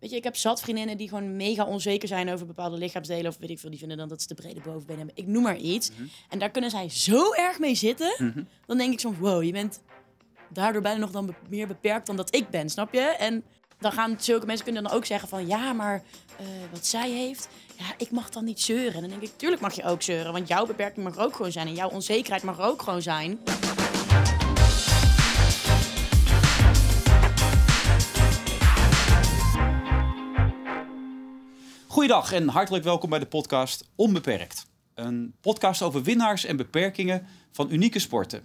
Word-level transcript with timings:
weet 0.00 0.10
je, 0.10 0.16
ik 0.16 0.24
heb 0.24 0.36
zat 0.36 0.60
vriendinnen 0.60 0.96
die 0.96 1.08
gewoon 1.08 1.36
mega 1.36 1.64
onzeker 1.64 2.08
zijn 2.08 2.32
over 2.32 2.46
bepaalde 2.46 2.76
lichaamsdelen. 2.78 3.26
Of 3.30 3.36
weet 3.38 3.50
ik 3.50 3.58
veel, 3.58 3.70
die 3.70 3.78
vinden 3.78 3.96
dan 3.96 4.08
dat 4.08 4.20
ze 4.22 4.26
te 4.28 4.34
brede 4.34 4.60
bovenbeen 4.60 4.96
hebben. 4.96 5.16
Ik 5.16 5.26
noem 5.26 5.42
maar 5.42 5.56
iets. 5.56 5.90
En 6.28 6.38
daar 6.38 6.50
kunnen 6.50 6.70
zij 6.70 6.88
zo 6.88 7.32
erg 7.32 7.58
mee 7.58 7.74
zitten. 7.74 8.14
Dan 8.66 8.78
denk 8.78 8.92
ik 8.92 9.00
soms, 9.00 9.18
wow, 9.18 9.42
je 9.42 9.52
bent 9.52 9.80
daardoor 10.48 10.82
bijna 10.82 10.98
nog 10.98 11.10
dan 11.10 11.26
be- 11.26 11.34
meer 11.48 11.66
beperkt 11.66 12.06
dan 12.06 12.16
dat 12.16 12.34
ik 12.34 12.48
ben, 12.50 12.70
snap 12.70 12.92
je? 12.92 13.00
En 13.00 13.44
dan 13.78 13.92
gaan 13.92 14.16
zulke 14.20 14.46
mensen 14.46 14.64
kunnen 14.64 14.82
dan 14.82 14.92
ook 14.92 15.04
zeggen 15.04 15.28
van, 15.28 15.46
ja, 15.46 15.72
maar 15.72 16.02
eh, 16.38 16.46
wat 16.72 16.86
zij 16.86 17.10
heeft, 17.10 17.48
ja, 17.78 17.84
ik 17.98 18.10
mag 18.10 18.30
dan 18.30 18.44
niet 18.44 18.60
zeuren. 18.60 18.94
En 18.94 19.00
dan 19.00 19.10
denk 19.10 19.22
ik, 19.22 19.30
tuurlijk 19.36 19.62
mag 19.62 19.74
je 19.74 19.84
ook 19.84 20.02
zeuren, 20.02 20.32
want 20.32 20.48
jouw 20.48 20.66
beperking 20.66 21.04
mag 21.04 21.16
er 21.16 21.22
ook 21.22 21.36
gewoon 21.36 21.52
zijn. 21.52 21.66
En 21.66 21.74
jouw 21.74 21.90
onzekerheid 21.90 22.42
mag 22.42 22.58
er 22.58 22.64
ook 22.64 22.82
gewoon 22.82 23.02
zijn. 23.02 23.38
Goeiedag 31.90 32.32
en 32.32 32.48
hartelijk 32.48 32.84
welkom 32.84 33.10
bij 33.10 33.18
de 33.18 33.26
podcast 33.26 33.90
Onbeperkt. 33.94 34.66
Een 34.94 35.34
podcast 35.40 35.82
over 35.82 36.02
winnaars 36.02 36.44
en 36.44 36.56
beperkingen 36.56 37.26
van 37.50 37.70
unieke 37.70 37.98
sporten. 37.98 38.42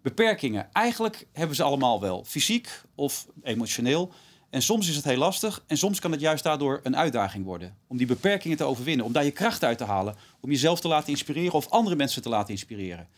Beperkingen, 0.00 0.72
eigenlijk 0.72 1.26
hebben 1.32 1.56
ze 1.56 1.62
allemaal 1.62 2.00
wel, 2.00 2.24
fysiek 2.24 2.82
of 2.94 3.26
emotioneel. 3.42 4.12
En 4.50 4.62
soms 4.62 4.88
is 4.88 4.96
het 4.96 5.04
heel 5.04 5.16
lastig 5.16 5.64
en 5.66 5.76
soms 5.76 6.00
kan 6.00 6.12
het 6.12 6.20
juist 6.20 6.44
daardoor 6.44 6.80
een 6.82 6.96
uitdaging 6.96 7.44
worden. 7.44 7.76
Om 7.86 7.96
die 7.96 8.06
beperkingen 8.06 8.56
te 8.56 8.64
overwinnen, 8.64 9.06
om 9.06 9.12
daar 9.12 9.24
je 9.24 9.30
kracht 9.30 9.64
uit 9.64 9.78
te 9.78 9.84
halen. 9.84 10.16
Om 10.40 10.50
jezelf 10.50 10.80
te 10.80 10.88
laten 10.88 11.08
inspireren 11.08 11.52
of 11.52 11.68
andere 11.68 11.96
mensen 11.96 12.22
te 12.22 12.28
laten 12.28 12.50
inspireren. 12.50 13.08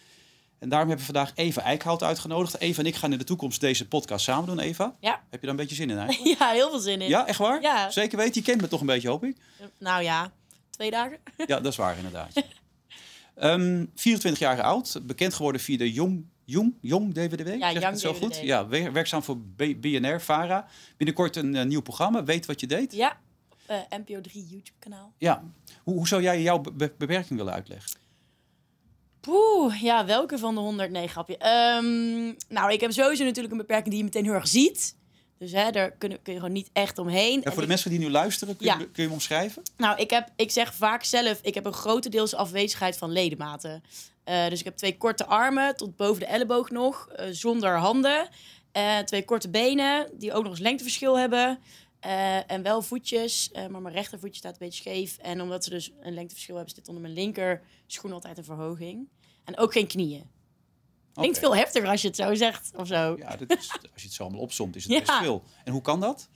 En 0.65 0.71
daarom 0.71 0.89
hebben 0.89 1.07
we 1.07 1.13
vandaag 1.13 1.33
Eva 1.37 1.63
Eickhout 1.63 2.03
uitgenodigd. 2.03 2.59
Eva 2.61 2.81
en 2.81 2.87
ik 2.87 2.95
gaan 2.95 3.13
in 3.13 3.19
de 3.19 3.25
toekomst 3.25 3.61
deze 3.61 3.89
podcast 3.89 4.25
samen 4.25 4.47
doen, 4.47 4.59
Eva. 4.59 4.95
Ja. 5.01 5.11
Heb 5.13 5.25
je 5.31 5.39
daar 5.41 5.51
een 5.51 5.57
beetje 5.57 5.75
zin 5.75 5.91
in 5.91 5.99
eigenlijk? 5.99 6.39
Ja, 6.41 6.51
heel 6.51 6.71
veel 6.71 6.79
zin 6.79 7.01
in. 7.01 7.09
Ja, 7.09 7.27
echt 7.27 7.39
waar? 7.39 7.63
Ja. 7.63 7.91
Zeker 7.91 8.19
weten, 8.19 8.35
je 8.35 8.43
kent 8.43 8.61
me 8.61 8.69
toch 8.69 8.81
een 8.81 8.87
beetje, 8.87 9.09
hoop 9.09 9.25
ik? 9.25 9.37
Nou 9.79 10.03
ja, 10.03 10.33
twee 10.71 10.91
dagen. 10.91 11.19
Ja, 11.47 11.61
dat 11.61 11.67
is 11.73 11.77
waar 11.77 11.97
inderdaad. 11.97 12.31
Ehm 13.35 13.85
24 13.95 14.39
jaar 14.43 14.63
oud, 14.63 15.01
bekend 15.03 15.35
geworden 15.35 15.61
via 15.61 15.77
de 15.79 15.93
Jong, 15.93 16.25
Jong, 16.45 16.75
Jong 16.81 17.15
DWDW. 17.15 17.47
zeg 17.47 17.55
ik 17.55 17.61
Young 17.61 17.85
het 17.85 18.01
zo 18.01 18.13
DWDW. 18.13 18.23
goed? 18.23 18.41
Ja, 18.43 18.67
wer- 18.69 18.93
werkzaam 18.93 19.23
voor 19.23 19.39
B- 19.39 19.75
BNR, 19.81 20.21
VARA. 20.21 20.67
Binnenkort 20.97 21.37
een 21.37 21.55
eh, 21.57 21.65
nieuw 21.65 21.81
programma, 21.83 22.25
Weet 22.25 22.47
wat 22.47 22.61
je 22.61 22.67
deed. 22.67 22.93
Ja, 22.93 23.17
eh, 23.67 23.77
NPO 23.91 24.21
3 24.21 24.47
YouTube 24.49 24.79
kanaal. 24.79 25.13
Ja. 25.19 25.43
Hoe, 25.83 25.95
hoe 25.95 26.09
zou 26.09 26.23
jij 26.23 26.43
jouw 26.43 26.59
be- 26.59 26.73
be- 26.73 26.95
beperking 26.99 27.39
willen 27.39 27.53
uitleggen? 27.53 27.91
Poeh, 29.25 29.83
ja, 29.83 30.05
welke 30.07 30.39
van 30.39 30.55
de 30.55 30.61
100? 30.61 30.91
Nee, 30.91 31.09
grapje. 31.09 31.37
Ehm, 31.39 32.25
nou, 32.49 32.73
ik 32.73 32.81
heb 32.81 32.93
sowieso 32.93 33.25
natuurlijk 33.25 33.53
een 33.53 33.59
beperking 33.59 33.89
die 33.89 33.99
je 33.99 34.05
meteen 34.05 34.25
heel 34.25 34.33
erg 34.33 34.49
ziet. 34.49 34.97
Dus 35.39 35.53
hè, 35.53 35.71
daar 35.71 35.91
kun, 35.91 36.23
kun 36.23 36.33
je 36.33 36.39
gewoon 36.39 36.55
niet 36.55 36.71
echt 36.73 36.99
omheen. 36.99 37.37
En 37.39 37.43
En 37.43 37.43
voor 37.43 37.55
de 37.57 37.63
ik- 37.63 37.69
mensen 37.69 37.91
die 37.91 37.99
nu 37.99 38.11
luisteren, 38.11 38.57
kun 38.57 38.67
je, 38.67 38.77
kun 38.77 38.89
je 38.95 39.03
hem 39.03 39.13
omschrijven? 39.13 39.63
Nou, 39.77 39.99
ik, 40.01 40.11
heb, 40.11 40.29
ik 40.37 40.51
zeg 40.51 40.75
vaak 40.75 41.05
zelf, 41.05 41.39
ik 41.43 41.55
heb 41.55 41.65
een 41.65 41.73
grotendeels 41.73 42.35
afwezigheid 42.35 42.97
van 42.99 43.11
ledematen. 43.13 43.83
Eh, 44.25 44.49
dus 44.49 44.59
ik 44.59 44.65
heb 44.65 44.77
twee 44.77 44.97
korte 44.97 45.27
armen, 45.27 45.77
tot 45.77 45.97
boven 45.97 46.21
de 46.21 46.27
elleboog 46.27 46.71
nog, 46.71 47.09
eh, 47.09 47.27
zonder 47.31 47.79
handen. 47.79 48.29
Eh, 48.73 48.99
twee 48.99 49.25
korte 49.25 49.51
benen, 49.51 50.11
die 50.19 50.33
ook 50.33 50.43
nog 50.43 50.53
eens 50.53 50.61
lengteverschil 50.61 51.19
hebben. 51.19 51.59
En 52.47 52.63
wel 52.63 52.83
voetjes, 52.83 53.51
maar 53.71 53.83
mijn 53.83 53.95
rechtervoetje 53.95 54.39
staat 54.39 54.53
een 54.53 54.59
beetje 54.59 54.81
scheef. 54.81 55.17
En 55.19 55.41
omdat 55.41 55.65
ze 55.65 55.71
dus 55.71 55.91
een 56.01 56.15
lengteverschil 56.15 56.57
hebben, 56.57 56.75
zit 56.75 56.89
onder 56.89 57.03
mijn 57.03 57.15
linker 57.15 57.63
schoen 57.87 58.13
altijd 58.13 58.39
een 58.39 58.45
verhoging. 58.45 59.09
En 59.45 59.59
ook 59.59 59.73
geen 59.73 59.87
knieën. 59.87 60.33
Klinkt 61.13 61.39
veel 61.39 61.57
heftiger 61.57 61.89
als 61.89 62.01
je 62.03 62.07
het 62.07 62.17
zo 62.17 62.35
zegt 62.35 62.71
of 62.77 62.87
zo. 62.87 63.17
Ja, 63.19 63.37
dat 63.37 63.51
is, 63.59 63.71
als 63.93 64.03
je 64.03 64.07
het 64.07 64.13
zo 64.13 64.23
allemaal 64.23 64.41
opzomt, 64.41 64.77
is 64.77 64.83
het 64.85 64.93
Ja. 64.93 64.99
best 64.99 65.13
veel. 65.13 65.43
En 65.65 65.73
hoe 65.73 65.83
kan 65.83 66.01
dat? 66.01 66.29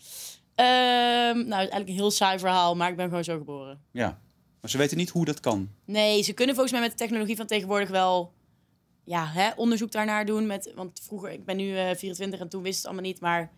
Ehm, 0.55 0.67
nou, 0.69 1.35
het 1.35 1.49
is 1.51 1.55
eigenlijk 1.57 1.89
een 1.89 1.95
heel 1.95 2.11
saai 2.11 2.39
verhaal, 2.39 2.77
maar 2.77 2.91
ik 2.91 2.97
ben 2.97 3.09
gewoon 3.09 3.25
zo 3.25 3.39
geboren. 3.39 3.83
Ja. 3.93 4.21
Maar 4.61 4.71
ze 4.71 4.79
weten 4.79 4.97
niet 4.97 5.11
hoe 5.11 5.25
dat 5.25 5.41
kan. 5.41 5.69
Nee, 5.85 6.23
ze 6.23 6.33
kunnen 6.33 6.55
volgens 6.55 6.75
mij 6.75 6.83
met 6.85 6.91
de 6.99 7.05
technologie 7.05 7.37
van 7.37 7.47
tegenwoordig 7.47 7.89
wel 7.89 8.33
ja, 9.05 9.27
hè, 9.27 9.51
onderzoek 9.57 9.91
daarnaar 9.93 10.27
doen. 10.27 10.47
Met, 10.47 10.73
want 10.75 11.01
vroeger, 11.03 11.31
ik 11.31 11.45
ben 11.45 11.57
nu 11.57 11.77
eh 11.77 11.97
24 11.97 12.41
en 12.41 12.49
toen 12.49 12.63
wist 12.63 12.77
het 12.77 12.85
allemaal 12.87 13.03
niet. 13.05 13.21
Maar 13.21 13.51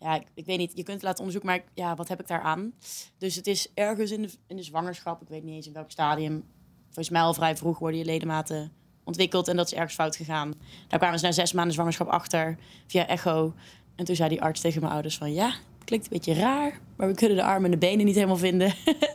ja, 0.00 0.14
ik, 0.14 0.26
ik 0.34 0.46
weet 0.46 0.58
niet, 0.58 0.70
je 0.74 0.82
kunt 0.82 0.96
het 0.96 1.02
laten 1.02 1.18
onderzoeken, 1.18 1.50
maar 1.50 1.58
ik- 1.60 1.70
ja, 1.74 1.94
wat 1.94 2.08
heb 2.08 2.20
ik 2.20 2.26
daar 2.26 2.40
aan? 2.42 2.72
Dus 3.18 3.34
het 3.34 3.46
is 3.46 3.70
ergens 3.74 4.10
in 4.10 4.22
de, 4.22 4.30
in 4.46 4.56
de 4.56 4.62
zwangerschap, 4.62 5.22
ik 5.22 5.28
weet 5.28 5.42
niet 5.42 5.54
eens 5.54 5.66
in 5.66 5.72
welk 5.72 5.90
stadium. 5.90 6.44
Volgens 6.84 7.10
mij 7.10 7.20
al 7.22 7.34
vrij 7.34 7.56
vroeg 7.56 7.78
worden 7.78 7.98
je 7.98 8.04
ledematen 8.06 8.72
ontwikkeld 9.06 9.48
en 9.48 9.56
dat 9.56 9.66
is 9.66 9.74
ergens 9.74 9.94
fout 9.94 10.16
gegaan. 10.16 10.54
Daar 10.88 10.98
kwamen 10.98 11.18
ze 11.18 11.24
na 11.24 11.32
zes 11.32 11.52
maanden 11.52 11.74
zwangerschap 11.74 12.08
achter 12.08 12.58
via 12.86 13.06
echo. 13.06 13.54
En 13.96 14.04
toen 14.04 14.16
zei 14.16 14.28
die 14.28 14.42
arts 14.42 14.60
tegen 14.60 14.80
mijn 14.80 14.92
ouders 14.92 15.16
van 15.16 15.32
ja, 15.32 15.46
het 15.46 15.84
klinkt 15.84 16.04
een 16.06 16.12
beetje 16.12 16.34
raar, 16.34 16.80
maar 16.96 17.08
we 17.08 17.14
kunnen 17.14 17.36
de 17.36 17.42
armen 17.42 17.64
en 17.64 17.70
de 17.70 17.86
benen 17.86 18.06
niet 18.06 18.14
helemaal 18.14 18.36
vinden. 18.36 18.74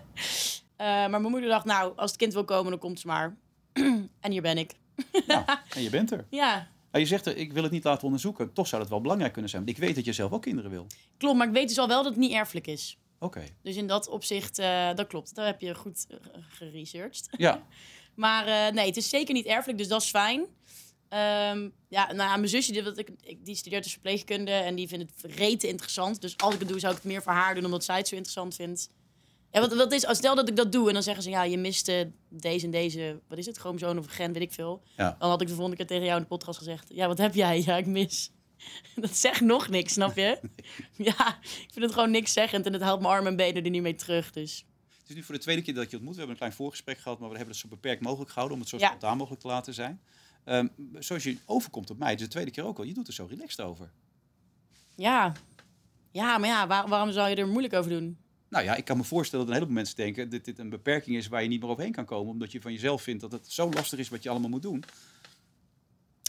Eh, 0.76 0.88
maar 0.88 1.10
mijn 1.10 1.32
moeder 1.32 1.50
dacht, 1.50 1.66
nou, 1.66 1.94
als 1.96 2.12
het 2.12 2.20
kind 2.20 2.34
wil 2.34 2.46
komen, 2.46 2.72
dan 2.72 2.80
komt 2.80 3.00
ze 3.00 3.08
maar. 3.08 3.38
en 4.22 4.32
hier 4.32 4.42
ben 4.42 4.58
ik. 4.58 4.76
Ja, 5.28 5.64
en 5.76 5.82
je 5.82 5.90
bent 5.90 6.12
er. 6.12 6.26
Ja, 6.30 6.68
Nou, 6.92 7.04
je 7.04 7.06
zegt, 7.06 7.26
er, 7.26 7.38
ik 7.38 7.54
wil 7.54 7.64
het 7.64 7.72
niet 7.72 7.84
laten 7.84 8.04
onderzoeken. 8.04 8.54
Toch 8.54 8.68
zou 8.68 8.82
dat 8.82 8.92
wel 8.92 9.02
belangrijk 9.02 9.32
kunnen 9.32 9.52
zijn. 9.52 9.66
Want 9.66 9.78
ik 9.78 9.84
weet 9.84 9.96
dat 9.96 10.06
je 10.06 10.14
zelf 10.14 10.32
ook 10.32 10.42
kinderen 10.42 10.72
wil. 10.72 10.88
klopt. 11.18 11.38
Maar 11.38 11.48
ik 11.48 11.54
weet 11.54 11.68
dus 11.68 11.78
al 11.78 11.88
wel 11.88 12.04
dat 12.04 12.12
het 12.12 12.22
niet 12.22 12.32
erfelijk 12.32 12.68
is. 12.68 12.98
Oké. 13.20 13.44
Dus 13.62 13.76
in 13.76 13.88
dat 13.88 14.08
opzicht, 14.08 14.60
eh, 14.60 14.94
dat 14.96 15.08
klopt. 15.08 15.36
Daar 15.36 15.46
heb 15.46 15.62
je 15.62 15.76
goed 15.76 16.06
eh, 16.10 16.18
geresearched. 16.50 17.28
Ja. 17.32 17.62
Maar 18.16 18.48
eh, 18.48 18.74
nee, 18.74 18.86
het 18.86 18.98
is 18.98 19.10
zeker 19.10 19.34
niet 19.34 19.46
erfelijk, 19.46 19.78
dus 19.78 19.88
dat 19.88 20.02
is 20.02 20.10
fijn. 20.10 20.46
Ehm, 21.10 21.70
ja, 21.88 22.12
nou, 22.12 22.16
mijn 22.16 22.48
zusje 22.48 22.72
die, 22.72 23.06
ik, 23.22 23.46
die 23.46 23.56
studeert 23.56 23.84
dus 23.84 23.92
verpleegkunde 23.92 24.52
en 24.52 24.76
die 24.76 24.88
vindt 24.88 25.22
het 25.22 25.34
rete 25.34 25.68
interessant. 25.68 26.22
Dus 26.22 26.38
als 26.38 26.54
ik 26.54 26.60
het 26.60 26.70
doe, 26.70 26.80
zou 26.80 26.94
ik 26.94 27.02
het 27.02 27.12
meer 27.12 27.22
voor 27.22 27.32
haar 27.32 27.56
doen, 27.56 27.66
omdat 27.66 27.84
zij 27.84 27.98
het 27.98 28.08
zo 28.08 28.16
interessant 28.16 28.56
vindt. 28.56 28.90
Ja, 29.52 29.60
wat, 29.60 29.74
wat 29.74 29.92
is, 29.92 30.06
als 30.06 30.18
stel 30.18 30.36
dat 30.36 30.50
ik 30.50 30.56
dat 30.56 30.72
doe 30.72 30.88
en 30.88 30.94
dan 30.94 31.04
zeggen 31.04 31.24
ze, 31.24 31.30
ja, 31.30 31.44
je 31.44 31.58
miste 31.58 32.12
deze 32.30 32.66
en 32.66 32.72
deze, 32.72 33.20
wat 33.28 33.38
is 33.38 33.46
het, 33.46 33.58
chromosoom 33.58 33.98
of 33.98 34.06
gen, 34.06 34.34
weet 34.34 34.42
ik 34.42 34.52
veel. 34.52 34.84
Ja. 34.98 35.16
Dan 35.20 35.30
had 35.30 35.42
ik 35.42 35.48
de 35.48 35.54
volgende 35.54 35.78
keer 35.78 35.88
tegen 35.88 36.04
jou 36.04 36.16
in 36.16 36.22
de 36.22 36.28
podcast 36.28 36.58
gezegd, 36.58 36.86
ja, 36.94 37.08
wat 37.08 37.18
heb 37.18 37.36
jij? 37.36 37.62
Ja, 37.66 37.78
ik 37.78 37.86
mis. 37.86 38.32
Dat 38.96 39.16
zegt 39.16 39.42
nog 39.42 39.68
niks, 39.68 39.94
snap 39.94 40.16
je? 40.16 40.40
Ja, 40.98 41.40
ik 41.42 41.70
vind 41.72 41.86
het 41.86 41.94
gewoon 41.94 42.12
niks 42.12 42.34
zeggend 42.34 42.66
en 42.66 42.74
het 42.74 42.82
haalt 42.82 43.02
mijn 43.02 43.14
armen 43.14 43.32
en 43.32 43.38
benen 43.38 43.64
er 43.64 43.70
niet 43.70 43.82
mee 43.82 43.96
terug, 43.96 44.32
dus... 44.32 44.66
Het 45.12 45.20
is 45.20 45.26
nu 45.28 45.30
voor 45.36 45.40
de 45.40 45.46
tweede 45.46 45.62
keer 45.62 45.74
dat 45.74 45.90
je 45.92 45.96
ontmoet. 45.96 46.14
We 46.14 46.20
hebben 46.20 46.36
een 46.36 46.42
klein 46.48 46.58
voorgesprek 46.60 46.98
gehad, 46.98 47.20
maar 47.20 47.30
we 47.30 47.36
hebben 47.36 47.54
het 47.54 47.64
zo 47.64 47.70
beperkt 47.70 48.02
mogelijk 48.02 48.30
gehouden 48.30 48.56
om 48.58 48.62
het 48.64 48.72
zo 48.72 48.78
Ja. 48.78 48.88
spontaan 48.88 49.18
mogelijk 49.18 49.42
te 49.42 49.48
laten 49.48 49.74
zijn. 49.74 50.02
Ehm, 50.44 50.68
zoals 51.00 51.24
je 51.24 51.38
overkomt 51.46 51.90
op 51.90 51.98
mij, 51.98 52.10
het 52.12 52.20
is 52.20 52.26
de 52.26 52.32
tweede 52.32 52.52
keer 52.52 52.64
ook 52.66 52.78
al, 52.78 52.84
je 52.84 52.94
doet 52.94 53.08
er 53.08 53.14
zo 53.14 53.26
relaxed 53.30 53.66
over. 53.66 53.92
Ja, 54.96 55.34
ja 56.12 56.38
maar 56.38 56.50
ja, 56.50 56.68
waar- 56.68 56.88
waarom 56.88 57.12
zou 57.12 57.30
je 57.30 57.36
er 57.36 57.48
moeilijk 57.48 57.74
over 57.74 57.92
doen? 57.92 58.18
Nou 58.50 58.64
ja, 58.64 58.76
ik 58.76 58.86
kan 58.86 58.98
me 58.98 59.04
voorstellen 59.04 59.46
dat 59.46 59.54
een 59.56 59.62
heleboel 59.62 59.82
mensen 59.82 59.96
denken 60.04 60.30
dat 60.30 60.46
dit 60.46 60.60
een 60.60 60.70
beperking 60.70 61.16
is 61.18 61.28
waar 61.28 61.42
je 61.44 61.48
niet 61.50 61.62
meer 61.62 61.70
overheen 61.70 61.92
kan 61.92 62.06
komen, 62.06 62.32
omdat 62.32 62.52
je 62.52 62.62
van 62.62 62.72
jezelf 62.74 63.02
vindt 63.02 63.22
dat 63.22 63.32
het 63.32 63.52
zo 63.52 63.70
lastig 63.70 64.00
is 64.00 64.10
wat 64.10 64.24
je 64.24 64.30
allemaal 64.30 64.50
moet 64.50 64.62
doen. 64.62 64.84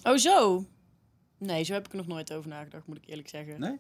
Oh, 0.03 0.17
zo? 0.17 0.67
Nee, 1.39 1.65
zo 1.65 1.73
heb 1.73 1.87
ik 1.87 1.91
er 1.93 1.99
nog 1.99 2.07
nooit 2.07 2.33
over 2.33 2.49
nagedacht, 2.49 2.87
moet 2.87 2.97
ik 2.97 3.07
eerlijk 3.09 3.29
zeggen. 3.29 3.61
Nee? 3.61 3.77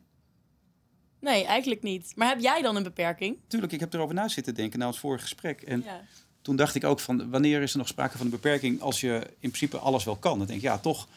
Nee, 1.22 1.44
eigenlijk 1.44 1.82
niet. 1.82 2.12
Maar 2.16 2.28
heb 2.28 2.40
jij 2.40 2.62
dan 2.62 2.76
een 2.76 2.82
beperking? 2.82 3.36
Tuurlijk, 3.46 3.72
ik 3.72 3.80
heb 3.80 3.92
erover 3.94 4.14
na 4.14 4.28
zitten 4.28 4.54
denken 4.54 4.78
na 4.78 4.86
ons 4.86 4.98
vorige 4.98 5.22
gesprek. 5.22 5.62
En 5.62 5.82
Ja. 5.84 6.00
toen 6.42 6.56
dacht 6.56 6.74
ik 6.74 6.84
ook 6.84 7.00
van, 7.00 7.30
wanneer 7.30 7.62
is 7.62 7.72
er 7.72 7.78
nog 7.78 7.88
sprake 7.88 8.16
van 8.16 8.26
een 8.26 8.32
beperking 8.32 8.80
als 8.80 9.00
je 9.00 9.14
in 9.38 9.50
principe 9.50 9.78
alles 9.78 10.04
wel 10.04 10.16
kan? 10.16 10.38
Dan 10.38 10.46
denk 10.46 10.58
ik, 10.58 10.64
ja, 10.64 10.78
toch 10.78 11.08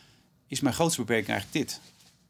is 0.47 0.59
mijn 0.59 0.75
grootste 0.75 0.99
beperking 1.01 1.29
eigenlijk 1.29 1.67
dit. 1.67 1.81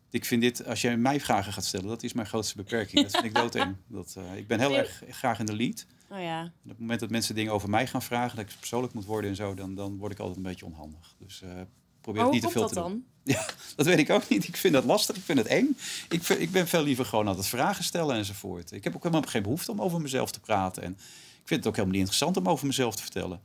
Ik 0.09 0.25
vind 0.25 0.41
dit, 0.41 0.65
als 0.65 0.81
jij 0.81 0.97
mij 0.97 1.19
vragen 1.19 1.53
gaat 1.53 1.65
stellen, 1.65 1.87
dat 1.87 2.03
is 2.03 2.13
mijn 2.13 2.27
grootste 2.27 2.55
beperking. 2.55 3.01
Dat 3.01 3.11
vind 3.11 3.23
ik 3.23 3.35
doodeng. 3.35 3.75
Dat, 3.87 4.15
eh, 4.17 4.37
ik 4.37 4.47
ben 4.47 4.59
heel 4.59 4.75
erg 4.77 5.03
graag 5.09 5.39
in 5.39 5.45
de 5.45 5.55
lead. 5.55 5.85
Oh 6.09 6.19
ja. 6.21 6.39
En 6.41 6.51
op 6.63 6.69
het 6.69 6.79
moment 6.79 6.99
dat 6.99 7.09
mensen 7.09 7.35
dingen 7.35 7.53
over 7.53 7.69
mij 7.69 7.87
gaan 7.87 8.01
vragen, 8.01 8.35
dat 8.37 8.45
ik 8.49 8.55
persoonlijk 8.59 8.93
moet 8.93 9.05
worden 9.05 9.29
en 9.29 9.35
zo, 9.35 9.53
dan, 9.53 9.75
dan 9.75 9.97
word 9.97 10.11
ik 10.11 10.19
altijd 10.19 10.37
een 10.37 10.43
beetje 10.43 10.65
onhandig. 10.65 11.15
Dus 11.19 11.41
eh 11.41 11.49
probeer 12.01 12.23
het 12.23 12.31
niet 12.31 12.41
te 12.41 12.49
veel 12.49 12.67
te 12.67 12.73
doen. 12.73 12.83
dan? 12.83 13.03
Ja, 13.33 13.45
dat 13.75 13.85
weet 13.85 13.97
ik 13.99 14.09
ook 14.09 14.29
niet. 14.29 14.47
Ik 14.47 14.57
vind 14.57 14.73
dat 14.73 14.83
lastig. 14.83 15.15
Ik 15.15 15.23
vind 15.23 15.37
het 15.37 15.47
eng. 15.47 15.77
Ik, 16.09 16.23
vind- 16.23 16.39
ik 16.39 16.51
ben 16.51 16.67
veel 16.67 16.83
liever 16.83 17.05
gewoon 17.05 17.27
aan 17.27 17.37
het 17.37 17.47
vragen 17.47 17.83
stellen 17.83 18.15
enzovoort. 18.15 18.71
Ik 18.71 18.83
heb 18.83 18.95
ook 18.95 19.03
helemaal 19.03 19.29
geen 19.29 19.43
behoefte 19.43 19.71
om 19.71 19.81
over 19.81 20.01
mezelf 20.01 20.31
te 20.31 20.39
praten. 20.39 20.83
En 20.83 20.91
ik 20.91 21.47
vind 21.47 21.59
het 21.59 21.67
ook 21.67 21.75
helemaal 21.75 21.97
niet 21.97 22.07
interessant 22.07 22.37
om 22.37 22.49
over 22.49 22.67
mezelf 22.67 22.95
te 22.95 23.01
vertellen. 23.01 23.41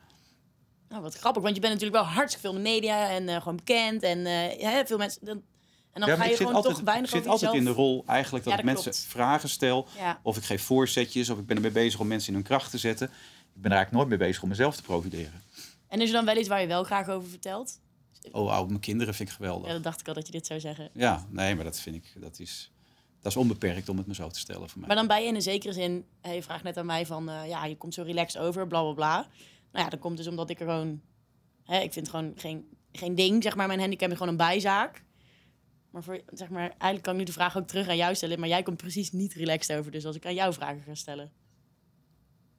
Nou, 0.89 1.03
wat 1.03 1.15
grappig, 1.15 1.43
want 1.43 1.55
je 1.55 1.61
bent 1.61 1.73
natuurlijk 1.73 2.03
wel 2.03 2.13
hartstikke 2.13 2.47
veel 2.49 2.57
in 2.57 2.63
de 2.65 2.71
media 2.71 3.09
en 3.09 3.29
eh, 3.29 3.37
gewoon 3.37 3.57
bekend. 3.57 4.03
En 4.03 4.27
eh, 4.27 4.61
ja, 4.61 4.87
veel 4.87 4.99
mensen... 4.99 5.25
Dan, 5.25 5.43
en 5.93 6.01
dan 6.01 6.09
Ja, 6.11 6.17
ga 6.17 6.25
je 6.25 6.37
gewoon 6.37 6.55
altijd, 6.55 6.75
toch 6.75 6.85
weinig 6.85 7.11
ik 7.11 7.17
zit 7.17 7.27
over 7.29 7.31
altijd 7.47 7.55
in 7.61 7.65
de 7.65 7.71
rol 7.71 8.03
eigenlijk 8.07 8.45
dat 8.45 8.53
Ja, 8.53 8.59
ik 8.59 8.65
mensen 8.65 8.91
klopt. 8.93 9.07
vragen 9.09 9.49
stel. 9.49 9.89
Of 10.23 10.37
ik 10.37 10.45
geef 10.45 10.63
voorzetjes. 10.63 11.29
Of 11.31 11.39
ik 11.39 11.47
ben 11.47 11.57
ermee 11.57 11.71
bezig 11.71 12.01
om 12.01 12.07
mensen 12.07 12.29
in 12.29 12.35
hun 12.35 12.45
kracht 12.45 12.71
te 12.71 12.79
zetten. 12.79 13.07
Ik 13.07 13.63
ben 13.63 13.71
er 13.71 13.77
eigenlijk 13.77 13.93
nooit 13.93 14.09
mee 14.19 14.29
bezig 14.29 14.43
om 14.43 14.49
mezelf 14.49 14.77
te 14.77 14.83
profileren. 14.83 15.43
En 15.89 16.01
is 16.01 16.09
er 16.09 16.15
dan 16.15 16.25
wel 16.25 16.37
iets 16.37 16.49
waar 16.49 16.61
je 16.61 16.67
wel 16.67 16.85
graag 16.85 17.09
over 17.09 17.29
vertelt? 17.29 17.79
Oh, 18.33 18.67
mijn 18.67 18.81
kinderen 18.81 19.15
vind 19.15 19.29
ik 19.29 19.35
geweldig. 19.35 19.67
Ja, 19.67 19.73
dat 19.73 19.83
dacht 19.83 20.01
ik 20.01 20.09
al 20.09 20.15
dat 20.15 20.27
je 20.27 20.33
dit 20.33 20.47
zou 20.47 20.61
zeggen. 20.61 20.91
Ja, 20.93 21.27
nee, 21.31 21.55
maar 21.55 21.65
dat 21.65 21.81
vind 21.81 21.97
ik, 21.97 22.13
dat 22.21 22.39
is, 22.39 22.73
dat 23.21 23.33
is 23.33 23.37
onbeperkt 23.37 23.89
om 23.89 23.97
het 23.97 24.07
me 24.07 24.15
zo 24.15 24.29
te 24.29 24.39
stellen 24.39 24.69
voor 24.69 24.79
mij. 24.79 24.87
Maar 24.87 24.97
dan 24.97 25.07
ben 25.07 25.23
je 25.23 25.29
in 25.29 25.35
een 25.35 25.43
zekere 25.43 25.73
zin... 25.73 26.05
je 26.23 26.43
vraagt 26.43 26.63
net 26.63 26.77
aan 26.77 26.87
mij 26.87 27.07
van... 27.07 27.29
eh, 27.29 27.49
ja, 27.49 27.65
je 27.65 27.77
komt 27.77 27.95
zo 27.95 28.03
relaxed 28.03 28.41
over, 28.41 28.67
bla, 28.67 28.83
bla, 28.83 28.93
bla. 28.93 29.17
Nou 29.73 29.85
ja, 29.85 29.91
dat 29.91 30.01
komt 30.01 30.17
dus 30.17 30.27
omdat 30.27 30.51
ik 30.51 30.61
er 30.61 30.67
gewoon... 30.67 31.01
Hè, 31.65 31.79
ik 31.81 31.93
vind 31.93 32.09
gewoon 32.09 32.33
geen, 32.37 32.69
geen 32.93 33.15
ding, 33.15 33.43
zeg 33.43 33.57
maar. 33.57 33.67
Mijn 33.67 33.81
handicap 33.81 34.09
is 34.11 34.17
gewoon 34.17 34.33
een 34.33 34.37
bijzaak. 34.37 35.05
Maar, 35.91 36.03
voor, 36.03 36.21
zeg 36.33 36.49
maar 36.49 36.69
eigenlijk 36.69 37.03
kan 37.03 37.13
ik 37.13 37.19
nu 37.19 37.25
de 37.25 37.33
vraag 37.33 37.57
ook 37.57 37.67
terug 37.67 37.89
aan 37.89 37.97
jou 37.97 38.15
stellen. 38.15 38.41
Maar 38.41 38.49
jij 38.49 38.63
komt 38.63 38.77
precies 38.77 39.13
niet 39.13 39.35
relaxed 39.35 39.79
over. 39.79 39.91
Dus 39.91 40.07
als 40.07 40.17
ik 40.17 40.27
aan 40.27 40.35
jou 40.35 40.53
vragen 40.53 40.83
ga 40.83 40.95
stellen. 40.95 41.33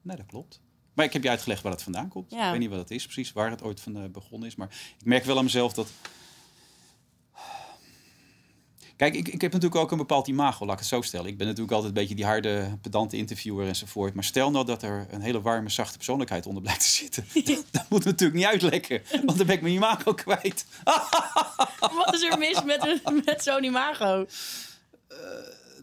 Nee, 0.02 0.18
dat 0.18 0.26
klopt. 0.26 0.62
Maar 0.94 1.06
ik 1.06 1.14
heb 1.14 1.24
je 1.24 1.30
uitgelegd 1.30 1.62
waar 1.62 1.72
het 1.72 1.84
vandaan 1.84 2.08
komt. 2.08 2.32
Ja. 2.32 2.46
Ik 2.46 2.52
weet 2.52 2.60
niet 2.60 2.70
wat 2.70 2.80
het 2.80 2.92
is, 2.92 3.04
precies 3.04 3.32
waar 3.32 3.50
het 3.50 3.64
ooit 3.64 3.80
van 3.80 3.96
eh, 3.96 4.10
begonnen 4.10 4.48
is. 4.48 4.56
Maar 4.56 4.68
ik 5.00 5.06
merk 5.06 5.24
wel 5.24 5.38
aan 5.38 5.44
mezelf 5.44 5.74
dat. 5.74 5.88
Kijk, 8.96 9.16
ik, 9.16 9.28
ik 9.28 9.42
heb 9.42 9.52
natuurlijk 9.52 9.82
ook 9.82 9.92
een 9.92 9.98
bepaald 9.98 10.28
imago, 10.28 10.66
laat 10.66 10.74
ik 10.74 10.80
het 10.80 10.88
zo 10.88 11.02
stellen. 11.02 11.28
Ik 11.28 11.38
ben 11.38 11.48
natuurlijk 11.48 11.74
altijd 11.74 11.94
een 11.94 12.00
beetje 12.00 12.16
die 12.16 12.26
harde, 12.26 12.78
pedante 12.82 13.18
interviewer 13.18 13.68
enzovoort. 13.68 14.14
Maar 14.14 14.24
stel 14.24 14.52
nou 14.52 14.66
dat 14.66 14.84
er 14.84 15.08
een 15.10 15.22
hele 15.22 15.42
warme, 15.42 15.70
zachte 15.70 15.98
persoonlijkheid 15.98 16.46
onder 16.46 16.62
blijkt 16.62 16.82
te 16.82 16.90
zitten. 16.90 17.26
dat 17.72 17.86
moet 17.90 18.04
natuurlijk 18.04 18.40
niet 18.40 18.48
uitlekken, 18.48 19.02
want 19.26 19.38
dan 19.38 19.48
ben 19.48 19.56
ik 19.56 19.62
mijn 19.62 19.74
imago 19.74 20.14
kwijt. 20.14 20.66
Wat 21.96 22.14
is 22.14 22.24
er 22.24 22.38
mis 22.38 22.64
met, 22.64 23.02
met 23.26 23.44
zo'n 23.44 23.64
imago? 23.64 24.26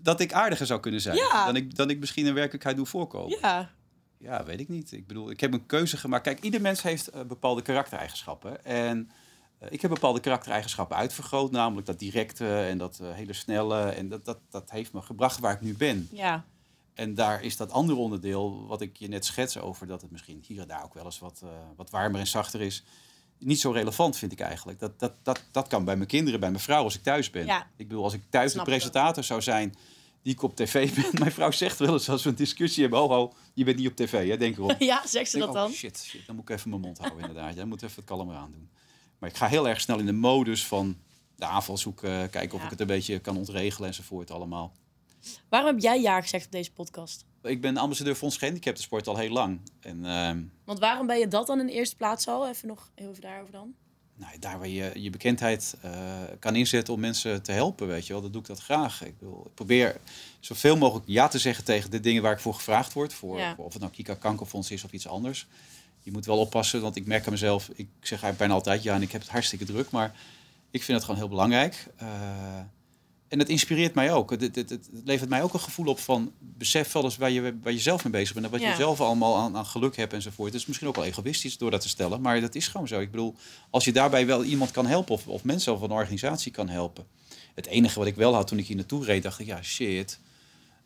Dat 0.03 0.21
ik 0.21 0.33
aardiger 0.33 0.67
zou 0.67 0.81
kunnen 0.81 1.01
zijn 1.01 1.17
Ja. 1.17 1.47
dan, 1.47 1.57
ik, 1.57 1.77
dan 1.77 1.91
ik 1.91 1.99
misschien 1.99 2.27
in 2.27 2.35
werkelijkheid 2.35 2.77
doe 2.77 2.87
voorkomen. 2.87 3.39
Ja. 3.41 3.71
Ja, 4.19 4.45
weet 4.45 4.61
ik 4.61 4.69
niet. 4.69 4.93
Ik 4.93 5.07
bedoel, 5.07 5.31
ik 5.31 5.41
heb 5.41 5.53
een 5.53 5.67
keuze 5.67 5.97
gemaakt. 5.97 6.23
Kijk, 6.23 6.41
ieder 6.41 6.61
mens 6.61 6.83
heeft 6.83 7.09
eh, 7.09 7.23
bepaalde 7.23 7.63
karaktereigenschappen. 7.63 8.65
En 8.65 9.11
eh, 9.59 9.69
ik 9.73 9.83
heb 9.83 9.91
bepaalde 9.91 10.21
karaktereigenschappen 10.21 10.97
uitvergroot. 10.97 11.51
Namelijk 11.51 11.87
dat 11.87 11.99
directe 11.99 12.59
en 12.59 12.79
dat 12.79 12.99
eh, 13.03 13.13
hele 13.13 13.33
snelle. 13.33 13.89
En 13.89 14.09
dat, 14.09 14.25
dat, 14.25 14.39
dat 14.51 14.71
heeft 14.71 14.93
me 14.93 15.03
gebracht 15.03 15.39
waar 15.39 15.53
ik 15.53 15.61
nu 15.61 15.75
ben. 15.75 16.09
Ja. 16.13 16.45
En 16.95 17.15
daar 17.15 17.43
is 17.43 17.57
dat 17.57 17.71
andere 17.71 17.99
onderdeel, 17.99 18.67
wat 18.67 18.81
ik 18.81 18.97
je 18.97 19.09
net 19.09 19.25
schets 19.25 19.59
over... 19.59 19.87
dat 19.87 20.03
het 20.03 20.11
misschien 20.11 20.45
hier 20.47 20.61
en 20.61 20.69
daar 20.69 20.85
ook 20.85 20.95
wel 20.95 21.05
eens 21.05 21.19
wat, 21.19 21.43
wat 21.77 21.91
warmer 21.91 22.21
en 22.21 22.27
zachter 22.27 22.61
is... 22.61 22.85
niet 23.39 23.61
zo 23.61 23.71
relevant, 23.71 24.17
vind 24.17 24.33
ik 24.33 24.41
eigenlijk. 24.41 24.79
Dat, 24.79 24.99
dat, 24.99 25.15
dat, 25.23 25.43
dat 25.51 25.69
kan 25.69 25.85
bij 25.85 25.97
mijn 25.97 26.09
kinderen, 26.09 26.41
bij 26.41 26.51
mijn 26.51 26.63
vrouw, 26.63 26.83
als 26.83 26.97
ik 26.97 27.03
thuis 27.03 27.31
ben. 27.31 27.47
Ja. 27.47 27.67
Ik 27.77 27.89
bedoel, 27.89 28.05
als 28.05 28.13
ik 28.13 28.23
thuis 28.31 28.45
de 28.45 28.51
Snap 28.51 28.65
presentator 28.65 29.25
zou 29.25 29.43
zijn... 29.43 29.75
die 30.29 30.37
ik 30.37 30.43
op 30.43 30.57
tv 30.57 30.95
ben... 30.95 31.05
Mijn 31.21 31.33
vrouw 31.33 31.51
zegt 31.51 31.79
wel 31.79 31.93
eens 31.93 32.09
als 32.09 32.23
we 32.23 32.29
een 32.29 32.35
discussie 32.35 32.83
hebben... 32.83 33.03
oh, 33.03 33.11
oh 33.11 33.33
je 33.55 33.65
bent 33.65 33.77
niet 33.77 33.89
op 33.89 33.97
tv, 33.97 34.29
hè? 34.29 34.37
denk 34.37 34.57
erom. 34.57 34.75
ja, 34.79 35.07
zegt 35.07 35.31
ze 35.31 35.39
dat 35.39 35.47
denk, 35.47 35.59
dan? 35.59 35.71
Oh, 35.71 35.77
shit, 35.77 35.99
shit, 35.99 36.27
dan 36.27 36.35
moet 36.35 36.49
ik 36.49 36.57
even 36.57 36.71
mijn 36.71 36.83
mond 36.83 36.99
houden 36.99 37.21
inderdaad. 37.21 37.57
Dan 37.57 37.69
moet 37.69 37.83
even 37.83 37.97
het 37.97 38.05
kalmer 38.05 38.37
aan 38.37 38.53
doen. 38.53 38.71
Maar 39.19 39.29
ik 39.31 39.37
ga 39.37 39.47
heel 39.47 39.69
erg 39.69 39.81
snel 39.81 39.99
in 39.99 40.07
de 40.07 40.13
modus 40.13 40.67
van 40.67 40.97
de 41.37 41.45
aanval 41.45 41.77
zoeken... 41.77 42.31
kijken 42.31 42.55
of 42.55 42.59
Ja. 42.59 42.65
ik 42.65 42.71
het 42.71 42.81
een 42.81 42.87
beetje 42.87 43.19
kan 43.19 43.37
ontregelen 43.37 43.89
enzovoort 43.89 44.31
allemaal. 44.31 44.73
Waarom 45.49 45.71
heb 45.71 45.81
jij 45.83 46.01
ja 46.01 46.21
gezegd 46.21 46.47
op 46.47 46.53
deze 46.53 46.73
podcast? 46.73 47.25
Ik 47.43 47.61
ben 47.61 47.77
ambassadeur 47.77 48.15
Fonds 48.15 48.37
Gehandicaptensport 48.37 49.07
al 49.07 49.17
heel 49.17 49.33
lang. 49.33 49.61
En 49.81 50.05
ehm, 50.05 50.43
Want 50.65 50.79
waarom 50.79 51.07
ben 51.07 51.19
je 51.19 51.29
dat 51.29 51.47
dan 51.47 51.61
in 51.61 51.67
de 51.67 51.73
eerste 51.73 51.97
plaats 51.97 52.29
al? 52.29 52.49
Even 52.49 52.69
nog 52.69 52.91
heel 52.95 53.11
even 53.11 53.23
daarover 53.23 53.53
dan. 53.53 53.75
Nou, 54.19 54.39
daar 54.39 54.59
waar 54.59 54.69
je 54.69 54.91
je 54.95 55.11
bekendheid 55.11 55.77
eh, 55.83 55.93
kan 56.39 56.57
inzetten 56.57 56.95
om 56.95 57.01
mensen 57.01 57.43
te 57.43 57.53
helpen, 57.53 57.87
weet 57.87 58.07
je 58.07 58.13
wel, 58.13 58.23
dan 58.23 58.31
doe 58.33 58.41
ik 58.41 58.47
dat 58.47 58.61
graag. 58.61 59.05
Ik, 59.05 59.19
bedoel, 59.19 59.45
ik 59.47 59.55
probeer 59.55 59.97
zoveel 60.41 60.77
mogelijk 60.77 61.07
ja 61.09 61.29
te 61.29 61.39
zeggen 61.39 61.65
tegen 61.65 61.91
de 61.91 62.01
dingen 62.01 62.23
waar 62.23 62.33
ik 62.33 62.41
voor 62.41 62.55
gevraagd 62.55 62.93
word. 62.93 63.13
Voor, 63.15 63.39
Ja. 63.39 63.55
voor 63.55 63.65
of 63.65 63.73
het 63.73 63.83
nou 63.83 63.95
Kika 63.95 64.15
Kankerfonds 64.15 64.71
is 64.71 64.85
of 64.85 64.93
iets 64.93 65.09
anders. 65.09 65.47
Je 66.03 66.13
moet 66.13 66.27
wel 66.27 66.39
oppassen, 66.39 66.81
want 66.81 66.97
ik 66.97 67.07
merk 67.07 67.25
aan 67.27 67.33
mezelf, 67.33 67.69
ik 67.69 67.89
zeg 68.01 68.09
eigenlijk 68.11 68.39
bijna 68.39 68.55
altijd 68.55 68.83
ja 68.83 68.95
en 68.95 69.03
ik 69.03 69.13
heb 69.13 69.21
het 69.21 69.31
hartstikke 69.31 69.65
druk, 69.65 69.91
maar 69.91 70.15
ik 70.71 70.83
vind 70.83 70.97
het 70.97 71.07
gewoon 71.07 71.21
heel 71.21 71.29
belangrijk. 71.29 71.87
Eh, 71.97 72.09
en 73.29 73.39
het 73.39 73.49
inspireert 73.49 73.95
mij 73.95 74.13
ook. 74.13 74.31
Het, 74.31 74.41
het, 74.41 74.55
het, 74.55 74.71
het 74.71 74.89
levert 75.05 75.31
mij 75.31 75.43
ook 75.43 75.55
een 75.55 75.61
gevoel 75.61 75.87
op 75.87 75.99
van 75.99 76.33
besef 76.39 76.93
wel 76.93 77.05
eens 77.05 77.17
waar 77.17 77.31
je, 77.31 77.59
waar 77.63 77.73
je 77.73 77.79
zelf 77.79 78.05
mee 78.05 78.13
bezig 78.13 78.33
bent 78.35 78.45
en 78.47 78.53
wat 78.53 78.61
Ja. 78.61 78.71
je 78.71 78.77
zelf 78.77 79.01
allemaal 79.01 79.37
aan, 79.37 79.57
aan 79.57 79.67
geluk 79.67 79.97
hebt 79.97 80.13
enzovoort. 80.13 80.53
Het 80.53 80.61
is 80.61 80.67
misschien 80.67 80.89
ook 80.89 80.97
wel 80.97 81.05
egoïstisch 81.05 81.59
door 81.59 81.71
dat 81.71 81.81
te 81.81 81.89
stellen, 81.89 82.21
maar 82.21 82.41
dat 82.41 82.55
is 82.55 82.69
gewoon 82.69 82.89
zo. 82.89 83.01
Ik 83.01 83.11
bedoel, 83.11 83.35
als 83.71 83.85
je 83.85 83.93
daarbij 83.93 84.27
wel 84.27 84.45
iemand 84.45 84.71
kan 84.71 84.87
helpen 84.87 85.15
of, 85.15 85.27
of 85.27 85.45
mensen 85.45 85.73
of 85.73 85.81
een 85.81 85.91
organisatie 85.91 86.53
kan 86.53 86.69
helpen. 86.69 87.07
Het 87.55 87.67
enige 87.67 87.99
wat 87.99 88.09
ik 88.09 88.15
wel 88.15 88.35
had 88.35 88.47
toen 88.47 88.59
ik 88.59 88.67
hier 88.67 88.77
naartoe 88.77 89.05
reed, 89.05 89.23
dacht 89.23 89.41
ik, 89.41 89.47
ja 89.47 89.63
shit, 89.63 90.19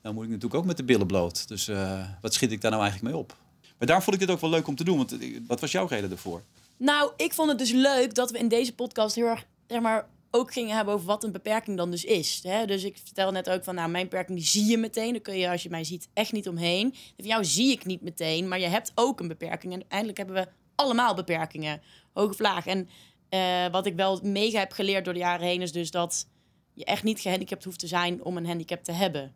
dan 0.02 0.14
moet 0.14 0.24
ik 0.24 0.28
natuurlijk 0.30 0.60
ook 0.60 0.66
met 0.66 0.76
de 0.76 0.84
billen 0.84 1.06
bloot. 1.06 1.48
Dus 1.48 1.68
eh, 1.68 2.04
wat 2.20 2.34
schiet 2.34 2.52
ik 2.52 2.60
daar 2.60 2.70
nou 2.70 2.82
eigenlijk 2.82 3.12
mee 3.12 3.22
op? 3.22 3.36
Maar 3.78 3.88
daar 3.88 4.02
vond 4.02 4.14
ik 4.20 4.26
dit 4.26 4.30
ook 4.30 4.40
wel 4.40 4.50
leuk 4.50 4.66
om 4.66 4.76
te 4.76 4.84
doen, 4.84 4.96
want 4.96 5.18
eh, 5.18 5.38
wat 5.46 5.60
was 5.60 5.72
jouw 5.72 5.86
reden 5.86 6.10
ervoor? 6.10 6.42
Nou, 6.76 7.12
ik 7.16 7.32
vond 7.34 7.48
het 7.48 7.58
dus 7.58 7.70
leuk 7.70 8.14
dat 8.14 8.30
we 8.30 8.38
in 8.38 8.48
deze 8.48 8.74
podcast 8.74 9.14
heel 9.14 9.26
erg, 9.26 9.44
zeg 9.66 9.80
maar, 9.80 10.06
ook 10.34 10.52
gingen 10.52 10.76
hebben 10.76 10.94
over 10.94 11.06
wat 11.06 11.24
een 11.24 11.32
beperking 11.32 11.76
dan 11.76 11.90
dus 11.90 12.04
is. 12.04 12.40
Hè? 12.42 12.66
Dus 12.66 12.84
ik 12.84 12.96
vertel 13.04 13.30
net 13.30 13.50
ook 13.50 13.64
van, 13.64 13.74
nou, 13.74 13.90
mijn 13.90 14.08
beperking 14.08 14.42
zie 14.42 14.64
je 14.64 14.78
meteen. 14.78 15.12
Dan 15.12 15.22
kun 15.22 15.36
je, 15.36 15.50
als 15.50 15.62
je 15.62 15.70
mij 15.70 15.84
ziet, 15.84 16.08
echt 16.12 16.32
niet 16.32 16.48
omheen. 16.48 16.94
Van 17.16 17.26
jou 17.26 17.44
zie 17.44 17.72
ik 17.72 17.84
niet 17.84 18.02
meteen, 18.02 18.48
maar 18.48 18.60
je 18.60 18.66
hebt 18.66 18.92
ook 18.94 19.20
een 19.20 19.28
beperking. 19.28 19.72
En 19.72 19.78
uiteindelijk 19.78 20.18
hebben 20.18 20.36
we 20.36 20.48
allemaal 20.74 21.14
beperkingen, 21.14 21.82
hoog 22.12 22.30
of 22.30 22.38
laag. 22.38 22.66
En 22.66 22.88
eh, 23.28 23.66
wat 23.70 23.86
ik 23.86 23.94
wel 23.94 24.20
mega 24.22 24.58
heb 24.58 24.72
geleerd 24.72 25.04
door 25.04 25.14
de 25.14 25.20
jaren 25.20 25.46
heen, 25.46 25.62
is 25.62 25.72
dus 25.72 25.90
dat 25.90 26.28
je 26.74 26.84
echt 26.84 27.02
niet 27.02 27.20
gehandicapt 27.20 27.64
hoeft 27.64 27.78
te 27.78 27.86
zijn 27.86 28.24
om 28.24 28.36
een 28.36 28.46
handicap 28.46 28.84
te 28.84 28.92
hebben. 28.92 29.34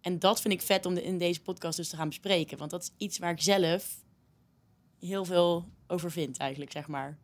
En 0.00 0.18
dat 0.18 0.40
vind 0.40 0.54
ik 0.54 0.62
vet 0.62 0.86
om 0.86 0.96
in 0.96 1.18
deze 1.18 1.42
podcast 1.42 1.76
dus 1.76 1.88
te 1.88 1.96
gaan 1.96 2.08
bespreken. 2.08 2.58
Want 2.58 2.70
dat 2.70 2.82
is 2.82 2.90
iets 2.96 3.18
waar 3.18 3.30
ik 3.30 3.40
zelf 3.40 4.04
heel 5.00 5.24
veel 5.24 5.68
over 5.86 6.10
vind, 6.10 6.36
eigenlijk, 6.36 6.72
zeg 6.72 6.86
maar. 6.88 7.18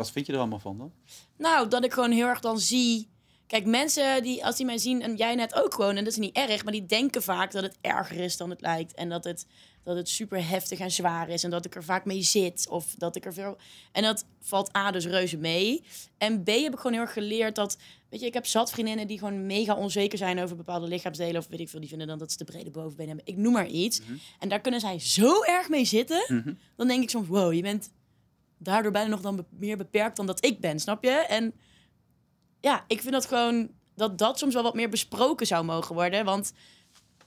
Wat 0.00 0.10
vind 0.10 0.26
je 0.26 0.32
er 0.32 0.38
allemaal 0.38 0.58
van 0.58 0.78
dan? 0.78 0.92
Nou, 1.36 1.68
dat 1.68 1.84
ik 1.84 1.92
gewoon 1.92 2.10
heel 2.10 2.26
erg 2.26 2.40
dan 2.40 2.60
zie. 2.60 3.08
Kijk, 3.46 3.66
mensen 3.66 4.22
die, 4.22 4.44
als 4.44 4.56
die 4.56 4.66
mij 4.66 4.78
zien, 4.78 5.02
en 5.02 5.16
jij 5.16 5.34
net 5.34 5.54
ook 5.54 5.74
gewoon, 5.74 5.96
en 5.96 6.04
dat 6.04 6.12
is 6.12 6.18
niet 6.18 6.36
erg, 6.36 6.64
maar 6.64 6.72
die 6.72 6.86
denken 6.86 7.22
vaak 7.22 7.52
dat 7.52 7.62
het 7.62 7.76
erger 7.80 8.16
is 8.16 8.36
dan 8.36 8.50
het 8.50 8.60
lijkt. 8.60 8.94
En 8.94 9.08
dat 9.08 9.24
het, 9.24 9.46
dat 9.84 9.96
het 9.96 10.08
super 10.08 10.48
heftig 10.48 10.78
en 10.78 10.90
zwaar 10.90 11.28
is. 11.28 11.44
En 11.44 11.50
dat 11.50 11.64
ik 11.64 11.74
er 11.74 11.84
vaak 11.84 12.04
mee 12.04 12.22
zit. 12.22 12.66
Of 12.68 12.94
dat 12.98 13.16
ik 13.16 13.24
er 13.24 13.32
veel. 13.32 13.56
En 13.92 14.02
dat 14.02 14.24
valt 14.40 14.76
A, 14.76 14.90
dus 14.90 15.06
reuze 15.06 15.36
mee. 15.36 15.84
En 16.18 16.42
B, 16.42 16.46
heb 16.46 16.72
ik 16.72 16.76
gewoon 16.76 16.92
heel 16.92 17.00
erg 17.00 17.12
geleerd 17.12 17.54
dat. 17.54 17.78
Weet 18.08 18.20
je, 18.20 18.26
ik 18.26 18.34
heb 18.34 18.46
zat 18.46 18.70
vriendinnen 18.70 19.06
die 19.06 19.18
gewoon 19.18 19.46
mega 19.46 19.74
onzeker 19.74 20.18
zijn 20.18 20.42
over 20.42 20.56
bepaalde 20.56 20.88
lichaamsdelen. 20.88 21.40
Of 21.40 21.46
weet 21.48 21.60
ik 21.60 21.68
veel, 21.68 21.80
die 21.80 21.88
vinden 21.88 22.06
dan 22.06 22.18
dat 22.18 22.30
ze 22.30 22.36
te 22.36 22.44
brede 22.44 22.70
bovenbenen 22.70 23.16
hebben. 23.16 23.34
Ik 23.34 23.40
noem 23.40 23.52
maar 23.52 23.68
iets. 23.68 24.00
En 24.38 24.48
daar 24.48 24.60
kunnen 24.60 24.80
zij 24.80 24.98
zo 24.98 25.42
erg 25.42 25.68
mee 25.68 25.84
zitten. 25.84 26.54
Dan 26.76 26.86
denk 26.86 27.02
ik 27.02 27.10
soms, 27.10 27.28
wow, 27.28 27.52
je 27.52 27.62
bent 27.62 27.90
daardoor 28.62 28.92
bijna 28.92 29.08
nog 29.08 29.20
dan 29.20 29.36
be- 29.36 29.44
meer 29.50 29.76
beperkt 29.76 30.16
dan 30.16 30.26
dat 30.26 30.44
ik 30.44 30.60
ben, 30.60 30.80
snap 30.80 31.04
je? 31.04 31.10
En 31.10 31.54
ja, 32.60 32.84
ik 32.86 33.00
vind 33.00 33.12
dat 33.12 33.26
gewoon 33.26 33.70
dat 33.94 34.18
dat 34.18 34.38
soms 34.38 34.54
wel 34.54 34.62
wat 34.62 34.74
meer 34.74 34.88
besproken 34.88 35.46
zou 35.46 35.64
mogen 35.64 35.94
worden. 35.94 36.24
Want 36.24 36.52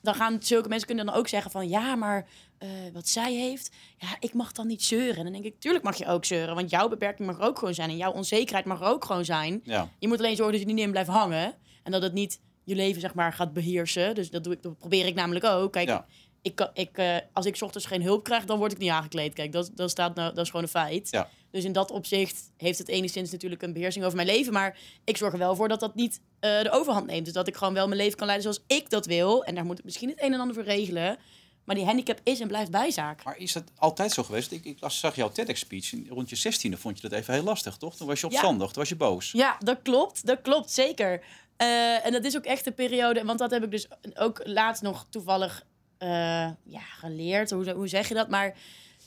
dan 0.02 0.16
gaan 0.16 0.38
zulke 0.44 0.68
mensen 0.70 0.88
kunnen 0.88 1.06
dan 1.06 1.16
ook 1.16 1.28
zeggen 1.28 1.52
van 1.52 1.70
ja, 1.70 1.96
maar 1.96 2.28
eh, 2.58 2.70
wat 2.94 3.08
zij 3.08 3.34
heeft, 3.34 3.72
ja, 3.98 4.08
ik 4.20 4.34
mag 4.34 4.52
dan 4.52 4.68
niet 4.68 4.84
zeuren. 4.84 5.18
En 5.18 5.24
dan 5.24 5.32
denk 5.34 5.46
ik, 5.46 5.60
tuurlijk 5.60 5.84
mag 5.84 5.98
je 5.98 6.06
ook 6.06 6.26
zeuren, 6.26 6.56
want 6.56 6.70
jouw 6.70 6.88
beperking 6.88 7.28
mag 7.28 7.38
er 7.40 7.46
ook 7.46 7.60
gewoon 7.60 7.74
zijn 7.74 7.90
en 7.90 7.98
jouw 7.98 8.12
onzekerheid 8.12 8.66
mag 8.66 8.82
er 8.82 8.88
ook 8.88 9.06
gewoon 9.06 9.26
zijn. 9.26 9.62
Ja. 9.64 9.90
Je 10.00 10.08
moet 10.08 10.18
alleen 10.18 10.36
zorgen 10.36 10.58
dat 10.58 10.68
je 10.68 10.74
niet 10.74 10.84
in 10.86 10.92
blijft 10.92 11.10
hangen 11.10 11.56
en 11.84 11.92
dat 11.92 12.02
het 12.02 12.14
niet 12.14 12.42
je 12.64 12.76
leven 12.76 13.02
zeg 13.02 13.14
maar 13.14 13.34
gaat 13.34 13.54
beheersen. 13.54 14.16
Dus 14.16 14.30
dat 14.30 14.44
doe 14.44 14.54
ik, 14.54 14.62
dat 14.62 14.78
probeer 14.78 15.06
ik 15.06 15.16
namelijk 15.16 15.46
ook. 15.46 15.72
Kijk, 15.72 15.88
Ja. 15.88 16.06
Ik, 16.44 16.70
ik, 16.74 16.98
eh, 16.98 17.18
als 17.34 17.46
ik 17.46 17.62
ochtends 17.62 17.88
geen 17.88 18.02
hulp 18.02 18.24
krijg, 18.24 18.46
dan 18.46 18.58
word 18.58 18.72
ik 18.72 18.78
niet 18.78 18.90
aangekleed. 18.90 19.34
Kijk, 19.34 19.52
dat, 19.52 19.72
dat, 19.74 19.90
staat 19.90 20.16
nou, 20.16 20.34
dat 20.34 20.44
is 20.44 20.50
gewoon 20.50 20.66
een 20.66 20.72
feit. 20.72 21.08
Ja. 21.12 21.30
Dus 21.52 21.64
in 21.64 21.72
dat 21.72 21.92
opzicht 21.92 22.52
heeft 22.58 22.78
het 22.78 22.88
enigszins 22.88 23.32
natuurlijk 23.32 23.62
een 23.62 23.74
beheersing 23.74 24.06
over 24.06 24.16
mijn 24.16 24.28
leven. 24.28 24.54
Maar 24.54 24.78
ik 25.04 25.18
zorg 25.18 25.34
er 25.34 25.40
wel 25.40 25.56
voor 25.56 25.68
dat 25.68 25.80
dat 25.80 25.96
niet 25.96 26.22
eh, 26.40 26.62
de 26.62 26.72
overhand 26.72 27.06
neemt. 27.06 27.26
Dus 27.26 27.34
dat 27.34 27.48
ik 27.48 27.56
gewoon 27.56 27.74
wel 27.74 27.88
mijn 27.88 28.00
leven 28.00 28.18
kan 28.18 28.28
leiden 28.28 28.54
zoals 28.54 28.80
ik 28.80 28.90
dat 28.90 29.06
wil. 29.06 29.44
En 29.44 29.56
daar 29.56 29.66
moet 29.66 29.80
ik 29.80 29.86
misschien 29.86 30.10
het 30.10 30.22
een 30.22 30.34
en 30.34 30.40
ander 30.40 30.56
voor 30.56 30.64
regelen. 30.64 31.18
Maar 31.64 31.76
die 31.76 31.86
handicap 31.86 32.20
is 32.24 32.40
en 32.40 32.48
blijft 32.48 32.72
bijzaak. 32.72 33.24
Maar 33.24 33.38
is 33.38 33.54
dat 33.54 33.64
altijd 33.76 34.12
zo 34.12 34.24
geweest? 34.24 34.52
Ik, 34.52 34.66
ik 34.66 34.78
zag 34.88 35.16
jouw 35.16 35.32
TEDx-speech. 35.32 35.94
Rond 36.10 36.30
je 36.30 36.38
16e 36.38 36.80
vond 36.80 37.02
je 37.02 37.10
dat 37.10 37.20
even 37.20 37.34
heel 37.34 37.44
lastig, 37.44 37.78
toch? 37.78 37.96
Toen 37.96 38.08
was 38.08 38.20
je 38.20 38.26
opstandig, 38.26 38.68
toen 38.68 38.82
was 38.82 38.90
je 38.90 38.96
boos. 38.96 39.32
Ja, 39.32 39.56
dat 39.60 39.80
klopt. 39.82 40.26
Dat 40.26 40.42
klopt, 40.42 40.72
zeker. 40.72 41.22
Eh, 41.58 42.06
en 42.06 42.12
dat 42.12 42.24
is 42.24 42.38
ook 42.38 42.46
echt 42.46 42.64
de 42.64 42.72
periode, 42.72 43.24
want 43.26 43.40
dat 43.40 43.52
heb 43.52 43.64
ik 43.64 43.72
dus 43.72 43.88
ook 44.14 44.42
laatst 44.44 44.82
nog 44.82 45.06
toevallig 45.10 45.66
eh, 46.04 46.50
ja, 46.64 46.82
geleerd. 47.00 47.52
Hoe, 47.52 47.72
hoe 47.72 47.88
zeg 47.88 48.08
je 48.08 48.14
dat? 48.14 48.30
Maar 48.30 48.58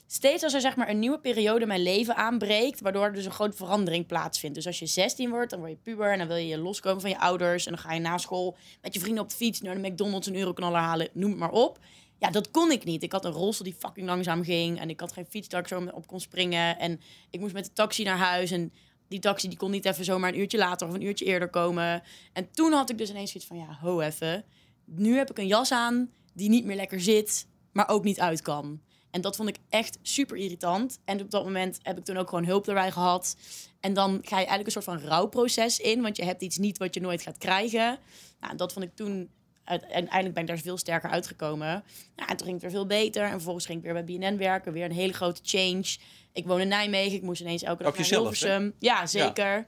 steeds 0.06 0.42
als 0.42 0.54
er 0.54 0.60
zeg 0.60 0.76
maar 0.76 0.88
een 0.88 0.98
nieuwe 0.98 1.18
periode 1.18 1.60
in 1.60 1.68
mijn 1.68 1.82
leven 1.82 2.16
aanbreekt, 2.16 2.80
waardoor 2.80 3.04
er 3.04 3.12
dus 3.12 3.24
een 3.24 3.30
grote 3.30 3.56
verandering 3.56 4.06
plaatsvindt. 4.06 4.54
Dus 4.54 4.66
als 4.66 4.78
je 4.78 4.86
16 4.86 5.30
wordt, 5.30 5.50
dan 5.50 5.58
word 5.58 5.70
je 5.70 5.78
puber 5.82 6.12
en 6.12 6.18
dan 6.18 6.26
wil 6.26 6.36
je 6.36 6.58
loskomen 6.58 7.00
van 7.00 7.10
je 7.10 7.18
ouders. 7.18 7.66
En 7.66 7.72
dan 7.72 7.80
ga 7.80 7.92
je 7.92 8.00
na 8.00 8.18
school 8.18 8.56
met 8.82 8.94
je 8.94 9.00
vrienden 9.00 9.22
op 9.22 9.28
de 9.30 9.36
fiets 9.36 9.60
naar 9.60 9.82
de 9.82 9.88
McDonald's 9.88 10.26
een 10.26 10.36
euroknaller 10.36 10.80
halen, 10.80 11.08
noem 11.12 11.30
het 11.30 11.38
maar 11.38 11.50
op. 11.50 11.78
Ja, 12.18 12.30
dat 12.30 12.50
kon 12.50 12.70
ik 12.70 12.84
niet. 12.84 13.02
Ik 13.02 13.12
had 13.12 13.24
een 13.24 13.32
rolstoel 13.32 13.66
die 13.66 13.76
fucking 13.78 14.06
langzaam 14.06 14.44
ging. 14.44 14.80
En 14.80 14.90
ik 14.90 15.00
had 15.00 15.12
geen 15.12 15.26
fiets 15.28 15.48
dat 15.48 15.60
ik 15.60 15.68
zo 15.68 15.88
op 15.92 16.06
kon 16.06 16.20
springen. 16.20 16.78
En 16.78 17.00
ik 17.30 17.40
moest 17.40 17.54
met 17.54 17.64
de 17.64 17.72
taxi 17.72 18.04
naar 18.04 18.18
huis. 18.18 18.50
En 18.50 18.72
die 19.08 19.18
taxi 19.18 19.48
die 19.48 19.58
kon 19.58 19.70
niet 19.70 19.84
even 19.84 20.04
zomaar 20.04 20.32
een 20.32 20.38
uurtje 20.38 20.58
later 20.58 20.88
of 20.88 20.94
een 20.94 21.04
uurtje 21.04 21.24
eerder 21.24 21.48
komen. 21.48 22.02
En 22.32 22.50
toen 22.50 22.72
had 22.72 22.90
ik 22.90 22.98
dus 22.98 23.10
ineens 23.10 23.30
zoiets 23.30 23.48
van, 23.48 23.58
ja, 23.58 23.78
ho 23.80 24.00
even. 24.00 24.44
Nu 24.84 25.16
heb 25.16 25.30
ik 25.30 25.38
een 25.38 25.46
jas 25.46 25.72
aan 25.72 26.10
die 26.36 26.48
niet 26.48 26.64
meer 26.64 26.76
lekker 26.76 27.00
zit, 27.00 27.46
maar 27.72 27.88
ook 27.88 28.04
niet 28.04 28.20
uit 28.20 28.42
kan. 28.42 28.80
En 29.10 29.20
dat 29.20 29.36
vond 29.36 29.48
ik 29.48 29.56
echt 29.68 29.98
super 30.02 30.36
irritant. 30.36 30.98
En 31.04 31.20
op 31.20 31.30
dat 31.30 31.44
moment 31.44 31.78
heb 31.82 31.98
ik 31.98 32.04
toen 32.04 32.16
ook 32.16 32.28
gewoon 32.28 32.44
hulp 32.44 32.68
erbij 32.68 32.92
gehad. 32.92 33.36
En 33.80 33.94
dan 33.94 34.10
ga 34.10 34.38
je 34.38 34.46
eigenlijk 34.46 34.66
een 34.66 34.82
soort 34.82 34.84
van 34.84 35.08
rouwproces 35.08 35.78
in, 35.78 36.02
want 36.02 36.16
je 36.16 36.24
hebt 36.24 36.42
iets 36.42 36.58
niet 36.58 36.78
wat 36.78 36.94
je 36.94 37.00
nooit 37.00 37.22
gaat 37.22 37.38
krijgen. 37.38 37.98
Nou, 38.40 38.56
dat 38.56 38.72
vond 38.72 38.84
ik 38.84 38.94
toen 38.94 39.30
en 39.66 39.82
uiteindelijk 39.82 40.34
ben 40.34 40.42
ik 40.42 40.48
daar 40.48 40.58
veel 40.58 40.76
sterker 40.76 41.10
uitgekomen. 41.10 41.84
Nou, 42.16 42.30
en 42.30 42.36
toen 42.36 42.46
ging 42.46 42.52
het 42.52 42.62
weer 42.62 42.70
veel 42.70 42.86
beter. 42.86 43.22
En 43.22 43.30
vervolgens 43.30 43.66
ging 43.66 43.78
ik 43.78 43.84
weer 43.84 44.04
bij 44.04 44.04
BNN 44.04 44.36
werken. 44.36 44.72
Weer 44.72 44.84
een 44.84 44.92
hele 44.92 45.12
grote 45.12 45.40
change. 45.44 45.96
Ik 46.32 46.46
woon 46.46 46.60
in 46.60 46.68
Nijmegen. 46.68 47.16
Ik 47.16 47.22
moest 47.22 47.40
ineens 47.40 47.62
elke 47.62 47.82
dag 47.82 47.92
Op 47.92 47.98
naar 47.98 48.08
jezelf, 48.08 48.40
hè? 48.40 48.46
Hilversum. 48.46 48.74
Ja, 48.78 49.06
zeker. 49.06 49.66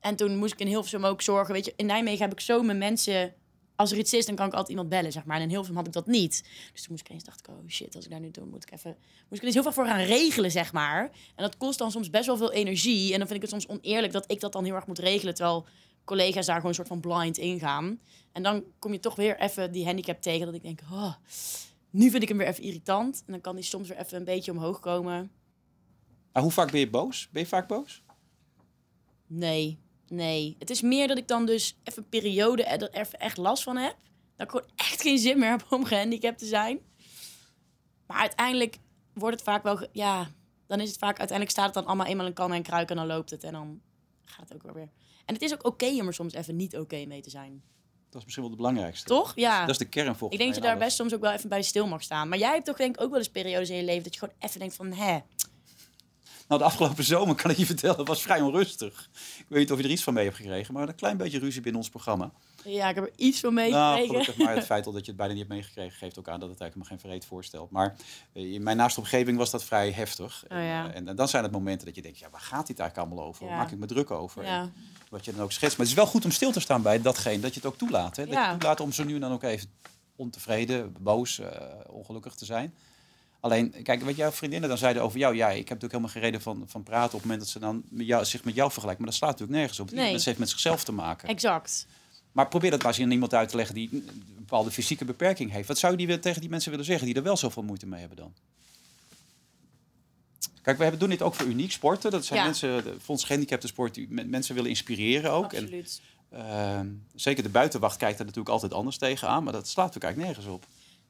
En 0.00 0.16
toen 0.16 0.36
moest 0.36 0.52
ik 0.52 0.60
in 0.60 0.66
Hilversum 0.66 1.04
ook 1.04 1.22
zorgen. 1.22 1.54
Weet 1.54 1.64
je, 1.64 1.72
in 1.76 1.86
Nijmegen 1.86 2.22
heb 2.22 2.32
ik 2.32 2.40
zo 2.40 2.62
mijn 2.62 2.78
mensen... 2.78 3.34
Als 3.78 3.92
er 3.92 3.98
iets 3.98 4.12
is, 4.12 4.26
dan 4.26 4.34
kan 4.34 4.46
ik 4.46 4.52
altijd 4.52 4.70
iemand 4.70 4.88
bellen, 4.88 5.12
zeg 5.12 5.24
maar. 5.24 5.36
En 5.36 5.42
in 5.42 5.48
Hilversum 5.48 5.76
had 5.76 5.86
ik 5.86 5.92
dat 5.92 6.06
niet. 6.06 6.44
Dus 6.72 6.82
toen 6.82 6.90
moest 6.90 7.00
ik 7.00 7.08
eens 7.08 7.24
dacht 7.24 7.40
ik, 7.40 7.48
oh 7.48 7.68
shit, 7.68 7.94
als 7.94 8.04
ik 8.04 8.10
daar 8.10 8.20
nu 8.20 8.30
doe, 8.30 8.44
moet 8.44 8.62
ik 8.62 8.72
even... 8.72 8.96
Moest 9.28 9.42
ik 9.42 9.48
er 9.48 9.54
heel 9.54 9.62
veel 9.62 9.72
voor 9.72 9.86
gaan 9.86 10.00
regelen, 10.00 10.50
zeg 10.50 10.72
maar. 10.72 11.02
En 11.34 11.42
dat 11.42 11.56
kost 11.56 11.78
dan 11.78 11.90
soms 11.90 12.10
best 12.10 12.26
wel 12.26 12.36
veel 12.36 12.52
energie. 12.52 13.12
En 13.12 13.18
dan 13.18 13.28
vind 13.28 13.42
ik 13.42 13.50
het 13.50 13.62
soms 13.62 13.78
oneerlijk 13.78 14.12
dat 14.12 14.30
ik 14.30 14.40
dat 14.40 14.52
dan 14.52 14.64
heel 14.64 14.74
erg 14.74 14.86
moet 14.86 14.98
regelen. 14.98 15.34
Terwijl 15.34 15.66
collega's 16.04 16.46
daar 16.46 16.54
gewoon 16.54 16.70
een 16.70 16.76
soort 16.76 16.88
van 16.88 17.00
blind 17.00 17.36
ingaan. 17.36 18.00
En 18.32 18.42
dan 18.42 18.64
kom 18.78 18.92
je 18.92 19.00
toch 19.00 19.14
weer 19.14 19.40
even 19.40 19.72
die 19.72 19.84
handicap 19.84 20.22
tegen. 20.22 20.46
Dat 20.46 20.54
ik 20.54 20.62
denk, 20.62 20.80
oh, 20.90 21.14
nu 21.90 22.10
vind 22.10 22.22
ik 22.22 22.28
hem 22.28 22.38
weer 22.38 22.46
even 22.46 22.62
irritant. 22.62 23.22
En 23.26 23.32
dan 23.32 23.40
kan 23.40 23.54
die 23.54 23.64
soms 23.64 23.88
weer 23.88 23.98
even 23.98 24.18
een 24.18 24.24
beetje 24.24 24.50
omhoog 24.50 24.80
komen. 24.80 25.30
Maar 26.32 26.42
hoe 26.42 26.52
vaak 26.52 26.70
ben 26.70 26.80
je 26.80 26.90
boos? 26.90 27.28
Ben 27.32 27.42
je 27.42 27.48
vaak 27.48 27.68
boos? 27.68 28.02
Nee, 29.26 29.78
nee. 30.10 30.56
Het 30.58 30.70
is 30.70 30.80
meer 30.80 31.08
dat 31.08 31.18
ik 31.18 31.28
dan 31.28 31.46
dus 31.46 31.76
even 31.84 32.02
een 32.02 32.08
periode 32.08 32.64
er 32.64 32.90
even 32.90 33.18
echt 33.18 33.36
last 33.36 33.62
van 33.62 33.76
heb. 33.76 33.96
Dat 34.36 34.46
ik 34.46 34.50
gewoon 34.50 34.70
echt 34.76 35.02
geen 35.02 35.18
zin 35.18 35.38
meer 35.38 35.50
heb 35.50 35.66
om 35.70 35.84
gehandicapt 35.84 36.38
te 36.38 36.46
zijn. 36.46 36.78
Maar 38.06 38.18
uiteindelijk 38.18 38.76
wordt 39.14 39.36
het 39.36 39.44
vaak 39.44 39.62
wel... 39.62 39.86
Ja, 39.92 40.30
dan 40.66 40.80
is 40.80 40.88
het 40.88 40.98
vaak... 40.98 41.18
Uiteindelijk 41.18 41.50
staat 41.50 41.64
het 41.64 41.74
dan 41.74 41.86
allemaal 41.86 42.06
eenmaal 42.06 42.26
in 42.26 42.32
kan 42.32 42.52
en 42.52 42.62
kruik 42.62 42.90
en 42.90 42.96
dan 42.96 43.06
loopt 43.06 43.30
het. 43.30 43.44
En 43.44 43.52
dan 43.52 43.80
gaat 44.24 44.48
het 44.48 44.54
ook 44.54 44.62
wel 44.62 44.74
weer. 44.74 44.90
En 45.24 45.34
het 45.34 45.42
is 45.42 45.52
ook 45.52 45.66
oké 45.66 45.86
om 45.86 46.06
er 46.06 46.14
soms 46.14 46.34
even 46.34 46.56
niet 46.56 46.76
oké 46.76 47.04
mee 47.06 47.20
te 47.20 47.30
zijn. 47.30 47.62
Dat 48.10 48.18
is 48.20 48.24
misschien 48.24 48.42
wel 48.42 48.52
het 48.52 48.60
belangrijkste. 48.60 49.06
Toch? 49.06 49.32
Ja. 49.34 49.60
Dat 49.60 49.70
is 49.70 49.78
de 49.78 49.84
kern 49.84 50.16
volgens 50.16 50.32
Ik 50.32 50.38
denk 50.38 50.48
dat 50.48 50.54
je 50.54 50.60
daar 50.60 50.76
alles. 50.76 50.84
best 50.84 50.96
soms 50.96 51.14
ook 51.14 51.20
wel 51.20 51.32
even 51.32 51.48
bij 51.48 51.62
stil 51.62 51.86
mag 51.86 52.02
staan. 52.02 52.28
Maar 52.28 52.38
jij 52.38 52.52
hebt 52.52 52.64
toch 52.64 52.76
denk 52.76 52.96
ik 52.96 53.02
ook 53.02 53.10
wel 53.10 53.18
eens 53.18 53.28
periodes 53.28 53.70
in 53.70 53.76
je 53.76 53.84
leven 53.84 54.02
dat 54.02 54.14
je 54.14 54.20
gewoon 54.20 54.34
even 54.38 54.58
denkt 54.58 54.74
van, 54.74 54.92
hè, 54.92 55.18
Nou, 56.48 56.60
de 56.60 56.66
afgelopen 56.66 57.04
zomer 57.04 57.34
kan 57.34 57.50
ik 57.50 57.56
je 57.56 57.66
vertellen, 57.66 58.04
was 58.04 58.22
vrij 58.22 58.40
onrustig. 58.40 59.08
Ik 59.38 59.44
weet 59.48 59.58
niet 59.58 59.72
of 59.72 59.78
je 59.78 59.84
er 59.84 59.90
iets 59.90 60.02
van 60.02 60.14
mee 60.14 60.24
hebt 60.24 60.36
gekregen, 60.36 60.74
maar 60.74 60.88
een 60.88 60.94
klein 60.94 61.16
beetje 61.16 61.38
ruzie 61.38 61.60
binnen 61.60 61.80
ons 61.80 61.90
programma. 61.90 62.30
ja, 62.64 62.88
ik 62.88 62.94
heb 62.94 63.04
er 63.04 63.12
iets 63.16 63.40
van 63.40 63.54
Nou, 63.54 63.66
meegekregen. 63.66 64.08
gelukkig 64.08 64.36
maar 64.44 64.54
het 64.54 64.64
feit 64.72 64.84
dat 64.84 64.94
je 64.94 65.00
het 65.06 65.16
bijna 65.16 65.32
niet 65.32 65.42
hebt 65.42 65.54
meegekregen, 65.54 65.98
geeft 65.98 66.18
ook 66.18 66.28
aan 66.28 66.40
dat 66.40 66.48
het 66.48 66.60
eigenlijk 66.60 66.90
me 66.90 66.96
geen 66.96 67.10
vreed 67.10 67.24
voorstelt. 67.24 67.70
Maar 67.70 67.96
eh, 68.32 68.52
in 68.52 68.62
mijn 68.62 68.76
naaste 68.76 69.00
omgeving 69.00 69.38
was 69.38 69.50
dat 69.50 69.64
vrij 69.64 69.90
heftig. 69.90 70.44
Oh 70.48 70.58
ja. 70.58 70.84
En, 70.94 71.02
eh, 71.04 71.10
en 71.10 71.16
dan 71.16 71.28
zijn 71.28 71.42
het 71.42 71.52
momenten 71.52 71.86
dat 71.86 71.94
je 71.96 72.02
denkt, 72.02 72.18
ja, 72.18 72.30
waar 72.30 72.40
gaat 72.40 72.66
dit 72.66 72.78
eigenlijk 72.78 73.08
allemaal 73.10 73.28
over? 73.28 73.46
Waar 73.46 73.56
maak 73.56 73.70
ik 73.70 73.78
me 73.78 73.86
druk 73.86 74.10
over? 74.10 74.44
ja. 74.44 74.60
En 74.60 74.72
Wat 75.10 75.24
je 75.24 75.32
dan 75.32 75.42
ook 75.42 75.52
schetst. 75.52 75.76
Maar 75.78 75.86
het 75.86 75.96
is 75.96 76.02
wel 76.02 76.10
goed 76.12 76.24
om 76.24 76.30
stil 76.30 76.52
te 76.52 76.60
staan 76.60 76.82
bij 76.82 77.00
datgene, 77.02 77.40
dat 77.40 77.54
je 77.54 77.60
het 77.60 77.68
ook 77.68 77.78
toelaat. 77.78 78.16
Hè? 78.16 78.24
Dat 78.24 78.34
Ja. 78.34 78.50
je 78.52 78.58
toelaat 78.58 78.80
om 78.80 78.92
zo 78.92 79.04
nu 79.04 79.14
en 79.14 79.20
dan 79.20 79.32
ook 79.32 79.42
even 79.42 79.68
ontevreden, 80.16 80.94
boos, 81.00 81.38
eh, 81.38 81.50
ongelukkig 81.86 82.34
te 82.34 82.44
zijn. 82.44 82.74
Alleen, 83.40 83.82
kijk, 83.82 84.02
wat 84.02 84.16
jouw 84.16 84.30
vriendinnen 84.30 84.68
dan 84.68 84.78
zeiden 84.78 85.02
over 85.02 85.18
jou. 85.18 85.34
Ja, 85.36 85.46
ik 85.48 85.54
heb 85.68 85.80
natuurlijk 85.80 85.92
helemaal 85.92 86.10
geen 86.12 86.22
reden 86.22 86.40
van, 86.40 86.64
van 86.66 86.82
praten 86.82 87.06
op 87.06 87.12
het 87.12 87.22
moment 87.22 87.40
dat 87.40 87.48
ze 87.48 87.58
dan 87.58 87.82
met 87.88 88.06
jou, 88.06 88.24
zich 88.24 88.44
met 88.44 88.54
jou 88.54 88.70
vergelijken. 88.70 89.02
Maar 89.02 89.10
dat 89.12 89.20
slaat 89.20 89.30
natuurlijk 89.30 89.58
nergens 89.58 89.80
op. 89.80 89.90
Nee. 89.90 90.12
Dat 90.12 90.24
heeft 90.24 90.38
met 90.38 90.48
zichzelf 90.50 90.84
te 90.84 90.92
maken. 90.92 91.28
exact. 91.28 91.86
Maar 92.32 92.48
probeer 92.48 92.70
dat 92.70 92.82
maar 92.82 92.92
eens 92.92 93.02
aan 93.02 93.10
iemand 93.10 93.34
uit 93.34 93.48
te 93.48 93.56
leggen 93.56 93.74
die 93.74 93.88
een 93.92 94.24
bepaalde 94.38 94.70
fysieke 94.70 95.04
beperking 95.04 95.50
heeft. 95.50 95.68
Wat 95.68 95.78
zou 95.78 95.96
je 95.96 96.06
die 96.06 96.18
tegen 96.18 96.40
die 96.40 96.50
mensen 96.50 96.70
willen 96.70 96.84
zeggen 96.86 97.06
die 97.06 97.14
er 97.14 97.22
wel 97.22 97.36
zoveel 97.36 97.62
moeite 97.62 97.86
mee 97.86 98.00
hebben 98.00 98.16
dan? 98.18 98.32
Kijk, 100.62 100.76
we 100.76 100.82
hebben, 100.82 101.00
doen 101.00 101.08
dit 101.10 101.22
ook 101.22 101.34
voor 101.34 101.46
uniek 101.46 101.72
sporten. 101.72 102.10
Dat 102.10 102.24
zijn 102.24 102.38
Ja. 102.38 102.44
mensen, 102.44 102.84
Fonds 103.02 103.24
Gehandicapte 103.24 103.66
Sport, 103.66 103.94
die 103.94 104.06
me- 104.10 104.24
mensen 104.24 104.54
willen 104.54 104.70
inspireren 104.70 105.30
ook. 105.32 105.52
En, 105.52 105.62
Absoluut. 105.62 106.00
ehm, 106.30 106.86
zeker 107.14 107.42
de 107.42 107.48
buitenwacht 107.48 107.96
kijkt 107.96 108.18
er 108.18 108.24
natuurlijk 108.24 108.54
altijd 108.54 108.72
anders 108.72 108.98
tegenaan. 108.98 109.44
Maar 109.44 109.52
dat 109.52 109.68
slaat 109.68 109.86
natuurlijk 109.94 110.14
eigenlijk 110.14 110.36
nergens 110.36 110.54
op. 110.56 110.66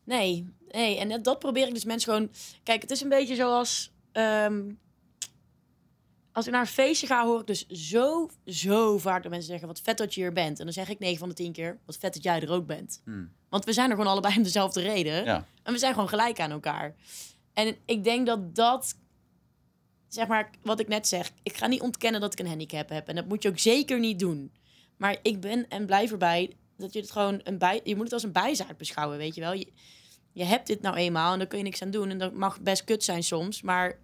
Nee, 0.09 0.49
nee. 0.69 0.99
En 0.99 1.09
dat, 1.09 1.25
dat 1.25 1.39
probeer 1.39 1.67
ik 1.67 1.75
dus 1.75 1.85
mensen 1.85 2.13
gewoon... 2.13 2.31
Kijk, 2.63 2.83
het 2.83 2.91
is 2.91 3.01
een 3.01 3.09
beetje 3.09 3.35
zoals... 3.35 3.93
ehm, 4.13 4.71
als 6.33 6.47
ik 6.47 6.53
naar 6.53 6.61
een 6.61 6.67
feestje 6.67 7.07
ga, 7.07 7.25
hoor 7.25 7.41
ik 7.41 7.47
dus 7.47 7.67
zo, 7.67 8.31
zo 8.47 8.99
vaak 8.99 9.23
dat 9.23 9.31
mensen 9.31 9.51
zeggen... 9.51 9.69
wat 9.69 9.81
vet 9.81 9.99
dat 9.99 10.15
je 10.15 10.21
hier 10.21 10.33
bent. 10.33 10.59
En 10.59 10.65
dan 10.65 10.75
zeg 10.75 10.89
ik 10.89 10.99
9 10.99 11.19
van 11.19 11.29
de 11.29 11.35
10 11.35 11.53
keer... 11.53 11.79
wat 11.87 11.97
vet 11.97 12.15
dat 12.15 12.23
jij 12.23 12.41
er 12.41 12.51
ook 12.51 12.67
bent. 12.67 13.01
Hmm. 13.05 13.33
Want 13.49 13.65
we 13.65 13.73
zijn 13.73 13.91
er 13.91 13.97
gewoon 13.97 14.11
allebei 14.11 14.37
om 14.37 14.43
dezelfde 14.43 14.81
reden. 14.81 15.25
Ja. 15.25 15.47
En 15.63 15.73
we 15.73 15.79
zijn 15.79 15.93
gewoon 15.93 16.09
gelijk 16.09 16.41
aan 16.41 16.51
elkaar. 16.51 16.95
En 17.53 17.77
ik 17.85 18.05
denk 18.05 18.27
dat 18.27 18.55
dat... 18.55 18.97
Zeg 20.09 20.27
maar, 20.27 20.51
wat 20.63 20.81
ik 20.81 20.89
net 20.89 21.09
zeg. 21.09 21.31
Ik 21.43 21.57
ga 21.57 21.67
niet 21.67 21.81
ontkennen 21.81 22.21
dat 22.21 22.33
ik 22.33 22.39
een 22.39 22.47
handicap 22.47 22.89
heb. 22.89 23.09
En 23.09 23.15
dat 23.15 23.29
moet 23.29 23.43
je 23.43 23.49
ook 23.49 23.59
zeker 23.59 23.99
niet 23.99 24.19
doen. 24.19 24.53
Maar 24.97 25.19
ik 25.23 25.41
ben 25.41 25.69
en 25.69 25.87
blijf 25.87 26.11
erbij 26.11 26.57
dat 26.77 26.93
je 26.93 27.01
het 27.01 27.11
gewoon 27.11 27.41
een 27.45 27.59
bij... 27.59 27.81
Je 27.85 27.95
moet 27.95 28.05
het 28.05 28.13
als 28.13 28.23
een 28.23 28.33
bijzaak 28.33 28.79
beschouwen, 28.79 29.19
weet 29.19 29.35
je 29.35 29.41
wel. 29.41 29.53
Je, 29.53 29.73
je 30.39 30.45
hebt 30.45 30.67
dit 30.67 30.81
nou 30.81 30.97
eenmaal 30.97 31.33
en 31.33 31.39
daar 31.39 31.47
kun 31.47 31.59
je 31.59 31.65
niks 31.65 31.83
aan 31.83 31.91
doen. 31.91 32.11
En 32.11 32.19
dat 32.19 32.33
mag 32.33 32.61
best 32.61 32.85
kut 32.85 33.05
zijn 33.05 33.23
soms, 33.23 33.63
maar 33.63 33.99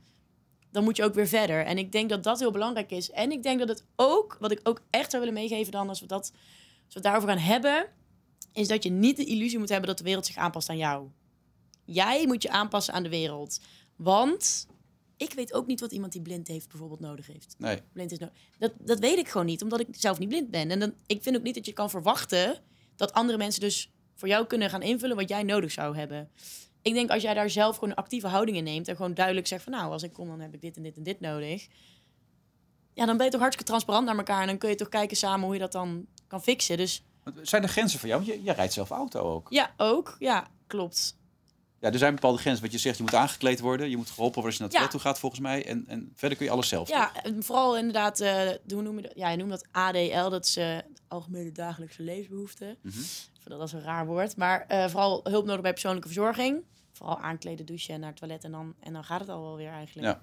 dan 0.71 0.85
moet 0.85 0.97
je 0.97 1.05
ook 1.05 1.14
weer 1.14 1.26
verder. 1.26 1.64
En 1.64 1.79
ik 1.79 1.93
denk 1.93 2.09
dat 2.09 2.23
dat 2.23 2.38
heel 2.38 2.50
belangrijk 2.50 2.91
is. 2.91 3.11
En 3.11 3.33
ik 3.33 3.43
denk 3.43 3.59
dat 3.59 3.69
het 3.69 3.85
ook, 3.97 4.37
wat 4.41 4.50
ik 4.50 4.61
ook 4.62 4.83
echt 4.91 5.11
zou 5.11 5.23
willen 5.23 5.41
meegeven 5.41 5.73
dan, 5.73 5.88
als 5.88 6.00
we, 6.00 6.07
dat, 6.07 6.21
als 6.23 6.33
we 6.88 6.95
het 6.95 7.03
daarover 7.03 7.29
gaan 7.29 7.38
hebben, 7.38 7.87
is 8.53 8.69
dat 8.69 8.83
je 8.83 8.91
niet 8.91 9.17
de 9.17 9.25
illusie 9.25 9.59
moet 9.59 9.69
hebben 9.69 9.88
dat 9.88 9.99
de 9.99 10.05
wereld 10.05 10.26
zich 10.26 10.37
aanpast 10.37 10.69
aan 10.69 10.76
jou. 10.76 11.09
Jij 11.85 12.26
moet 12.26 12.43
je 12.43 12.50
aanpassen 12.50 12.95
aan 12.95 13.03
de 13.03 13.09
wereld. 13.09 13.61
Want 13.97 14.67
ik 15.17 15.33
weet 15.33 15.53
ook 15.53 15.67
niet 15.67 15.81
wat 15.81 15.93
iemand 15.93 16.12
die 16.12 16.23
blind 16.23 16.49
heeft 16.49 16.69
bijvoorbeeld 16.69 17.00
nodig 17.00 17.26
heeft. 17.26 17.55
Nee. 17.59 17.81
Blind 17.93 18.12
is 18.12 18.19
nodig. 18.19 18.37
Dat, 18.59 18.73
dat 18.79 18.99
weet 18.99 19.19
ik 19.19 19.29
gewoon 19.29 19.47
niet, 19.47 19.62
omdat 19.62 19.81
ik 19.81 19.88
zelf 19.91 20.19
niet 20.19 20.29
blind 20.29 20.50
ben. 20.50 20.71
En 20.71 20.81
dan, 20.81 20.95
ik 21.07 21.23
vind 21.23 21.37
ook 21.37 21.43
niet 21.43 21.55
dat 21.55 21.67
je 21.67 21.73
kan 21.73 21.91
verwachten 21.91 22.61
dat 22.97 23.12
andere 23.12 23.38
mensen 23.38 23.61
dus 23.61 23.93
voor 24.14 24.28
jou 24.28 24.47
kunnen 24.47 24.71
gaan 24.71 24.83
invullen 24.83 25.16
wat 25.16 25.28
jij 25.28 25.42
nodig 25.42 25.71
zou 25.71 25.97
hebben. 25.97 26.30
Ik 26.83 26.94
denk 26.94 27.11
als 27.11 27.23
jij 27.23 27.35
daar 27.35 27.50
zelf 27.50 27.75
gewoon 27.75 27.90
een 27.90 27.97
actieve 27.97 28.28
houding 28.28 28.56
in 28.56 28.64
neemt 28.64 28.88
en 28.88 28.97
gewoon 28.97 29.14
duidelijk 29.14 29.47
zegt 29.47 29.62
van 29.62 29.73
nou, 29.73 29.92
als 29.92 30.02
ik 30.02 30.12
kom 30.12 30.28
dan 30.28 30.40
heb 30.40 30.54
ik 30.54 30.61
dit 30.61 30.76
en 30.76 30.83
dit 30.83 30.97
en 30.97 31.02
dit 31.02 31.21
nodig. 31.21 31.66
Ja, 32.92 33.06
dan 33.06 33.16
ben 33.16 33.26
je 33.26 33.33
toch 33.33 33.40
hartstikke 33.40 33.71
transparant 33.71 34.06
naar 34.06 34.16
elkaar 34.16 34.40
en 34.40 34.47
dan 34.47 34.59
kun 34.59 34.68
je 34.68 34.75
toch 34.75 34.88
kijken 34.88 35.16
samen 35.16 35.44
hoe 35.44 35.54
je 35.54 35.61
dat 35.61 35.73
dan 35.73 36.06
kan 36.26 36.42
fixen. 36.42 36.76
Dus 36.76 37.04
Zijn 37.42 37.62
er 37.62 37.68
grenzen 37.68 37.99
voor 37.99 38.09
jou? 38.09 38.25
Want 38.25 38.35
je, 38.37 38.42
je 38.42 38.52
rijdt 38.52 38.73
zelf 38.73 38.90
auto 38.90 39.21
ook. 39.21 39.47
ja, 39.50 39.75
ook. 39.76 40.16
Ja, 40.18 40.47
klopt. 40.66 41.16
Ja, 41.85 41.91
er 41.93 41.99
zijn 41.99 42.14
bepaalde 42.14 42.38
grenzen. 42.38 42.62
Wat 42.62 42.73
je 42.73 42.79
zegt, 42.79 42.97
je 42.97 43.03
moet 43.03 43.14
aangekleed 43.14 43.61
worden. 43.61 43.91
Je 43.91 43.97
moet 43.97 44.11
geholpen 44.11 44.43
worden 44.43 44.45
als 44.45 44.55
je 44.55 44.61
naar 44.62 44.69
het 44.71 44.79
Ja. 44.81 44.87
toilet 44.87 45.03
toe 45.03 45.11
gaat, 45.12 45.19
volgens 45.21 45.41
mij. 45.41 45.67
En, 45.67 45.85
en 45.87 46.12
verder 46.14 46.37
kun 46.38 46.47
je 46.47 46.53
alles 46.53 46.69
zelf 46.69 46.88
Ja, 46.88 47.23
en 47.23 47.43
vooral 47.43 47.76
inderdaad, 47.79 48.21
eh, 48.21 48.50
hoe 48.73 48.83
noem 48.83 48.97
je 48.97 49.03
dat? 49.03 49.12
Ja, 49.14 49.29
je 49.31 49.37
noemt 49.37 49.50
dat 49.50 49.67
ADL, 49.71 50.29
dat 50.29 50.45
is 50.45 50.57
eh, 50.57 50.79
algemene 51.09 51.53
dagelijkse 51.53 52.03
levensbehoeften. 52.03 52.76
Vind 52.83 53.49
dat 53.49 53.61
als 53.61 53.73
een 53.73 53.83
raar 53.83 54.07
woord. 54.07 54.37
Maar 54.37 54.64
eh, 54.67 54.88
vooral 54.88 55.21
hulp 55.23 55.45
nodig 55.47 55.62
bij 55.62 55.73
persoonlijke 55.73 56.09
verzorging. 56.09 56.62
Vooral 56.93 57.19
aankleden, 57.19 57.67
douchen 57.67 57.95
en 57.95 58.00
naar 58.00 58.09
het 58.11 58.19
toilet. 58.19 58.45
En 58.45 58.50
dan, 58.53 58.75
en 58.81 58.93
dan 58.93 59.05
gaat 59.05 59.21
het 59.21 59.29
al 59.29 59.43
wel 59.43 59.57
weer 59.57 59.71
eigenlijk. 59.73 60.07
Ja. 60.07 60.23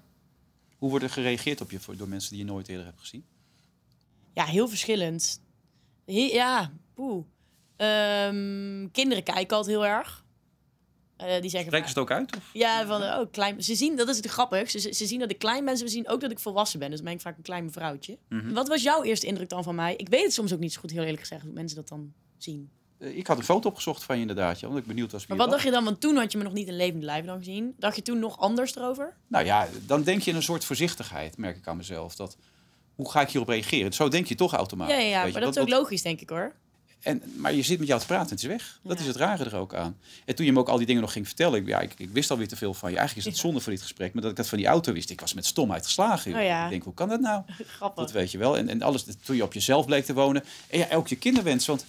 Hoe 0.76 0.90
wordt 0.90 1.04
er 1.04 1.10
gereageerd 1.10 1.60
op 1.60 1.70
je 1.70 1.80
voor- 1.80 1.96
door 1.96 2.08
mensen 2.08 2.30
die 2.30 2.38
je 2.38 2.44
nooit 2.50 2.68
eerder 2.68 2.84
hebt 2.86 3.00
gezien? 3.00 3.24
Ja, 4.34 4.44
heel 4.44 4.68
verschillend. 4.68 5.40
He- 6.06 6.12
ja, 6.32 6.72
poeh. 6.94 7.24
Ehm, 7.76 8.88
kinderen 8.92 9.22
kijken 9.24 9.56
altijd 9.56 9.76
heel 9.76 9.86
erg. 9.86 10.21
Eh, 11.26 11.40
die 11.40 11.50
zeggen 11.50 11.68
Spreken 11.68 11.88
ze 11.88 11.94
het 12.00 12.10
ook 12.10 12.10
uit? 12.10 12.36
Of? 12.36 12.50
Ja, 12.52 12.86
van 12.86 13.02
oh, 13.02 13.20
klein. 13.30 13.62
Ze 13.62 13.74
zien, 13.74 13.96
dat 13.96 14.08
is 14.08 14.16
het 14.16 14.26
grappig. 14.26 14.70
Ze, 14.70 14.78
ze 14.78 15.06
zien 15.06 15.18
dat 15.18 15.30
ik 15.30 15.38
klein 15.38 15.64
ben. 15.64 15.76
Ze 15.76 15.88
zien 15.88 16.08
ook 16.08 16.20
dat 16.20 16.30
ik 16.30 16.38
volwassen 16.38 16.78
ben. 16.78 16.88
Dus 16.88 16.96
dan 16.98 17.06
ben 17.06 17.14
ik 17.14 17.20
vaak 17.20 17.36
een 17.36 17.42
klein 17.42 17.64
mevrouwtje. 17.64 18.18
Mhm. 18.28 18.52
Wat 18.52 18.68
was 18.68 18.82
jouw 18.82 19.02
eerste 19.02 19.26
indruk 19.26 19.48
dan 19.48 19.62
van 19.62 19.74
mij? 19.74 19.94
Ik 19.96 20.08
weet 20.08 20.22
het 20.22 20.32
soms 20.32 20.52
ook 20.52 20.58
niet 20.60 20.72
zo 20.72 20.80
goed, 20.80 20.90
heel 20.90 21.02
eerlijk 21.02 21.20
gezegd, 21.20 21.42
hoe 21.42 21.52
mensen 21.52 21.76
dat 21.76 21.88
dan 21.88 22.12
zien. 22.38 22.70
Eh, 22.98 23.16
Ik 23.16 23.26
had 23.26 23.38
een 23.38 23.44
foto 23.44 23.68
opgezocht 23.68 24.04
van 24.04 24.14
je 24.14 24.20
inderdaad, 24.20 24.60
ja, 24.60 24.66
omdat 24.66 24.82
ik 24.82 24.88
benieuwd 24.88 25.12
was 25.12 25.20
wie 25.26 25.28
Maar 25.36 25.46
wat 25.46 25.50
dacht 25.54 25.64
je 25.64 25.70
dan? 25.70 25.84
Want 25.84 26.00
toen 26.00 26.16
had 26.16 26.32
je 26.32 26.38
me 26.38 26.44
nog 26.44 26.52
niet 26.52 26.68
in 26.68 26.76
levende 26.76 27.04
lijf 27.06 27.24
dan 27.24 27.38
gezien. 27.38 27.74
Dacht 27.78 27.96
je 27.96 28.02
toen 28.02 28.18
nog 28.18 28.38
anders 28.38 28.76
erover? 28.76 29.16
Nou 29.28 29.44
ja, 29.44 29.68
dan 29.86 30.02
denk 30.02 30.22
je 30.22 30.30
in 30.30 30.36
een 30.36 30.42
soort 30.42 30.64
voorzichtigheid, 30.64 31.36
merk 31.36 31.56
ik 31.56 31.66
aan 31.66 31.76
mezelf. 31.76 32.16
Dat, 32.16 32.36
hoe 32.94 33.10
ga 33.10 33.20
ik 33.20 33.28
hierop 33.30 33.48
reageren? 33.48 33.92
Zo 33.92 34.08
denk 34.08 34.26
je 34.26 34.34
toch 34.34 34.52
automatisch. 34.52 34.94
Ja, 34.96 35.00
ja, 35.00 35.22
Maar 35.22 35.32
dat 35.40 35.56
is 35.56 35.62
ook 35.62 35.68
wat- 35.68 35.78
logisch, 35.78 36.02
denk 36.02 36.20
ik 36.20 36.28
hoor. 36.28 36.52
En, 37.02 37.22
maar 37.36 37.54
je 37.54 37.62
zit 37.62 37.78
met 37.78 37.88
jou 37.88 38.00
te 38.00 38.06
praten 38.06 38.26
en 38.26 38.32
het 38.34 38.42
is 38.44 38.48
weg. 38.48 38.78
Dat 38.82 38.96
Ja. 38.96 39.00
is 39.02 39.06
het 39.06 39.16
rare 39.16 39.44
er 39.44 39.56
ook 39.56 39.74
aan. 39.74 39.98
En 40.24 40.34
toen 40.34 40.46
je 40.46 40.52
me 40.52 40.58
ook 40.58 40.68
al 40.68 40.76
die 40.76 40.86
dingen 40.86 41.02
nog 41.02 41.12
ging 41.12 41.26
vertellen, 41.26 41.60
ik, 41.60 41.66
ja, 41.66 41.80
ik, 41.80 41.92
ik 41.96 42.08
wist 42.12 42.30
alweer 42.30 42.48
te 42.48 42.56
veel 42.56 42.74
van 42.74 42.90
je. 42.90 42.96
Eigenlijk 42.96 43.26
is 43.26 43.32
het 43.32 43.42
zonde 43.42 43.60
voor 43.60 43.72
dit 43.72 43.82
gesprek, 43.82 44.12
maar 44.12 44.22
dat 44.22 44.30
ik 44.30 44.36
dat 44.36 44.48
van 44.48 44.58
die 44.58 44.66
auto 44.66 44.92
wist. 44.92 45.10
Ik 45.10 45.20
was 45.20 45.34
met 45.34 45.46
stomheid 45.46 45.84
geslagen. 45.84 46.34
Oh 46.34 46.42
ja. 46.42 46.64
Ik 46.64 46.70
denk, 46.70 46.82
hoe 46.82 46.94
kan 46.94 47.08
dat 47.08 47.20
nou? 47.20 47.42
Grappig. 47.76 48.04
Dat 48.04 48.12
weet 48.12 48.30
je 48.30 48.38
wel. 48.38 48.56
En, 48.56 48.68
en 48.68 48.82
alles, 48.82 49.04
toen 49.24 49.36
je 49.36 49.42
op 49.42 49.52
jezelf 49.52 49.86
bleek 49.86 50.04
te 50.04 50.12
wonen. 50.14 50.44
En 50.70 50.78
ja, 50.78 50.86
ook 50.92 51.08
je 51.08 51.16
kinderwens. 51.16 51.66
Want 51.66 51.84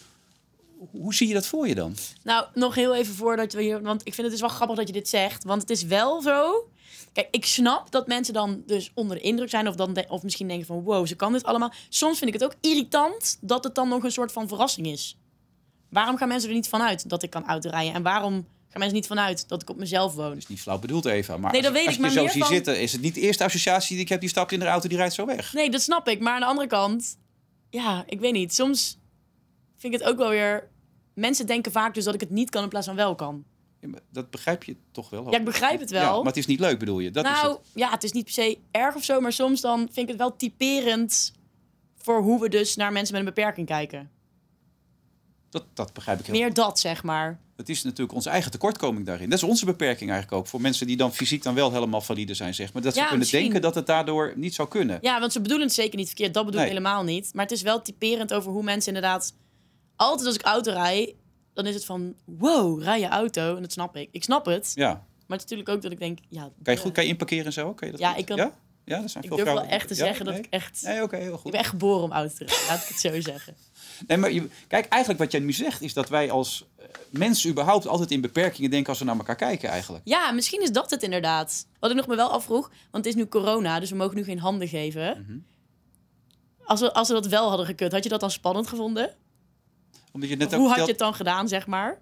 hoe- 0.77 1.01
hoe 1.01 1.13
zie 1.13 1.27
je 1.27 1.34
dat 1.34 1.48
voor 1.48 1.67
je 1.67 1.75
dan? 1.75 1.96
Nou, 2.24 2.46
nog 2.53 2.75
heel 2.75 2.96
even 2.96 3.13
voordat 3.15 3.53
we 3.53 3.62
hier... 3.62 3.82
Want 3.82 4.01
ik 4.01 4.13
vind 4.13 4.22
het 4.22 4.32
dus 4.32 4.41
wel 4.41 4.50
grappig 4.50 4.77
dat 4.77 4.88
je 4.88 4.93
dit 4.93 5.10
zegt. 5.10 5.43
Want 5.43 5.62
het 5.62 5.70
is 5.70 5.84
wel 5.84 6.22
zo... 6.22 6.67
Kijk, 7.13 7.27
ik 7.32 7.46
snap 7.46 7.91
dat 7.91 8.08
mensen 8.08 8.34
dan 8.34 8.63
dus 8.65 8.91
onder 8.93 9.17
de 9.17 9.24
indruk 9.24 9.50
zijn... 9.50 9.67
of, 9.67 9.75
dan 9.75 9.93
de- 9.93 10.05
of 10.10 10.24
misschien 10.24 10.48
denken 10.48 10.65
van... 10.65 10.82
wow, 10.84 11.08
ze 11.08 11.15
kan 11.15 11.34
dit 11.34 11.43
allemaal. 11.43 11.74
Soms 11.89 12.17
vind 12.17 12.34
ik 12.34 12.41
het 12.41 12.50
ook 12.50 12.55
irritant 12.62 13.38
dat 13.41 13.63
het 13.63 13.75
dan 13.75 13.89
nog 13.89 14.03
een 14.03 14.12
soort 14.12 14.32
van 14.32 14.48
verrassing 14.48 14.88
is. 14.88 15.17
Waarom 15.89 16.17
gaan 16.17 16.27
mensen 16.27 16.50
er 16.50 16.55
niet 16.55 16.67
vanuit 16.70 17.10
dat 17.10 17.24
ik 17.24 17.29
kan 17.29 17.46
autorijden? 17.46 17.93
En 17.93 18.03
waarom 18.03 18.34
gaan 18.34 18.79
mensen 18.79 18.93
niet 18.96 19.08
vanuit 19.08 19.48
dat 19.48 19.62
ik 19.62 19.70
op 19.70 19.77
mezelf 19.77 20.13
woon? 20.13 20.29
Dat 20.29 20.38
is 20.38 20.48
niet 20.48 20.62
flauw 20.62 20.79
bedoeld, 20.79 21.05
Eva. 21.05 21.38
Maar 21.38 21.51
Nee, 21.51 21.62
dat 21.62 21.72
als, 21.72 21.79
weet 21.79 21.88
als 21.88 21.96
ik, 21.98 22.01
je 22.03 22.10
je 22.10 22.15
maar 22.15 22.25
zo 22.25 22.32
ziet 22.34 22.43
van- 22.43 22.53
zitten, 22.53 22.82
is 22.82 22.91
het 22.91 23.01
niet 23.01 23.13
de 23.13 23.22
eerste 23.22 23.43
associatie 23.43 23.96
die 23.96 24.03
ik 24.03 24.10
heb. 24.10 24.20
Die 24.20 24.29
stapt 24.29 24.51
in 24.51 24.60
de 24.60 24.65
auto, 24.65 24.88
die 24.88 24.98
rijdt 24.98 25.13
zo 25.13 25.25
weg. 25.25 25.53
Nee, 25.53 25.70
dat 25.72 25.82
snap 25.82 26.08
ik. 26.08 26.20
Maar 26.20 26.34
aan 26.34 26.39
de 26.39 26.46
andere 26.46 26.67
kant... 26.67 27.17
Ja, 27.70 28.03
ik 28.08 28.20
weet 28.20 28.34
niet. 28.34 28.53
Soms 28.53 28.98
vind 29.77 29.93
ik 29.93 30.00
het 30.00 30.10
ook 30.10 30.17
wel 30.17 30.29
weer... 30.29 30.72
Mensen 31.13 31.46
denken 31.48 31.72
vaak 31.72 31.93
dus 31.93 32.03
dat 32.03 32.13
ik 32.13 32.20
het 32.20 32.29
niet 32.29 32.50
kan 32.50 32.63
in 32.63 32.70
plaats 32.70 32.86
van 32.88 32.96
wel 32.96 33.15
kan. 33.15 33.43
Dat 34.11 34.29
begrijp 34.29 34.63
je 34.63 34.75
toch 34.91 35.09
wel? 35.09 35.31
Ja, 35.31 35.37
ik 35.37 35.45
begrijp 35.45 35.79
het 35.79 35.89
wel. 35.89 36.01
Ja, 36.01 36.17
maar 36.17 36.25
het 36.25 36.37
is 36.37 36.45
niet 36.45 36.59
leuk, 36.59 36.79
bedoel 36.79 36.99
je? 36.99 37.11
Dat 37.11 37.25
is 37.25 37.31
nou, 37.31 37.51
het. 37.51 37.59
ja, 37.73 37.89
het 37.89 38.03
is 38.03 38.11
niet 38.11 38.23
per 38.23 38.33
se 38.33 38.57
erg 38.71 38.95
of 38.95 39.03
zo, 39.03 39.19
maar 39.21 39.33
soms 39.33 39.61
dan 39.61 39.77
vind 39.79 39.97
ik 39.97 40.07
het 40.07 40.17
wel 40.17 40.35
typerend 40.35 41.33
voor 41.97 42.21
hoe 42.21 42.39
we 42.39 42.49
dus 42.49 42.75
naar 42.75 42.91
mensen 42.91 43.13
met 43.15 43.23
een 43.27 43.33
beperking 43.33 43.67
kijken. 43.67 44.11
Dat, 45.49 45.65
dat 45.73 45.93
begrijp 45.93 46.19
ik 46.19 46.25
heel 46.25 46.35
Meer 46.35 46.53
dat, 46.53 46.79
zeg 46.79 47.03
maar. 47.03 47.39
Het 47.55 47.69
is 47.69 47.83
natuurlijk 47.83 48.13
onze 48.13 48.29
eigen 48.29 48.51
tekortkoming 48.51 49.05
daarin. 49.05 49.29
Dat 49.29 49.37
is 49.37 49.43
onze 49.49 49.65
beperking 49.65 50.09
eigenlijk 50.11 50.41
ook. 50.41 50.47
Voor 50.47 50.61
mensen 50.61 50.87
die 50.87 50.97
dan 50.97 51.13
fysiek 51.13 51.43
dan 51.43 51.53
wel 51.53 51.71
helemaal 51.71 52.01
valide 52.01 52.33
zijn, 52.33 52.53
zeg 52.53 52.73
maar. 52.73 52.81
Dat 52.81 52.91
ze 52.93 52.97
Ja, 52.99 53.03
kunnen 53.03 53.21
misschien. 53.21 53.41
denken 53.41 53.61
dat 53.61 53.75
het 53.75 53.85
daardoor 53.85 54.33
niet 54.35 54.53
zou 54.55 54.67
kunnen. 54.67 54.97
Ja, 55.01 55.19
want 55.19 55.31
ze 55.31 55.41
bedoelen 55.41 55.65
het 55.65 55.75
zeker 55.75 55.97
niet 55.97 56.07
verkeerd. 56.07 56.33
Dat 56.33 56.45
bedoel 56.45 56.59
ik 56.61 56.65
Nee. 56.67 56.75
helemaal 56.77 57.03
niet. 57.03 57.33
Maar 57.33 57.43
het 57.43 57.53
is 57.53 57.61
wel 57.61 57.81
typerend 57.81 58.33
over 58.33 58.51
hoe 58.51 58.63
mensen 58.63 58.93
inderdaad... 58.93 59.33
Altijd 59.95 60.27
als 60.27 60.35
ik 60.35 60.41
auto 60.41 60.71
rij, 60.71 61.15
dan 61.53 61.65
is 61.65 61.74
het 61.75 61.86
van... 61.86 62.13
Wow, 62.25 62.81
rij 62.81 63.00
je 63.00 63.07
auto? 63.07 63.55
En 63.55 63.62
dat 63.62 63.72
snap 63.72 63.95
ik. 63.95 64.10
Ik 64.12 64.24
snap 64.24 64.45
het. 64.45 64.72
Ja. 64.75 64.88
Maar 65.27 65.38
het 65.38 65.45
is 65.45 65.51
natuurlijk 65.51 65.69
ook 65.69 65.81
dat 65.81 65.91
ik 65.91 66.00
denk... 66.00 66.19
Ja, 66.29 66.41
Kan 66.41 66.51
je 66.63 66.63
duh. 66.63 66.79
goed 66.79 66.91
kan 66.91 67.03
je 67.03 67.10
inparkeren 67.10 67.45
en 67.45 67.53
zo? 67.53 67.74
Kan 67.74 67.88
je 67.88 67.93
dat 67.93 68.01
Ja, 68.01 68.10
goed? 68.10 68.19
ik 68.19 68.25
kan- 68.25 68.38
Ja? 68.38 68.51
Ja, 68.86 69.00
dat 69.01 69.12
zijn 69.12 69.24
Ik 69.24 69.29
veel 69.29 69.38
durf 69.38 69.50
wel 69.50 69.57
vrouwen- 69.57 69.79
echt 69.79 69.88
te 69.88 69.95
Ja? 69.95 70.05
zeggen 70.05 70.25
dat 70.25 70.33
Nee? 70.33 70.43
ik 70.43 70.50
echt... 70.50 70.81
Nee, 70.83 71.01
oké, 71.03 71.15
heel 71.17 71.36
goed. 71.38 71.45
Ik 71.45 71.51
ben 71.51 71.60
echt 71.60 71.69
geboren 71.69 72.03
om 72.03 72.12
auto 72.12 72.33
te 72.36 72.45
rijden, 72.45 72.67
laat 72.67 72.81
ik 72.81 72.88
het 72.88 73.00
zo 73.00 73.22
zeggen. 73.31 73.55
Nee, 74.07 74.17
maar 74.17 74.31
je, 74.31 74.48
kijk, 74.67 74.86
eigenlijk 74.88 75.22
wat 75.24 75.31
jij 75.31 75.41
nu 75.41 75.51
zegt 75.53 75.81
is 75.81 75.93
dat 75.93 76.10
wij 76.10 76.31
als 76.31 76.65
eh, 76.77 76.86
mensen 77.10 77.50
überhaupt 77.50 77.88
altijd 77.88 78.12
in 78.12 78.22
beperkingen 78.22 78.69
denken 78.69 78.89
als 78.89 79.00
we 79.00 79.05
naar 79.05 79.17
elkaar 79.17 79.36
kijken 79.36 79.69
eigenlijk. 79.69 80.01
Ja, 80.07 80.31
misschien 80.31 80.62
is 80.62 80.72
dat 80.72 80.89
het 80.89 81.03
inderdaad. 81.03 81.67
Wat 81.79 81.89
ik 81.89 81.95
nog 81.95 82.07
me 82.07 82.15
wel 82.15 82.31
afvroeg, 82.31 82.72
want 82.91 83.05
het 83.05 83.13
is 83.15 83.15
nu 83.22 83.27
corona, 83.27 83.79
dus 83.79 83.89
we 83.89 83.95
mogen 83.95 84.15
nu 84.15 84.24
geen 84.24 84.39
handen 84.39 84.67
geven. 84.67 85.25
Mhm. 85.27 85.38
Als 86.65 86.79
we, 86.79 86.93
als 86.93 87.07
we 87.07 87.13
dat 87.13 87.27
wel 87.27 87.48
hadden 87.50 87.65
gekund, 87.65 87.91
had 87.91 88.03
je 88.03 88.10
dat 88.10 88.19
dan 88.19 88.31
spannend 88.31 88.67
gevonden? 88.67 89.15
Omdat 90.13 90.29
je 90.29 90.36
net 90.36 90.53
ook 90.53 90.60
hoe 90.60 90.70
had 90.70 90.77
je 90.86 90.91
het 90.91 90.98
dan 91.00 91.13
gedaan, 91.13 91.48
zeg 91.48 91.67
maar? 91.67 92.01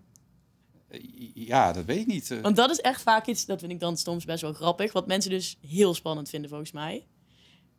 Ja, 1.34 1.72
dat 1.74 1.86
weet 1.86 2.00
ik 2.00 2.08
niet. 2.08 2.32
Eh, 2.32 2.39
Want 2.41 2.56
dat 2.56 2.70
is 2.70 2.80
echt 2.80 3.01
vaak 3.01 3.27
iets, 3.27 3.46
dat 3.46 3.60
vind 3.60 3.72
ik 3.72 3.80
dan 3.80 3.98
soms 3.98 4.25
best 4.25 4.41
wel 4.41 4.53
grappig, 4.53 4.94
wat 4.94 5.08
mensen 5.08 5.32
dus 5.32 5.58
heel 5.68 5.94
spannend 5.94 6.30
vinden 6.30 6.50
volgens 6.50 6.72
mij. 6.72 7.08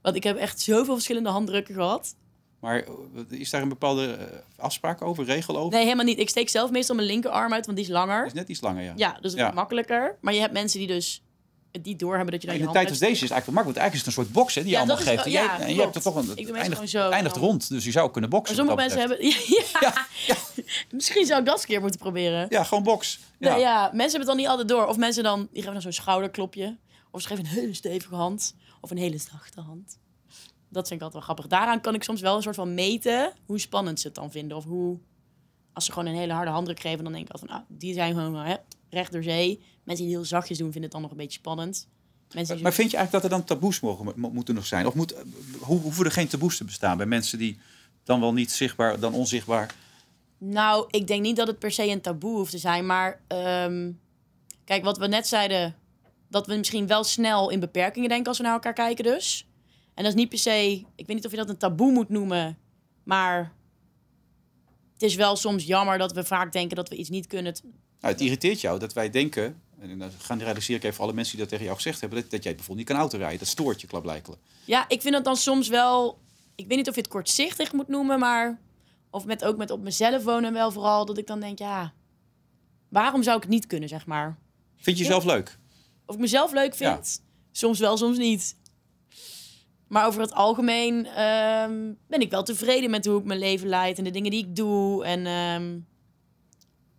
Want 0.02 0.16
ik 0.16 0.22
heb 0.22 0.36
echt 0.36 0.60
zoveel 0.60 0.94
verschillende 0.94 1.28
handdrukken 1.28 1.74
gehad. 1.74 2.16
Maar 2.60 2.82
eh, 2.82 3.40
is 3.40 3.50
daar 3.50 3.62
een 3.62 3.68
bepaalde 3.68 4.12
eh, 4.12 4.38
afspraak 4.56 5.02
over, 5.02 5.24
regel 5.24 5.56
over? 5.56 5.72
Nee, 5.72 5.84
helemaal 5.84 6.04
niet. 6.04 6.18
Ik 6.18 6.28
steek 6.28 6.48
zelf 6.48 6.70
meestal 6.70 6.96
mijn 6.96 7.06
linkerarm 7.06 7.52
uit, 7.52 7.64
want 7.66 7.76
die 7.78 7.86
is 7.86 7.92
langer. 7.92 8.26
Is 8.26 8.32
net 8.32 8.48
iets 8.48 8.60
langer, 8.60 8.82
ja. 8.82 8.92
Ja, 8.96 9.18
dus 9.20 9.32
Ja. 9.32 9.50
makkelijker. 9.50 10.18
Maar 10.20 10.34
je 10.34 10.40
hebt 10.40 10.52
mensen 10.52 10.78
die 10.78 10.88
dus 10.88 11.22
niet 11.82 11.98
doorhebben 11.98 12.32
dat 12.32 12.40
je 12.42 12.46
dan 12.46 12.56
je 12.56 12.62
hand 12.62 12.74
tijd 12.74 12.88
als 12.88 12.98
deze 12.98 13.24
is 13.24 13.30
eigenlijk 13.30 13.46
wel 13.46 13.54
makkelijk, 13.54 13.78
want 13.78 13.90
eigenlijk 13.90 13.94
is 13.94 13.98
het 14.06 14.16
een 14.16 14.22
soort 14.24 14.44
boksen 14.44 14.62
die 14.62 14.70
je 14.70 14.76
Ja, 14.76 14.82
allemaal 14.84 15.04
geeft. 15.04 15.16
wel- 15.16 15.24
En 15.24 15.30
ja, 15.30 15.56
jij, 15.58 15.66
en 15.66 15.74
je 15.74 15.80
hebt 15.80 15.94
er 15.94 16.02
toch 16.02 16.14
een, 16.14 16.28
het 16.28 16.38
eindigt, 16.38 16.72
gewoon 16.72 16.88
zo, 16.88 17.02
het 17.02 17.12
eindigt 17.12 17.34
dan- 17.34 17.44
rond, 17.44 17.68
dus 17.68 17.84
je 17.84 17.90
zou 17.90 18.10
kunnen 18.10 18.30
Maar 18.30 18.38
boksen. 18.38 18.56
sommige 18.56 18.76
wat 18.76 18.88
dat 18.88 18.96
mensen 18.98 19.16
betreft. 19.18 19.48
hebben... 19.80 19.90
Ja, 20.26 20.36
Misschien 20.90 21.26
zou 21.26 21.40
ik 21.40 21.44
dat 21.46 21.54
eens 21.54 21.62
een 21.62 21.68
keer 21.70 21.80
moeten 21.80 22.00
proberen. 22.00 22.46
Ja, 22.48 22.64
gewoon 22.64 22.82
boks. 22.82 23.18
Ja. 23.38 23.50
Mensen 23.56 24.00
hebben 24.00 24.18
het 24.18 24.26
dan 24.26 24.36
niet 24.36 24.46
altijd 24.46 24.68
door. 24.68 24.86
Of 24.86 24.96
mensen 24.96 25.22
dan, 25.22 25.38
die 25.38 25.48
geven 25.58 25.72
dan 25.72 25.82
zo'n 25.82 25.92
schouderklopje. 25.92 26.76
Of 27.10 27.20
ze 27.20 27.28
geven 27.28 27.44
een 27.44 27.50
hele 27.50 27.74
stevige 27.74 28.14
hand. 28.14 28.54
Of 28.80 28.90
een 28.90 28.96
hele 28.96 29.18
zachte 29.18 29.60
hand. 29.60 29.98
Dat 30.68 30.88
vind 30.88 31.00
ik 31.00 31.06
altijd 31.06 31.12
wel 31.12 31.22
grappig. 31.22 31.46
Daaraan 31.46 31.80
kan 31.80 31.94
ik 31.94 32.02
soms 32.02 32.20
wel 32.20 32.36
een 32.36 32.42
soort 32.42 32.54
van 32.54 32.74
meten 32.74 33.32
hoe 33.46 33.58
spannend 33.60 34.00
ze 34.00 34.06
het 34.06 34.16
dan 34.16 34.30
vinden. 34.30 34.56
Of 34.56 34.64
hoe, 34.64 34.98
als 35.72 35.84
ze 35.84 35.92
gewoon 35.92 36.08
een 36.08 36.14
hele 36.18 36.32
harde 36.32 36.50
handdruk 36.50 36.80
geven, 36.80 37.04
dan 37.04 37.12
denk 37.12 37.26
ik 37.26 37.32
altijd 37.32 37.50
van, 37.50 37.60
ah, 37.60 37.66
die 37.68 37.94
zijn 37.94 38.14
gewoon 38.14 38.34
hè, 38.46 38.56
recht 38.92 39.12
door 39.12 39.22
zee. 39.22 39.62
Mensen 39.84 40.04
die 40.06 40.14
heel 40.14 40.24
zachtjes 40.24 40.58
doen, 40.58 40.72
vinden 40.72 40.82
het 40.82 40.92
dan 40.92 41.02
nog 41.02 41.10
een 41.10 41.16
beetje 41.16 41.38
spannend. 41.38 41.88
Mensen 42.34 42.62
Maar 42.62 42.72
vind 42.72 42.90
je 42.90 42.96
eigenlijk 42.96 43.24
dat 43.24 43.32
er 43.32 43.38
dan 43.38 43.46
taboes 43.46 43.80
mogen, 43.80 44.12
mo- 44.16 44.30
moeten 44.30 44.54
nog 44.54 44.66
zijn? 44.66 44.86
Of 44.86 44.94
moet, 44.94 45.14
hoe, 45.60 45.80
hoeven 45.80 46.04
er 46.04 46.10
geen 46.10 46.28
taboes 46.28 46.56
te 46.56 46.64
bestaan 46.64 46.96
bij 46.96 47.06
mensen 47.06 47.38
die 47.38 47.58
dan 48.04 48.20
wel 48.20 48.32
niet 48.32 48.50
zichtbaar, 48.52 49.00
dan 49.00 49.14
onzichtbaar... 49.14 49.74
Nou, 50.38 50.86
ik 50.90 51.06
denk 51.06 51.22
niet 51.22 51.36
dat 51.36 51.46
het 51.46 51.58
per 51.58 51.70
se 51.70 51.88
een 51.88 52.00
taboe 52.00 52.36
hoeft 52.36 52.50
te 52.50 52.58
zijn. 52.58 52.86
Maar 52.86 53.20
ehm, 53.26 53.92
kijk, 54.64 54.84
wat 54.84 54.98
we 54.98 55.06
net 55.06 55.26
zeiden, 55.26 55.74
dat 56.28 56.46
we 56.46 56.54
misschien 56.56 56.86
wel 56.86 57.04
snel 57.04 57.50
in 57.50 57.60
beperkingen 57.60 58.08
denken 58.08 58.28
als 58.28 58.36
we 58.38 58.44
naar 58.44 58.52
elkaar 58.52 58.72
kijken 58.72 59.04
dus. 59.04 59.46
En 59.94 60.02
dat 60.04 60.12
is 60.12 60.18
niet 60.18 60.28
per 60.28 60.38
se, 60.38 60.84
ik 60.96 61.06
weet 61.06 61.16
niet 61.16 61.24
of 61.24 61.30
je 61.30 61.36
dat 61.36 61.48
een 61.48 61.56
taboe 61.56 61.92
moet 61.92 62.08
noemen, 62.08 62.58
maar 63.02 63.52
het 64.92 65.02
is 65.02 65.14
wel 65.14 65.36
soms 65.36 65.64
jammer 65.64 65.98
dat 65.98 66.12
we 66.12 66.24
vaak 66.24 66.52
denken 66.52 66.76
dat 66.76 66.88
we 66.88 66.96
iets 66.96 67.08
niet 67.08 67.26
kunnen. 67.26 67.54
Nou, 68.02 68.14
het 68.14 68.22
irriteert 68.22 68.60
jou 68.60 68.78
dat 68.78 68.92
wij 68.92 69.10
denken, 69.10 69.62
en 69.80 69.98
dan 69.98 70.10
generaliseer 70.18 70.76
ik 70.76 70.84
even 70.84 71.02
alle 71.02 71.12
mensen 71.12 71.32
die 71.32 71.40
dat 71.40 71.48
tegen 71.48 71.64
jou 71.64 71.76
gezegd 71.76 72.00
hebben, 72.00 72.20
dat, 72.20 72.30
dat 72.30 72.42
jij 72.42 72.54
bijvoorbeeld 72.54 72.86
niet 72.86 72.96
kan 72.96 73.06
autorijden. 73.06 73.38
Dat 73.38 73.48
stoort 73.48 73.80
je 73.80 73.86
klaarblijkelijk. 73.86 74.40
Ja, 74.64 74.88
ik 74.88 75.00
vind 75.00 75.14
dat 75.14 75.24
dan 75.24 75.36
soms 75.36 75.68
wel, 75.68 76.18
ik 76.54 76.66
weet 76.66 76.76
niet 76.76 76.88
of 76.88 76.94
je 76.94 77.00
het 77.00 77.10
kortzichtig 77.10 77.72
moet 77.72 77.88
noemen, 77.88 78.18
maar 78.18 78.60
of 79.10 79.24
met, 79.24 79.44
ook 79.44 79.56
met 79.56 79.70
op 79.70 79.82
mezelf 79.82 80.24
wonen 80.24 80.52
wel 80.52 80.70
vooral, 80.70 81.04
dat 81.04 81.18
ik 81.18 81.26
dan 81.26 81.40
denk, 81.40 81.58
ja, 81.58 81.92
waarom 82.88 83.22
zou 83.22 83.36
ik 83.36 83.42
het 83.42 83.52
niet 83.52 83.66
kunnen, 83.66 83.88
zeg 83.88 84.06
maar. 84.06 84.38
Vind 84.76 84.98
je 84.98 85.04
jezelf 85.04 85.24
leuk? 85.24 85.58
Of 86.06 86.14
ik 86.14 86.20
mezelf 86.20 86.52
leuk 86.52 86.74
vind. 86.74 87.22
Soms 87.52 87.78
wel, 87.78 87.96
soms 87.96 88.18
niet. 88.18 88.56
Maar 89.88 90.06
over 90.06 90.20
het 90.20 90.32
algemeen 90.32 91.06
ehm, 91.06 91.92
ben 92.06 92.20
ik 92.20 92.30
wel 92.30 92.42
tevreden 92.42 92.90
met 92.90 93.06
hoe 93.06 93.18
ik 93.18 93.24
mijn 93.24 93.38
leven 93.38 93.68
leid 93.68 93.98
en 93.98 94.04
de 94.04 94.10
dingen 94.10 94.30
die 94.30 94.46
ik 94.46 94.56
doe. 94.56 95.04
En 95.04 95.26
ehm, 95.26 95.78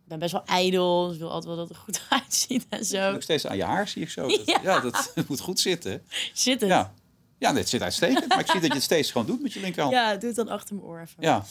ben 0.06 0.20
best 0.20 0.32
wel 0.32 0.44
ijdel. 0.46 1.06
Dus 1.06 1.14
ik 1.14 1.20
wil 1.22 1.32
altijd 1.32 1.56
wel 1.56 1.66
dat 1.66 1.68
het 1.68 1.78
er 1.78 1.84
goed 1.84 2.02
uitziet 2.22 2.66
en 2.70 2.86
zo. 2.86 3.14
Ook 3.14 3.22
steeds 3.22 3.48
aan 3.48 3.58
je 3.58 3.64
haar 3.64 3.88
zie 3.88 4.02
ik 4.02 4.10
zo. 4.10 4.28
Dat- 4.28 4.42
Ja. 4.46 4.60
ja. 4.64 4.80
dat 4.80 5.14
moet 5.28 5.40
goed 5.40 5.60
zitten. 5.60 6.04
Zit 6.34 6.60
het? 6.62 6.70
Ja, 6.70 6.94
ja 7.38 7.54
het 7.56 7.70
zit 7.70 7.82
uitstekend. 7.82 8.28
maar 8.28 8.40
ik 8.40 8.46
zie 8.52 8.60
dat 8.60 8.70
je 8.70 8.74
het 8.76 8.84
steeds 8.84 9.12
gewoon 9.12 9.28
doet 9.28 9.42
met 9.42 9.54
je 9.54 9.60
linkerhand. 9.60 9.94
Ja. 9.94 10.12
Ja, 10.12 10.18
doe 10.18 10.28
het 10.28 10.36
dan 10.38 10.48
achter 10.50 10.76
mijn 10.76 10.88
oor 10.88 11.00
even. 11.02 11.44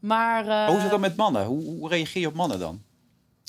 Maar, 0.00 0.40
eh, 0.40 0.46
Maar 0.46 0.66
hoe 0.66 0.76
is 0.76 0.82
het 0.82 0.90
dan 0.90 1.00
met 1.00 1.16
mannen? 1.16 1.44
Hoe, 1.46 1.62
hoe 1.64 1.88
reageer 1.88 2.20
je 2.20 2.26
op 2.28 2.34
mannen 2.34 2.58
dan? 2.58 2.82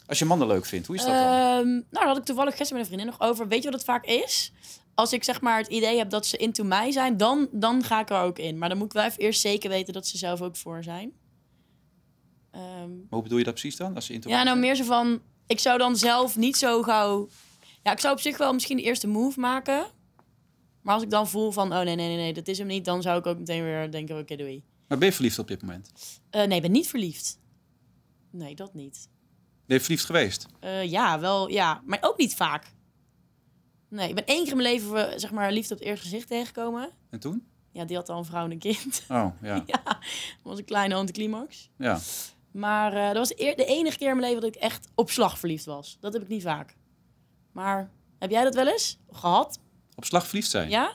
Als 0.07 0.19
je 0.19 0.25
mannen 0.25 0.47
leuk 0.47 0.65
vindt, 0.65 0.87
hoe 0.87 0.95
is 0.95 1.01
dat 1.01 1.11
dan? 1.13 1.23
Ehm, 1.23 1.67
nou, 1.67 1.83
daar 1.89 2.07
had 2.07 2.17
ik 2.17 2.23
toevallig 2.23 2.55
gisteren 2.55 2.81
met 2.81 2.91
een 2.91 2.97
vriendin 2.97 3.17
nog 3.19 3.29
over. 3.29 3.47
Weet 3.47 3.63
je 3.63 3.69
wat 3.69 3.73
het 3.79 3.87
vaak 3.87 4.05
is? 4.05 4.51
Als 4.95 5.13
ik 5.13 5.23
zeg 5.23 5.41
maar 5.41 5.57
het 5.57 5.67
idee 5.67 5.97
heb 5.97 6.09
dat 6.09 6.25
ze 6.25 6.37
into 6.37 6.63
mij 6.63 6.91
zijn, 6.91 7.17
dan, 7.17 7.47
dan 7.51 7.83
ga 7.83 7.99
ik 7.99 8.09
er 8.09 8.19
ook 8.21 8.39
in. 8.39 8.57
Maar 8.57 8.69
dan 8.69 8.77
moet 8.77 8.87
ik 8.87 8.93
wel 8.93 9.03
even 9.03 9.19
eerst 9.19 9.41
zeker 9.41 9.69
weten 9.69 9.93
dat 9.93 10.07
ze 10.07 10.17
zelf 10.17 10.41
ook 10.41 10.55
voor 10.55 10.83
zijn. 10.83 11.11
Ehm, 12.53 12.89
Maar 12.95 13.07
hoe 13.09 13.21
bedoel 13.21 13.37
je 13.37 13.43
dat 13.43 13.53
precies 13.53 13.75
dan? 13.75 13.95
Als 13.95 14.05
ze 14.05 14.19
ja, 14.21 14.43
nou 14.43 14.57
meer 14.59 14.75
zo 14.75 14.83
van... 14.83 15.21
Ik 15.47 15.59
zou 15.59 15.77
dan 15.77 15.95
zelf 15.95 16.35
niet 16.37 16.57
zo 16.57 16.81
gauw... 16.81 17.29
Ja, 17.83 17.91
ik 17.91 17.99
zou 17.99 18.13
op 18.13 18.19
zich 18.19 18.37
wel 18.37 18.53
misschien 18.53 18.77
de 18.77 18.83
eerste 18.83 19.07
move 19.07 19.39
maken. 19.39 19.85
Maar 20.81 20.93
als 20.93 21.03
ik 21.03 21.09
dan 21.09 21.27
voel 21.27 21.51
van... 21.51 21.73
Oh, 21.73 21.81
nee, 21.81 21.95
nee, 21.95 22.07
nee, 22.07 22.15
nee, 22.15 22.33
dat 22.33 22.47
is 22.47 22.57
hem 22.57 22.67
niet. 22.67 22.85
Dan 22.85 23.01
zou 23.01 23.19
ik 23.19 23.25
ook 23.25 23.37
meteen 23.37 23.63
weer 23.63 23.91
denken... 23.91 24.17
Oké, 24.17 24.35
doei. 24.35 24.63
Maar 24.87 24.97
ben 24.97 25.07
je 25.07 25.13
verliefd 25.13 25.39
op 25.39 25.47
dit 25.47 25.61
moment? 25.61 25.91
Eh, 26.29 26.43
nee, 26.43 26.55
ik 26.55 26.61
ben 26.61 26.71
niet 26.71 26.87
verliefd. 26.87 27.39
Nee, 28.31 28.55
dat 28.55 28.73
niet. 28.73 29.09
Ben 29.65 29.77
je 29.77 29.83
verliefd 29.83 30.05
geweest? 30.05 30.45
Eh, 30.59 30.89
ja, 30.89 31.19
wel, 31.19 31.49
ja. 31.49 31.81
Maar 31.85 31.99
ook 32.01 32.17
niet 32.17 32.35
vaak. 32.35 32.71
Nee, 33.89 34.09
ik 34.09 34.15
ben 34.15 34.25
één 34.25 34.43
keer 34.43 34.51
in 34.51 34.57
mijn 34.57 34.73
leven, 34.73 35.11
eh, 35.11 35.19
zeg 35.19 35.31
maar, 35.31 35.51
liefde 35.51 35.73
op 35.73 35.79
het 35.79 35.87
eerste 35.89 36.05
gezicht 36.05 36.27
tegengekomen. 36.27 36.89
En 37.09 37.19
toen? 37.19 37.47
Ja, 37.71 37.85
die 37.85 37.95
had 37.95 38.09
al 38.09 38.17
een 38.17 38.25
vrouw 38.25 38.45
en 38.45 38.51
een 38.51 38.59
kind. 38.59 39.03
Oh, 39.09 39.27
ja. 39.41 39.63
ja, 39.65 39.83
dat 39.83 39.97
was 40.43 40.57
een 40.57 40.65
kleine 40.65 40.95
anticlimax. 40.95 41.69
ja. 41.77 41.99
Maar 42.53 42.93
eh, 42.93 43.05
dat 43.07 43.15
was 43.15 43.27
de, 43.27 43.41
eer- 43.41 43.55
de 43.55 43.65
enige 43.65 43.97
keer 43.97 44.09
in 44.09 44.15
mijn 44.17 44.27
leven 44.27 44.41
dat 44.41 44.55
ik 44.55 44.61
echt 44.61 44.87
op 44.95 45.09
slag 45.09 45.39
verliefd 45.39 45.65
was. 45.65 45.97
Dat 45.99 46.13
heb 46.13 46.21
ik 46.21 46.27
niet 46.27 46.41
vaak. 46.43 46.75
Maar 47.51 47.89
heb 48.19 48.29
jij 48.31 48.43
dat 48.43 48.55
wel 48.55 48.67
eens 48.67 48.97
gehad? 49.11 49.59
Op 49.95 50.05
slag 50.05 50.27
verliefd 50.27 50.49
zijn? 50.49 50.69
Ja? 50.69 50.93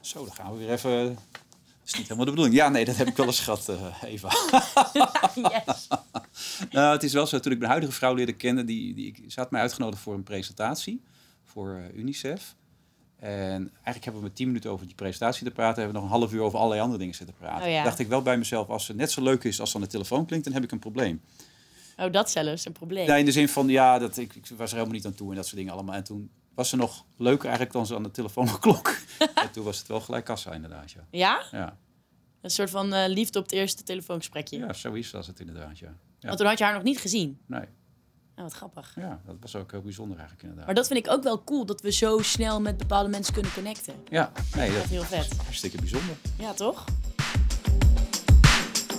Zo, 0.00 0.24
dan 0.24 0.34
gaan 0.34 0.52
we 0.52 0.58
weer 0.58 0.70
even... 0.70 1.14
Dat 1.32 1.90
is 1.90 1.94
niet 1.94 2.02
helemaal 2.02 2.24
de 2.24 2.30
bedoeling. 2.30 2.56
Ja, 2.56 2.68
nee, 2.68 2.84
dat 2.84 2.96
heb 2.96 3.08
ik 3.08 3.16
wel 3.16 3.26
eens 3.26 3.40
gehad, 3.40 3.68
eh, 3.68 4.02
Eva. 4.02 4.28
yes. 5.66 5.88
Nou, 6.70 6.92
het 6.92 7.02
is 7.02 7.12
wel 7.12 7.26
zo, 7.26 7.40
toen 7.40 7.52
ik 7.52 7.58
mijn 7.58 7.70
huidige 7.70 7.92
vrouw 7.92 8.14
leerde 8.14 8.32
kennen, 8.32 8.66
die, 8.66 8.94
die, 8.94 9.24
ze 9.28 9.40
had 9.40 9.50
mij 9.50 9.60
uitgenodigd 9.60 10.02
voor 10.02 10.14
een 10.14 10.22
presentatie 10.22 11.02
voor 11.44 11.74
eh, 11.76 11.98
UNICEF. 11.98 12.54
En 13.22 13.70
eigenlijk 13.74 14.04
hebben 14.04 14.22
we 14.22 14.26
met 14.26 14.36
tien 14.36 14.46
minuten 14.46 14.70
over 14.70 14.86
die 14.86 14.94
presentatie 14.94 15.44
te 15.44 15.50
praten. 15.50 15.82
Hebben 15.82 15.94
we 15.94 16.06
nog 16.06 16.12
een 16.12 16.18
half 16.18 16.32
uur 16.32 16.40
over 16.40 16.58
allerlei 16.58 16.80
andere 16.80 16.98
dingen 16.98 17.14
zitten 17.14 17.36
praten. 17.36 17.66
Oh 17.66 17.72
ja. 17.72 17.84
dacht 17.84 17.98
ik 17.98 18.08
wel 18.08 18.22
bij 18.22 18.38
mezelf, 18.38 18.68
als 18.68 18.84
ze 18.84 18.94
net 18.94 19.10
zo 19.10 19.22
leuk 19.22 19.44
is 19.44 19.60
als 19.60 19.70
ze 19.70 19.76
aan 19.76 19.82
de 19.82 19.88
telefoon 19.88 20.26
klinkt, 20.26 20.44
dan 20.44 20.54
heb 20.54 20.62
ik 20.62 20.72
een 20.72 20.78
probleem. 20.78 21.20
Oh, 21.96 22.12
dat 22.12 22.30
zelfs, 22.30 22.66
een 22.66 22.72
probleem. 22.72 23.06
Ja, 23.06 23.16
in 23.16 23.24
de 23.24 23.32
zin 23.32 23.48
van, 23.48 23.68
ja, 23.68 23.98
dat, 23.98 24.16
ik, 24.16 24.34
ik 24.34 24.46
was 24.56 24.70
er 24.70 24.76
helemaal 24.76 24.96
niet 24.96 25.06
aan 25.06 25.14
toe 25.14 25.30
en 25.30 25.36
dat 25.36 25.44
soort 25.44 25.56
dingen 25.56 25.72
allemaal. 25.72 25.94
En 25.94 26.04
toen 26.04 26.30
was 26.54 26.68
ze 26.68 26.76
nog 26.76 27.04
leuker 27.16 27.44
eigenlijk 27.44 27.72
dan 27.72 27.86
ze 27.86 27.94
aan 27.94 28.02
de 28.02 28.10
telefoon 28.10 28.58
klok. 28.60 28.96
en 29.34 29.50
toen 29.52 29.64
was 29.64 29.78
het 29.78 29.88
wel 29.88 30.00
gelijk 30.00 30.24
kassa 30.24 30.52
inderdaad, 30.52 30.90
ja. 30.90 31.06
Ja? 31.10 31.42
Ja, 31.50 31.78
Een 32.40 32.50
soort 32.50 32.70
van 32.70 32.92
eh, 32.92 33.08
liefde 33.08 33.38
op 33.38 33.44
het 33.44 33.54
eerste 33.54 33.82
telefoongesprekje. 33.82 34.58
ja 34.58 34.72
zo 34.72 34.92
is 34.92 35.10
dat 35.10 35.26
het 35.26 35.40
inderdaad, 35.40 35.78
ja. 35.78 35.88
ja. 36.18 36.26
Want 36.26 36.38
toen 36.38 36.46
had 36.46 36.58
je 36.58 36.64
haar 36.64 36.74
nog 36.74 36.82
niet 36.82 36.98
gezien. 36.98 37.38
Nee, 37.46 37.64
Oh, 38.36 38.42
wat 38.42 38.52
grappig. 38.52 38.92
ja, 38.96 39.20
dat 39.26 39.34
was 39.40 39.56
ook 39.56 39.70
heel 39.70 39.80
bijzonder 39.82 40.16
eigenlijk 40.18 40.42
inderdaad. 40.42 40.66
Maar 40.66 40.74
dat 40.74 40.86
vind 40.86 41.06
ik 41.06 41.12
ook 41.12 41.22
wel 41.22 41.44
cool, 41.44 41.66
dat 41.66 41.80
we 41.80 41.92
zo 41.92 42.18
snel 42.22 42.60
met 42.60 42.76
bepaalde 42.76 43.08
mensen 43.08 43.34
kunnen 43.34 43.52
connecten. 43.52 43.94
Ja, 44.08 44.32
nee, 44.56 44.66
Dat 44.66 44.74
dat 44.76 44.84
is 44.84 44.90
heel 44.90 45.02
vet. 45.02 45.30
is 45.30 45.36
hartstikke 45.36 45.76
bijzonder. 45.76 46.14
Ja, 46.38 46.52
toch? 46.52 46.84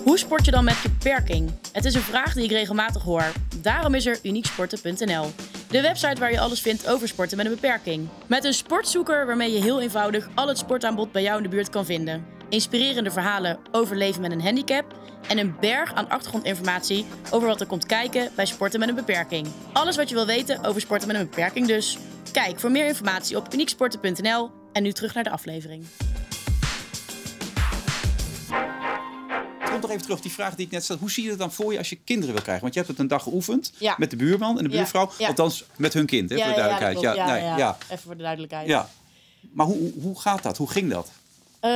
Hoe 0.04 0.18
sport 0.18 0.46
je 0.46 0.52
dan 0.52 0.64
met 0.64 0.82
beperking? 0.84 1.52
Het 1.72 1.86
is 1.86 1.94
een 1.94 2.02
vraag 2.02 2.34
die 2.34 2.44
ik 2.44 2.52
regelmatig 2.52 3.02
hoor. 3.02 3.32
Daarom 3.62 3.94
is 3.96 4.06
er 4.06 4.20
unieksporten.nl. 4.24 5.32
De 5.74 5.82
website 5.82 6.20
waar 6.20 6.32
je 6.32 6.40
alles 6.40 6.62
vindt 6.62 6.88
over 6.88 7.08
sporten 7.08 7.38
met 7.38 7.46
een 7.46 7.52
beperking. 7.52 8.08
Met 8.28 8.44
een 8.44 8.54
sportzoeker 8.54 9.26
waarmee 9.26 9.52
je 9.52 9.62
heel 9.62 9.82
eenvoudig 9.82 10.30
al 10.36 10.48
het 10.48 10.58
sportaanbod 10.58 11.12
bij 11.12 11.22
jou 11.22 11.38
in 11.38 11.44
de 11.44 11.50
buurt 11.50 11.70
kan 11.70 11.86
vinden. 11.86 12.26
Inspirerende 12.50 13.12
verhalen 13.12 13.60
over 13.72 13.96
leven 13.96 14.22
met 14.22 14.32
een 14.32 14.42
handicap. 14.42 14.96
En 15.28 15.38
een 15.38 15.56
berg 15.60 15.94
aan 15.94 16.10
achtergrondinformatie 16.10 17.06
over 17.32 17.48
wat 17.48 17.62
er 17.62 17.68
komt 17.68 17.86
kijken 17.86 18.30
bij 18.36 18.46
sporten 18.46 18.80
met 18.80 18.90
een 18.90 18.96
beperking. 18.96 19.48
Alles 19.72 19.96
wat 19.96 20.10
je 20.10 20.16
wil 20.16 20.26
weten 20.26 20.64
over 20.64 20.82
sporten 20.82 21.08
met 21.08 21.18
een 21.18 21.30
beperking 21.30 21.68
dus. 21.68 21.98
Kijk 22.32 22.60
voor 22.60 22.72
meer 22.72 22.88
informatie 22.88 23.38
op 23.38 23.54
unieksporten.nl. 23.54 24.52
En 24.74 24.84
nu 24.84 24.92
terug 24.92 25.14
naar 25.14 25.24
de 25.24 25.30
aflevering. 25.30 25.86
Nog 29.84 29.92
even 29.92 30.04
terug 30.04 30.18
op 30.18 30.24
die 30.24 30.32
vraag 30.34 30.56
die 30.56 30.66
ik 30.66 30.72
net 30.72 30.84
stelde. 30.84 31.02
Hoe 31.02 31.12
zie 31.12 31.24
je 31.24 31.30
het 31.30 31.40
dan 31.40 31.52
voor 31.52 31.72
je 31.72 31.78
als 31.78 31.90
je 31.90 31.96
kinderen 31.96 32.34
wil 32.34 32.42
krijgen? 32.44 32.64
Want 32.64 32.74
je 32.74 32.80
hebt 32.80 32.92
het 32.92 33.02
een 33.02 33.08
dag 33.08 33.24
geoefend 33.24 33.72
Ja. 33.78 33.96
met 33.98 34.10
de 34.10 34.16
buurman 34.16 34.58
en 34.58 34.64
de 34.64 34.70
buurvrouw. 34.70 35.12
ja. 35.18 35.28
Althans, 35.28 35.64
met 35.76 35.94
hun 35.94 36.06
kind, 36.06 36.30
hè, 36.30 36.36
voor 36.38 36.46
de 36.46 36.52
duidelijkheid. 36.54 37.00
Ja, 37.00 37.14
ja, 37.14 37.32
nee, 37.34 37.44
ja, 37.44 37.58
ja. 37.58 37.78
Even 37.90 37.98
voor 38.04 38.16
de 38.18 38.24
duidelijkheid. 38.24 38.68
Ja. 38.68 38.90
Maar 39.52 39.66
hoe, 39.66 39.92
hoe 40.02 40.20
gaat 40.20 40.44
dat? 40.44 40.58
Hoe 40.58 40.70
ging 40.70 40.92
dat? 40.92 41.12
Eh, 41.60 41.70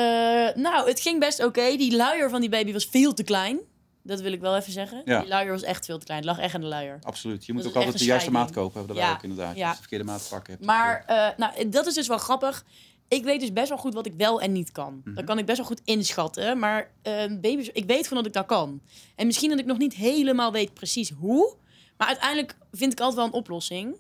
nou, 0.56 0.88
het 0.90 1.00
ging 1.00 1.20
best 1.20 1.44
oké. 1.44 1.76
Die 1.78 1.96
luier 1.96 2.30
van 2.30 2.42
die 2.42 2.50
baby 2.50 2.74
was 2.74 2.88
veel 2.92 3.14
te 3.14 3.24
klein. 3.24 3.58
Dat 4.04 4.22
wil 4.22 4.32
ik 4.32 4.40
wel 4.42 4.56
even 4.56 4.72
zeggen. 4.74 5.02
Ja. 5.06 5.20
Die 5.20 5.28
luier 5.30 5.52
was 5.52 5.64
echt 5.64 5.86
veel 5.86 5.98
te 5.98 6.06
klein. 6.06 6.20
Het 6.20 6.30
lag 6.30 6.40
echt 6.40 6.54
aan 6.56 6.62
de 6.62 6.68
luier. 6.68 7.00
Absoluut. 7.04 7.46
Je 7.46 7.54
moet 7.54 7.62
Dat 7.64 7.72
ook 7.72 7.78
altijd 7.78 7.98
de 8.00 8.06
juiste 8.06 8.32
maat 8.32 8.52
kopen. 8.52 8.78
Hebben 8.78 8.96
wij 8.96 9.06
Ja, 9.06 9.12
ook 9.14 9.24
inderdaad. 9.24 9.48
Als 9.50 9.58
je 9.58 9.70
de 9.72 9.76
verkeerde 9.80 10.04
maat 10.04 10.28
pakken 10.30 10.54
hebt. 10.54 10.66
Maar 10.66 11.04
eh, 11.08 11.28
nou, 11.38 11.70
dat 11.70 11.86
is 11.86 11.94
dus 11.94 12.08
wel 12.08 12.18
grappig. 12.18 12.64
Ik 13.08 13.24
weet 13.24 13.40
dus 13.40 13.54
best 13.54 13.70
wel 13.70 13.78
goed 13.78 13.94
wat 13.94 14.06
ik 14.06 14.14
wel 14.18 14.42
en 14.42 14.52
niet 14.52 14.72
kan. 14.72 15.02
Mhm. 15.06 15.16
Dat 15.16 15.24
kan 15.26 15.38
ik 15.38 15.46
best 15.46 15.58
wel 15.58 15.68
goed 15.68 15.82
inschatten. 15.86 16.60
Maar 16.60 16.92
eh, 17.02 17.14
baby's, 17.42 17.70
ik 17.74 17.86
weet 17.86 18.04
gewoon 18.08 18.24
dat 18.24 18.26
ik 18.26 18.34
dat 18.34 18.46
kan. 18.46 18.82
En 19.16 19.26
misschien 19.26 19.50
dat 19.50 19.60
ik 19.60 19.66
nog 19.66 19.78
niet 19.78 19.94
helemaal 19.96 20.52
weet 20.52 20.74
precies 20.74 21.10
hoe. 21.20 21.56
Maar 21.98 22.08
uiteindelijk 22.08 22.56
vind 22.72 22.92
ik 22.92 23.00
altijd 23.00 23.18
wel 23.18 23.26
een 23.26 23.34
oplossing. 23.42 23.96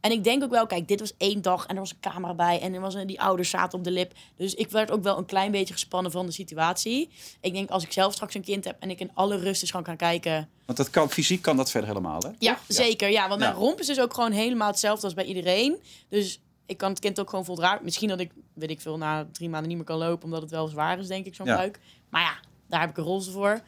En 0.00 0.10
ik 0.10 0.24
denk 0.24 0.42
ook 0.42 0.50
wel, 0.50 0.66
kijk, 0.66 0.88
dit 0.88 1.00
was 1.00 1.12
één 1.16 1.42
dag 1.42 1.66
en 1.66 1.74
er 1.74 1.80
was 1.80 1.90
een 1.90 2.00
camera 2.00 2.34
bij. 2.34 2.60
En 2.60 2.74
er 2.74 2.80
was 2.80 2.94
een, 2.94 3.06
die 3.06 3.20
ouders 3.20 3.50
zaten 3.50 3.78
op 3.78 3.84
de 3.84 3.90
lip. 3.90 4.12
Dus 4.36 4.54
ik 4.54 4.70
werd 4.70 4.90
ook 4.90 5.02
wel 5.02 5.18
een 5.18 5.24
klein 5.26 5.50
beetje 5.50 5.72
gespannen 5.72 6.12
van 6.12 6.26
de 6.26 6.32
situatie. 6.32 7.08
Ik 7.40 7.52
denk, 7.52 7.70
als 7.70 7.82
ik 7.84 7.92
zelf 7.92 8.12
straks 8.12 8.34
een 8.34 8.42
kind 8.42 8.64
heb 8.64 8.76
en 8.80 8.90
ik 8.90 9.00
in 9.00 9.10
alle 9.14 9.36
rust 9.36 9.60
eens 9.60 9.70
gewoon 9.70 9.86
kan 9.86 9.96
kijken. 9.96 10.48
Want 10.66 10.78
dat 10.78 10.90
kan, 10.90 11.10
fysiek 11.10 11.42
kan 11.42 11.56
dat 11.56 11.70
verder 11.70 11.88
helemaal, 11.88 12.20
hè? 12.20 12.28
Ja, 12.38 12.58
zeker. 12.68 13.10
Ja, 13.10 13.28
want 13.28 13.40
mijn 13.40 13.52
Ja. 13.52 13.58
romp 13.58 13.80
is 13.80 13.86
dus 13.86 14.00
ook 14.00 14.14
gewoon 14.14 14.32
helemaal 14.32 14.68
hetzelfde 14.68 15.04
als 15.04 15.14
bij 15.14 15.24
iedereen. 15.24 15.76
Dus 16.08 16.40
ik 16.70 16.76
kan 16.78 16.90
het 16.90 16.98
kind 16.98 17.20
ook 17.20 17.30
gewoon 17.30 17.44
voldragen. 17.44 17.84
Misschien 17.84 18.08
dat 18.08 18.20
ik, 18.20 18.30
weet 18.54 18.70
ik 18.70 18.80
veel, 18.80 18.96
na 18.98 19.28
drie 19.32 19.48
maanden 19.48 19.68
niet 19.68 19.76
meer 19.76 19.86
kan 19.86 19.98
lopen, 19.98 20.24
omdat 20.24 20.42
het 20.42 20.50
wel 20.50 20.66
zwaar 20.68 20.98
is, 20.98 21.06
denk 21.06 21.26
ik, 21.26 21.34
zo'n 21.34 21.46
Ja. 21.46 21.56
buik. 21.56 21.80
Maar 22.08 22.22
ja, 22.22 22.34
daar 22.68 22.80
heb 22.80 22.90
ik 22.90 22.96
een 22.96 23.04
rolstoel 23.04 23.34
voor. 23.34 23.60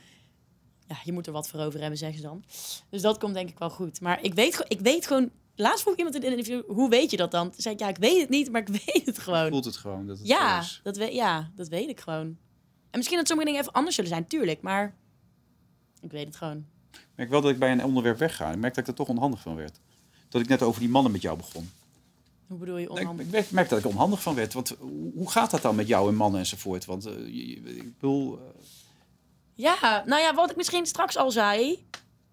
Ja, 0.86 0.96
je 1.04 1.12
moet 1.12 1.26
er 1.26 1.32
wat 1.32 1.48
voor 1.48 1.60
over 1.60 1.80
hebben, 1.80 1.98
zeggen 1.98 2.18
ze 2.18 2.24
dan. 2.24 2.44
Dus 2.90 3.02
dat 3.02 3.18
komt 3.18 3.34
denk 3.34 3.48
ik 3.48 3.58
wel 3.58 3.70
goed. 3.70 4.00
Maar 4.00 4.22
ik 4.22 4.34
weet, 4.34 4.64
ik 4.68 4.80
weet 4.80 5.06
gewoon... 5.06 5.30
Laatst 5.54 5.82
vroeg 5.82 5.96
iemand 5.96 6.14
in 6.14 6.22
een 6.22 6.30
interview, 6.30 6.62
hoe 6.66 6.88
weet 6.90 7.10
je 7.10 7.16
dat 7.16 7.30
dan? 7.30 7.50
Toen 7.50 7.60
zei 7.60 7.74
ik, 7.74 7.80
ja, 7.80 7.88
ik 7.88 7.96
weet 7.96 8.20
het 8.20 8.28
niet, 8.28 8.50
maar 8.52 8.60
ik 8.60 8.68
weet 8.84 9.06
het 9.06 9.16
Je 9.16 9.22
gewoon. 9.22 9.48
voelt 9.48 9.64
het 9.64 9.76
gewoon. 9.76 10.06
Dat 10.06 10.18
het 10.18 10.26
Ja 10.26 10.60
is. 10.60 10.80
dat, 10.82 10.96
weet, 10.96 11.12
ja, 11.14 11.50
dat 11.56 11.68
weet 11.68 11.88
ik 11.88 12.00
gewoon. 12.00 12.26
En 12.90 12.98
misschien 12.98 13.16
dat 13.18 13.26
sommige 13.26 13.48
dingen 13.48 13.62
even 13.62 13.72
anders 13.74 13.94
zullen 13.94 14.10
zijn, 14.10 14.26
tuurlijk. 14.26 14.62
Maar 14.62 14.94
ik 16.00 16.10
weet 16.10 16.26
het 16.26 16.36
gewoon. 16.36 16.66
Ik 16.92 17.08
merk 17.16 17.30
wel 17.30 17.40
dat 17.40 17.50
ik 17.50 17.58
bij 17.58 17.72
een 17.72 17.84
onderwerp 17.84 18.18
wegga. 18.18 18.50
Ik 18.50 18.58
merk 18.58 18.74
dat 18.74 18.82
ik 18.84 18.90
er 18.90 18.96
toch 18.96 19.08
onhandig 19.08 19.40
van 19.40 19.54
werd. 19.56 19.78
Dat 20.28 20.40
ik 20.40 20.48
net 20.48 20.62
over 20.62 20.80
die 20.80 20.88
mannen 20.88 21.12
met 21.12 21.22
jou 21.22 21.36
begon. 21.36 21.70
Hoe 22.52 22.60
bedoel 22.60 22.76
je 22.78 22.90
onhandig? 22.90 23.26
Ik 23.26 23.32
merk, 23.32 23.50
merk 23.50 23.68
dat 23.68 23.78
ik 23.78 23.86
onhandig 23.86 24.22
van 24.22 24.34
werd. 24.34 24.52
Want 24.52 24.76
hoe- 25.14 25.30
gaat 25.30 25.50
dat 25.50 25.62
dan 25.62 25.74
met 25.74 25.88
jou 25.88 26.08
en 26.08 26.14
mannen 26.14 26.40
enzovoort? 26.40 26.84
Want 26.84 27.02
je- 27.04 27.48
je- 27.48 27.76
ik 27.76 27.98
bedoel... 27.98 28.38
eh, 28.38 28.42
Ja, 29.54 30.02
nou 30.06 30.22
ja, 30.22 30.34
wat 30.34 30.50
ik 30.50 30.56
misschien 30.56 30.86
straks 30.86 31.16
al 31.16 31.30
zei. 31.30 31.86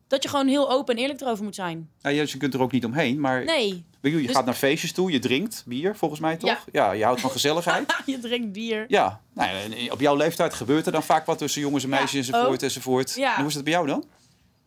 Dat 0.08 0.24
je 0.24 0.30
gewoon 0.30 0.48
heel 0.48 0.72
open 0.72 0.96
en 0.96 1.02
eerlijk 1.02 1.22
erover 1.22 1.44
moet 1.44 1.56
zijn. 1.56 1.90
ja, 2.02 2.10
dus 2.10 2.32
je 2.32 2.38
kunt 2.38 2.54
er 2.54 2.62
ook 2.62 2.72
niet 2.72 2.86
omheen. 2.86 3.20
Maar 3.20 3.44
Nee, 3.46 3.84
je, 4.02 4.10
je 4.22 4.22
Dus- 4.28 4.36
gaat 4.36 4.46
naar 4.46 4.54
feestjes 4.54 4.92
toe, 4.92 5.12
je 5.12 5.20
drinkt 5.20 5.64
bier, 5.68 5.96
volgens 5.96 6.20
mij 6.20 6.38
toch? 6.38 6.66
Ja, 6.72 6.92
je 6.92 7.04
houdt 7.04 7.22
van 7.22 7.32
gezelligheid. 7.32 7.96
je 8.06 8.20
drinkt 8.20 8.52
bier. 8.52 8.86
ja, 8.88 9.22
nou, 9.34 9.50
ja, 9.56 9.62
en 9.76 9.92
op 9.92 10.00
jouw 10.00 10.16
leeftijd 10.16 10.54
gebeurt 10.54 10.86
er 10.86 10.92
dan 10.92 11.04
vaak 11.04 11.26
wat 11.26 11.38
tussen 11.38 11.62
jongens 11.62 11.84
en 11.84 11.90
Ja, 11.90 11.96
meisjes 11.96 12.28
enzovoort. 12.28 12.56
ook. 12.56 12.62
enzovoort. 12.62 13.16
Ja. 13.16 13.32
En 13.34 13.38
hoe 13.40 13.48
is 13.48 13.54
dat 13.54 13.64
bij 13.64 13.74
jou 13.74 13.88
dan? 13.88 14.06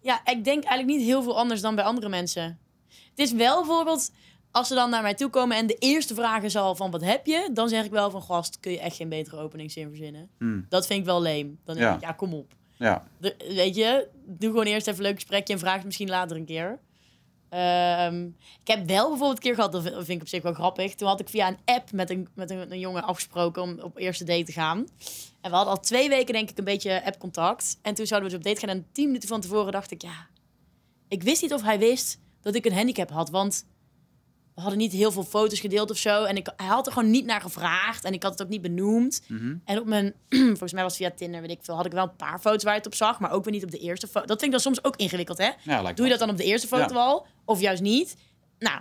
Ja, 0.00 0.20
ik 0.24 0.44
denk 0.44 0.64
eigenlijk 0.64 0.98
niet 0.98 1.06
heel 1.08 1.22
veel 1.22 1.38
anders 1.38 1.60
dan 1.60 1.74
bij 1.74 1.84
andere 1.84 2.08
mensen. 2.08 2.58
Het 2.88 3.18
is 3.18 3.32
wel 3.32 3.56
bijvoorbeeld, 3.64 4.10
als 4.52 4.68
ze 4.68 4.74
dan 4.74 4.90
naar 4.90 5.02
mij 5.02 5.14
toe 5.14 5.30
komen 5.30 5.56
en 5.56 5.66
de 5.66 5.74
eerste 5.78 6.14
vraag 6.14 6.42
is 6.42 6.56
al 6.56 6.74
van 6.74 6.90
wat 6.90 7.04
heb 7.04 7.26
je? 7.26 7.50
Dan 7.52 7.68
zeg 7.68 7.84
ik 7.84 7.90
wel 7.90 8.10
van 8.10 8.22
gast, 8.22 8.60
kun 8.60 8.72
je 8.72 8.78
echt 8.80 8.96
geen 8.96 9.08
betere 9.08 9.36
openingszin 9.36 9.88
verzinnen. 9.88 10.28
Hmm. 10.38 10.66
Dat 10.68 10.86
vind 10.86 10.98
ik 11.00 11.04
wel 11.06 11.22
leem. 11.22 11.58
Dan 11.64 11.74
denk 11.76 11.86
Ja. 11.88 11.94
ik, 11.94 12.00
ja, 12.00 12.12
kom 12.12 12.34
op. 12.34 12.52
Ja, 12.76 13.04
De- 13.18 13.34
weet 13.54 13.74
je, 13.74 14.08
doe 14.26 14.50
gewoon 14.50 14.64
eerst 14.66 14.86
even 14.86 14.98
een 15.00 15.06
leuk 15.06 15.14
gesprekje 15.14 15.52
en 15.52 15.58
vraag 15.58 15.74
het 15.76 15.84
misschien 15.84 16.08
later 16.08 16.36
een 16.36 16.44
keer. 16.44 16.78
Ehm, 17.48 18.24
ik 18.62 18.66
heb 18.68 18.86
wel 18.86 19.08
bijvoorbeeld 19.08 19.36
een 19.36 19.42
keer 19.42 19.54
gehad, 19.54 19.72
dat 19.72 19.82
vind 19.82 19.94
vind 19.94 20.08
ik 20.08 20.20
op 20.20 20.28
zich 20.28 20.42
wel 20.42 20.52
grappig. 20.54 20.94
Toen 20.94 21.08
had 21.08 21.20
ik 21.20 21.28
via 21.28 21.48
een 21.48 21.58
app 21.64 21.92
met 21.92 22.10
een, 22.10 22.28
met 22.34 22.50
een, 22.50 22.72
een 22.72 22.78
jongen 22.78 23.02
afgesproken 23.02 23.62
om 23.62 23.80
op 23.80 23.96
eerste 23.98 24.24
date 24.24 24.44
te 24.44 24.52
gaan. 24.52 24.78
En 25.40 25.50
we 25.50 25.56
hadden 25.56 25.74
al 25.74 25.80
twee 25.80 26.08
weken 26.08 26.32
denk 26.34 26.50
ik 26.50 26.58
een 26.58 26.64
beetje 26.64 27.04
appcontact. 27.04 27.78
En 27.82 27.94
toen 27.94 28.06
zouden 28.06 28.30
we 28.30 28.36
dus 28.36 28.44
op 28.46 28.52
date 28.52 28.66
gaan 28.66 28.76
en 28.76 28.86
tien 28.92 29.06
minuten 29.06 29.28
van 29.28 29.40
tevoren 29.40 29.72
dacht 29.72 29.90
ik, 29.90 30.02
ja... 30.02 30.26
Ik 31.08 31.22
wist 31.22 31.42
niet 31.42 31.52
of 31.52 31.62
hij 31.62 31.78
wist 31.78 32.18
dat 32.40 32.54
ik 32.54 32.64
een 32.64 32.72
handicap 32.74 33.10
had, 33.10 33.30
want 33.30 33.66
we 34.54 34.60
hadden 34.60 34.78
niet 34.78 34.92
heel 34.92 35.12
veel 35.12 35.24
foto's 35.24 35.60
gedeeld 35.60 35.90
of 35.90 35.96
zo. 35.96 36.24
En 36.24 36.36
ik, 36.36 36.52
hij 36.56 36.66
had 36.66 36.86
er 36.86 36.92
gewoon 36.92 37.10
niet 37.10 37.24
naar 37.24 37.40
gevraagd 37.40 38.04
en 38.04 38.12
ik 38.12 38.22
had 38.22 38.32
het 38.32 38.42
ook 38.42 38.48
niet 38.48 38.62
benoemd. 38.62 39.22
Mhm. 39.28 39.54
En 39.64 39.78
op 39.78 39.86
mijn, 39.86 40.14
volgens 40.28 40.72
mij 40.72 40.82
was 40.82 40.98
het 40.98 41.06
via 41.06 41.16
Tinder, 41.16 41.40
weet 41.40 41.50
ik 41.50 41.58
veel, 41.62 41.74
had 41.76 41.86
ik 41.86 41.92
wel 41.92 42.02
een 42.04 42.16
paar 42.16 42.38
foto's 42.38 42.62
waar 42.62 42.72
je 42.72 42.78
het 42.78 42.86
op 42.86 42.94
zag, 42.94 43.20
maar 43.20 43.30
ook 43.30 43.44
weer 43.44 43.52
niet 43.52 43.64
op 43.64 43.70
de 43.70 43.78
eerste 43.78 44.06
foto. 44.06 44.26
Dat 44.26 44.40
vind 44.40 44.42
ik 44.42 44.50
dan 44.50 44.60
soms 44.60 44.84
ook 44.84 44.96
ingewikkeld, 44.96 45.38
hè? 45.38 45.50
ja 45.62 45.92
Doe 45.92 46.04
je 46.04 46.10
dat 46.10 46.20
dan 46.20 46.30
op 46.30 46.36
de 46.36 46.44
eerste 46.44 46.66
foto 46.66 46.94
Ja. 46.94 47.00
al, 47.00 47.26
of 47.44 47.60
juist 47.60 47.82
niet? 47.82 48.16
Nou, 48.58 48.80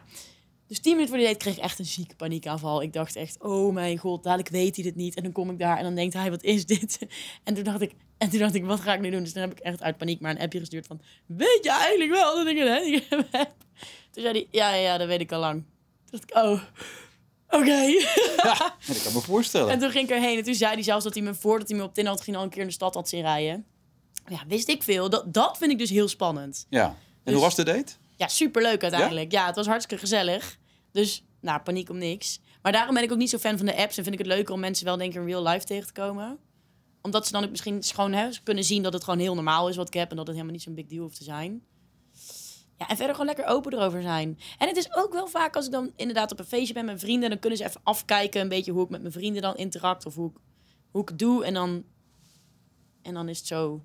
dus 0.71 0.79
tien 0.79 0.91
minuten 0.91 1.15
voor 1.15 1.23
de 1.23 1.29
date 1.31 1.37
kreeg 1.37 1.57
ik 1.57 1.63
echt 1.63 1.79
een 1.79 1.85
zieke 1.85 2.15
paniekaanval. 2.15 2.81
Ik 2.81 2.93
dacht 2.93 3.15
echt, 3.15 3.41
oh 3.41 3.73
mijn 3.73 3.97
god, 3.97 4.23
dadelijk 4.23 4.49
weet 4.49 4.75
hij 4.75 4.83
dit 4.83 4.95
niet. 4.95 5.15
En 5.15 5.23
dan 5.23 5.31
kom 5.31 5.49
ik 5.49 5.59
daar 5.59 5.77
en 5.77 5.83
dan 5.83 5.95
denkt 5.95 6.13
hij, 6.13 6.29
wat 6.29 6.43
is 6.43 6.65
dit? 6.65 6.99
En 7.43 7.53
toen 7.53 7.63
dacht 7.63 7.81
ik, 7.81 7.91
en 8.17 8.29
toen 8.29 8.39
dacht 8.39 8.55
ik, 8.55 8.65
wat 8.65 8.79
ga 8.79 8.93
ik 8.93 8.99
nu 8.99 9.09
doen? 9.09 9.23
Dus 9.23 9.31
toen 9.33 9.41
heb 9.41 9.51
ik 9.51 9.59
echt 9.59 9.81
uit 9.81 9.97
paniek 9.97 10.19
maar 10.19 10.31
een 10.31 10.41
appje 10.41 10.59
gestuurd 10.59 10.87
van, 10.87 11.01
weet 11.25 11.59
je 11.61 11.71
eigenlijk 11.71 12.11
wel 12.11 12.35
dat 12.35 12.47
ik 12.47 12.57
een 12.57 12.67
handicap 12.67 13.25
heb? 13.31 13.51
Toen 14.11 14.23
zei 14.23 14.33
hij, 14.33 14.47
ja, 14.51 14.73
ja, 14.73 14.81
ja, 14.81 14.97
dat 14.97 15.07
weet 15.07 15.21
ik 15.21 15.31
al 15.31 15.39
lang. 15.39 15.63
Toen 16.09 16.19
dacht 16.19 16.23
ik, 16.23 16.35
oh, 16.35 16.61
oké. 17.59 17.81
Ja, 18.43 18.75
dat 18.87 19.03
kan 19.03 19.13
me 19.13 19.21
voorstellen. 19.21 19.69
En 19.69 19.79
toen 19.79 19.91
ging 19.91 20.09
ik 20.09 20.15
erheen 20.15 20.37
en 20.37 20.43
toen 20.43 20.55
zei 20.55 20.73
hij 20.73 20.83
zelfs 20.83 21.03
dat 21.03 21.13
hij 21.13 21.23
me 21.23 21.33
voordat 21.33 21.69
hij 21.69 21.77
me 21.77 21.83
op 21.83 21.93
Tinder 21.93 22.11
had 22.11 22.21
gezien 22.21 22.35
al 22.35 22.43
een 22.43 22.49
keer 22.49 22.61
in 22.61 22.67
de 22.67 22.73
stad 22.73 22.93
had 22.93 23.09
zien 23.09 23.21
rijden. 23.21 23.65
Ja, 24.27 24.43
wist 24.47 24.69
ik 24.69 24.83
veel. 24.83 25.09
Dat, 25.09 25.33
dat 25.33 25.57
vind 25.57 25.71
ik 25.71 25.77
dus 25.77 25.89
heel 25.89 26.07
spannend. 26.07 26.65
Ja. 26.69 26.85
En 26.85 26.95
Dus- 27.23 27.33
hoe 27.33 27.43
was 27.43 27.55
de 27.55 27.63
date? 27.63 27.93
Ja, 28.15 28.27
superleuk 28.27 28.81
uiteindelijk. 28.81 29.31
Ja? 29.31 29.45
het 29.45 29.55
was 29.55 29.67
hartstikke 29.67 30.03
gezellig. 30.03 30.59
Dus, 30.91 31.23
nou, 31.39 31.61
paniek 31.61 31.89
om 31.89 31.97
niks. 31.97 32.39
Maar 32.61 32.71
daarom 32.71 32.93
ben 32.93 33.03
ik 33.03 33.11
ook 33.11 33.17
niet 33.17 33.29
zo 33.29 33.37
fan 33.37 33.57
van 33.57 33.65
de 33.65 33.75
apps 33.75 33.97
en 33.97 34.03
vind 34.03 34.19
ik 34.19 34.25
het 34.25 34.35
leuker 34.35 34.53
om 34.53 34.59
mensen 34.59 34.85
wel 34.85 34.97
denk 34.97 35.13
ik 35.13 35.19
in 35.19 35.27
real 35.27 35.47
life 35.47 35.65
tegen 35.65 35.87
te 35.87 35.93
komen. 35.93 36.39
Omdat 37.01 37.25
ze 37.25 37.31
dan 37.31 37.43
ook 37.43 37.49
misschien 37.49 37.83
gewoon 37.83 38.33
kunnen 38.43 38.63
zien 38.63 38.83
dat 38.83 38.93
het 38.93 39.03
gewoon 39.03 39.19
heel 39.19 39.35
normaal 39.35 39.69
is 39.69 39.75
wat 39.75 39.87
ik 39.87 39.93
heb 39.93 40.09
en 40.09 40.15
dat 40.15 40.25
het 40.27 40.35
helemaal 40.35 40.55
niet 40.55 40.63
zo'n 40.63 40.75
big 40.75 40.87
deal 40.87 41.03
hoeft 41.03 41.17
te 41.17 41.23
zijn. 41.23 41.63
Ja, 42.77 42.87
en 42.87 42.95
verder 42.95 43.15
gewoon 43.15 43.35
lekker 43.35 43.45
open 43.45 43.73
erover 43.73 44.01
zijn. 44.01 44.39
En 44.57 44.67
het 44.67 44.77
is 44.77 44.95
ook 44.95 45.13
wel 45.13 45.27
vaak 45.27 45.55
als 45.55 45.65
ik 45.65 45.71
dan 45.71 45.91
inderdaad 45.95 46.31
op 46.31 46.39
een 46.39 46.45
feestje 46.45 46.73
ben 46.73 46.85
met 46.85 46.93
mijn 46.93 47.05
vrienden, 47.05 47.29
dan 47.29 47.39
kunnen 47.39 47.57
ze 47.57 47.65
even 47.65 47.81
afkijken 47.83 48.41
een 48.41 48.49
beetje 48.49 48.71
hoe 48.71 48.83
ik 48.83 48.89
met 48.89 49.01
mijn 49.01 49.13
vrienden 49.13 49.41
dan 49.41 49.55
interact 49.55 50.05
of 50.05 50.15
hoe 50.15 50.29
ik, 50.29 50.37
hoe 50.91 51.01
ik 51.01 51.19
doe. 51.19 51.45
En 51.45 51.53
dan, 51.53 51.83
en 53.01 53.13
dan 53.13 53.29
is 53.29 53.37
het 53.37 53.47
zo, 53.47 53.83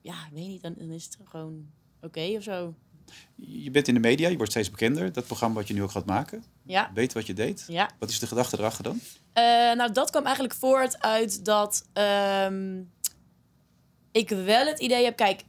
ja, 0.00 0.26
ik 0.26 0.32
weet 0.32 0.46
niet, 0.46 0.62
dan, 0.62 0.74
dan 0.78 0.90
is 0.90 1.04
het 1.04 1.18
gewoon 1.24 1.70
oké 2.00 2.34
of 2.36 2.42
zo. 2.42 2.74
Je 3.36 3.70
bent 3.70 3.88
in 3.88 3.94
de 3.94 4.00
media, 4.00 4.28
je 4.28 4.36
wordt 4.36 4.50
steeds 4.50 4.70
bekender. 4.70 5.12
Dat 5.12 5.26
programma 5.26 5.54
wat 5.54 5.68
je 5.68 5.74
nu 5.74 5.82
ook 5.82 5.90
gaat 5.90 6.06
maken. 6.06 6.44
Ja, 6.64 6.90
Weet 6.94 7.12
wat 7.12 7.26
je 7.26 7.32
deed. 7.34 7.64
ja. 7.68 7.90
Wat 7.98 8.10
is 8.10 8.18
de 8.18 8.26
gedachte 8.26 8.58
erachter 8.58 8.84
dan? 8.84 9.00
Eh, 9.32 9.44
nou, 9.72 9.92
dat 9.92 10.10
kwam 10.10 10.24
eigenlijk 10.24 10.54
voort 10.54 11.02
uit 11.02 11.44
dat 11.44 11.86
ehm, 11.92 12.80
ik 14.12 14.28
wel 14.28 14.66
het 14.66 14.80
idee 14.80 15.04
heb, 15.04 15.16
kijk, 15.16 15.42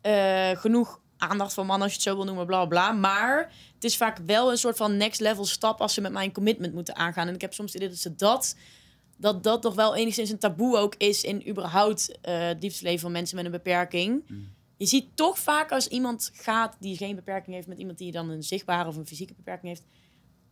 eh, 0.00 0.50
genoeg 0.50 1.00
aandacht 1.16 1.54
van 1.54 1.66
mannen 1.66 1.82
als 1.84 1.92
je 1.92 1.98
het 2.00 2.08
zo 2.08 2.16
wil 2.16 2.24
noemen, 2.24 2.46
bla 2.46 2.66
bla. 2.66 2.92
Maar 2.92 3.52
het 3.74 3.84
is 3.84 3.96
vaak 3.96 4.18
wel 4.26 4.50
een 4.50 4.58
soort 4.58 4.76
van 4.76 4.96
next 4.96 5.20
level 5.20 5.44
stap 5.44 5.80
als 5.80 5.94
ze 5.94 6.00
met 6.00 6.12
mij 6.12 6.24
een 6.24 6.32
commitment 6.32 6.74
moeten 6.74 6.96
aangaan. 6.96 7.28
En 7.28 7.34
ik 7.34 7.40
heb 7.40 7.54
soms 7.54 7.72
het 7.72 7.82
idee 7.82 7.92
dat 7.94 8.02
ze 8.02 8.14
dat, 8.14 8.56
dat, 9.16 9.42
dat 9.42 9.62
nog 9.62 9.74
wel 9.74 9.96
enigszins 9.96 10.30
een 10.30 10.38
taboe 10.38 10.76
ook 10.76 10.94
is 10.94 11.22
in 11.22 11.48
überhaupt 11.48 12.18
eh 12.20 12.38
het 12.40 12.62
liefdesleven 12.62 13.00
van 13.00 13.12
mensen 13.12 13.36
met 13.36 13.44
een 13.44 13.50
beperking. 13.50 14.22
Je 14.78 14.86
ziet 14.86 15.16
toch 15.16 15.38
vaak 15.38 15.72
als 15.72 15.88
iemand 15.88 16.30
gaat 16.34 16.76
die 16.80 16.96
geen 16.96 17.14
beperking 17.14 17.54
heeft 17.54 17.68
met 17.68 17.78
iemand 17.78 17.98
die 17.98 18.12
dan 18.12 18.30
een 18.30 18.42
zichtbare 18.42 18.88
of 18.88 18.96
een 18.96 19.06
fysieke 19.06 19.34
beperking 19.34 19.68
heeft 19.68 19.84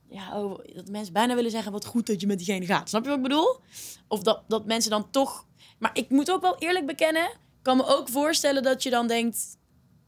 ja, 0.08 0.42
oh, 0.42 0.58
dat 0.74 0.88
mensen 0.88 1.12
bijna 1.12 1.34
willen 1.34 1.50
zeggen: 1.50 1.72
wat 1.72 1.84
goed 1.84 2.06
dat 2.06 2.20
je 2.20 2.26
met 2.26 2.38
diegene 2.38 2.66
gaat. 2.66 2.88
Snap 2.88 3.02
je 3.02 3.08
wat 3.08 3.16
ik 3.16 3.22
bedoel? 3.22 3.60
Of 4.08 4.22
dat, 4.22 4.42
dat 4.48 4.66
mensen 4.66 4.90
dan 4.90 5.10
toch. 5.10 5.46
Maar 5.78 5.90
ik 5.92 6.10
moet 6.10 6.30
ook 6.30 6.40
wel 6.40 6.58
eerlijk 6.58 6.86
bekennen. 6.86 7.24
Ik 7.24 7.62
kan 7.62 7.76
me 7.76 7.86
ook 7.86 8.08
voorstellen 8.08 8.62
dat 8.62 8.82
je 8.82 8.90
dan 8.90 9.06
denkt: 9.06 9.58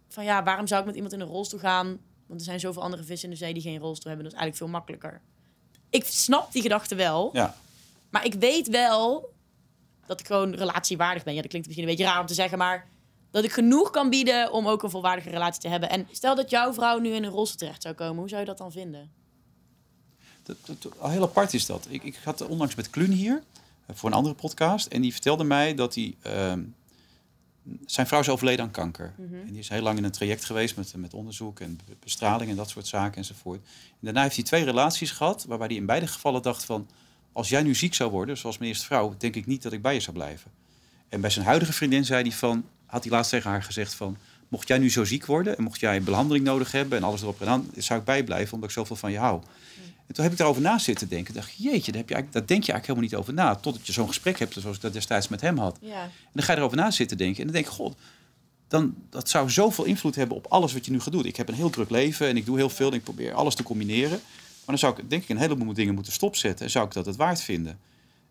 van 0.08 0.24
ja, 0.24 0.42
waarom 0.42 0.66
zou 0.66 0.80
ik 0.80 0.86
met 0.86 0.94
iemand 0.94 1.14
in 1.14 1.20
een 1.20 1.26
rolstoel 1.26 1.60
gaan? 1.60 1.86
Want 2.26 2.40
er 2.40 2.46
zijn 2.46 2.60
zoveel 2.60 2.82
andere 2.82 3.04
vissen 3.04 3.28
in 3.28 3.34
de 3.34 3.44
zee 3.44 3.52
die 3.52 3.62
geen 3.62 3.78
rolstoel 3.78 4.12
hebben. 4.12 4.30
Dat 4.30 4.32
is 4.32 4.38
eigenlijk 4.38 4.56
veel 4.56 4.80
makkelijker. 4.80 5.22
Ik 5.90 6.04
snap 6.04 6.52
die 6.52 6.62
gedachte 6.62 6.94
wel. 6.94 7.30
Ja. 7.32 7.56
Maar 8.10 8.24
ik 8.24 8.34
weet 8.34 8.68
wel 8.68 9.34
dat 10.06 10.20
ik 10.20 10.26
gewoon 10.26 10.54
relatiewaardig 10.54 11.24
ben. 11.24 11.34
Ja, 11.34 11.40
dat 11.40 11.48
klinkt 11.50 11.66
misschien 11.66 11.88
een 11.88 11.96
beetje 11.96 12.10
raar 12.10 12.20
om 12.20 12.26
te 12.26 12.34
zeggen, 12.34 12.58
maar 12.58 12.88
dat 13.30 13.44
ik 13.44 13.52
genoeg 13.52 13.90
kan 13.90 14.10
bieden 14.10 14.52
om 14.52 14.68
ook 14.68 14.82
een 14.82 14.90
volwaardige 14.90 15.30
relatie 15.30 15.60
te 15.60 15.68
hebben. 15.68 15.90
En 15.90 16.08
stel 16.12 16.34
dat 16.34 16.50
jouw 16.50 16.72
vrouw 16.72 16.98
nu 16.98 17.10
in 17.10 17.24
een 17.24 17.30
rolstoel 17.30 17.58
terecht 17.58 17.82
zou 17.82 17.94
komen, 17.94 18.18
hoe 18.18 18.28
zou 18.28 18.40
je 18.40 18.46
dat 18.46 18.58
dan 18.58 18.72
vinden? 18.72 19.10
Dat, 20.42 20.56
dat, 20.64 20.98
al 21.00 21.10
heel 21.10 21.22
apart 21.22 21.54
is 21.54 21.66
dat. 21.66 21.86
Ik, 21.90 22.02
ik 22.02 22.18
had 22.24 22.46
onlangs 22.46 22.74
met 22.74 22.90
Kluun 22.90 23.10
hier 23.10 23.42
eh, 23.86 23.96
voor 23.96 24.08
een 24.10 24.16
andere 24.16 24.34
podcast. 24.34 24.86
En 24.86 25.00
die 25.00 25.12
vertelde 25.12 25.44
mij 25.44 25.74
dat 25.74 25.94
hij. 25.94 26.14
ehm, 26.22 26.62
zijn 27.86 28.06
vrouw 28.06 28.20
is 28.20 28.28
overleden 28.28 28.64
aan 28.64 28.70
kanker. 28.70 29.14
En 29.18 29.48
die 29.50 29.58
is 29.58 29.68
heel 29.68 29.82
lang 29.82 29.98
in 29.98 30.04
een 30.04 30.10
traject 30.10 30.44
geweest 30.44 30.76
met, 30.76 30.92
met 30.96 31.14
onderzoek 31.14 31.60
en 31.60 31.80
be- 31.86 31.96
bestraling 32.00 32.50
en 32.50 32.56
dat 32.56 32.68
soort 32.68 32.86
zaken 32.86 33.16
enzovoort. 33.16 33.60
En 33.90 33.98
daarna 34.00 34.22
heeft 34.22 34.34
hij 34.34 34.44
twee 34.44 34.64
relaties 34.64 35.10
gehad, 35.10 35.44
waarbij 35.44 35.66
hij 35.66 35.76
in 35.76 35.86
beide 35.86 36.06
gevallen 36.06 36.42
dacht 36.42 36.64
van... 36.64 36.88
als 37.32 37.48
jij 37.48 37.62
nu 37.62 37.74
ziek 37.74 37.94
zou 37.94 38.10
worden, 38.10 38.36
zoals 38.38 38.58
mijn 38.58 38.70
eerste 38.70 38.86
vrouw, 38.86 39.14
denk 39.18 39.36
ik 39.36 39.46
niet 39.46 39.62
dat 39.62 39.72
ik 39.72 39.82
bij 39.82 39.94
je 39.94 40.00
zou 40.00 40.16
blijven. 40.16 40.50
En 41.08 41.20
bij 41.20 41.30
zijn 41.30 41.44
huidige 41.46 41.72
vriendin 41.72 42.04
zei 42.04 42.22
hij 42.22 42.32
van, 42.32 42.64
had 42.88 43.02
hij 43.02 43.12
laatst 43.12 43.30
tegen 43.30 43.50
haar 43.50 43.62
gezegd 43.62 43.94
van... 43.94 44.16
mocht 44.48 44.68
jij 44.68 44.78
nu 44.78 44.90
zo 44.90 45.04
ziek 45.04 45.26
worden 45.26 45.56
en 45.56 45.62
mocht 45.62 45.80
jij 45.80 46.02
behandeling 46.02 46.44
nodig 46.44 46.72
hebben... 46.72 46.98
en 46.98 47.04
alles 47.04 47.22
erop 47.22 47.40
en 47.40 47.48
aan, 47.48 47.70
zou 47.76 47.98
ik 47.98 48.04
bijblijven 48.04 48.54
omdat 48.54 48.68
ik 48.68 48.74
zoveel 48.74 48.96
van 48.96 49.12
je 49.12 49.18
hou. 49.18 49.42
En 50.06 50.14
toen 50.14 50.22
heb 50.22 50.32
ik 50.32 50.38
daarover 50.38 50.62
na 50.62 50.78
zitten 50.78 51.08
denken. 51.08 51.34
dacht, 51.34 51.52
jeetje, 51.56 51.92
daar, 51.92 52.00
heb 52.00 52.08
je 52.08 52.14
eigenlijk, 52.14 52.32
daar 52.32 52.46
denk 52.46 52.64
je 52.64 52.72
eigenlijk 52.72 52.86
helemaal 52.86 53.08
niet 53.08 53.14
over 53.14 53.34
na. 53.34 53.54
Totdat 53.54 53.86
je 53.86 53.92
zo'n 53.92 54.08
gesprek 54.08 54.38
hebt 54.38 54.52
zoals 54.52 54.76
ik 54.76 54.82
dat 54.82 54.92
destijds 54.92 55.28
met 55.28 55.40
hem 55.40 55.58
had. 55.58 55.78
Ja. 55.80 56.02
En 56.02 56.10
dan 56.32 56.44
ga 56.44 56.52
je 56.52 56.58
erover 56.58 56.76
na 56.76 56.90
zitten 56.90 57.16
denken. 57.16 57.38
En 57.38 57.44
dan 57.44 57.52
denk 57.52 57.66
ik, 57.66 57.72
god, 57.72 57.96
dan, 58.68 58.94
dat 59.10 59.28
zou 59.28 59.50
zoveel 59.50 59.84
invloed 59.84 60.14
hebben 60.14 60.36
op 60.36 60.46
alles 60.46 60.72
wat 60.72 60.84
je 60.84 60.90
nu 60.90 61.00
gaat 61.00 61.12
doen. 61.12 61.24
Ik 61.24 61.36
heb 61.36 61.48
een 61.48 61.54
heel 61.54 61.70
druk 61.70 61.90
leven 61.90 62.28
en 62.28 62.36
ik 62.36 62.46
doe 62.46 62.56
heel 62.56 62.68
veel 62.68 62.88
en 62.90 62.94
ik 62.94 63.02
probeer 63.02 63.32
alles 63.32 63.54
te 63.54 63.62
combineren. 63.62 64.20
Maar 64.68 64.76
dan 64.76 64.78
zou 64.78 64.98
ik 64.98 65.10
denk 65.10 65.22
ik 65.22 65.28
een 65.28 65.38
heleboel 65.38 65.72
dingen 65.72 65.94
moeten 65.94 66.12
stopzetten. 66.12 66.64
En 66.64 66.70
zou 66.70 66.86
ik 66.86 66.92
dat 66.92 67.06
het 67.06 67.16
waard 67.16 67.40
vinden. 67.40 67.78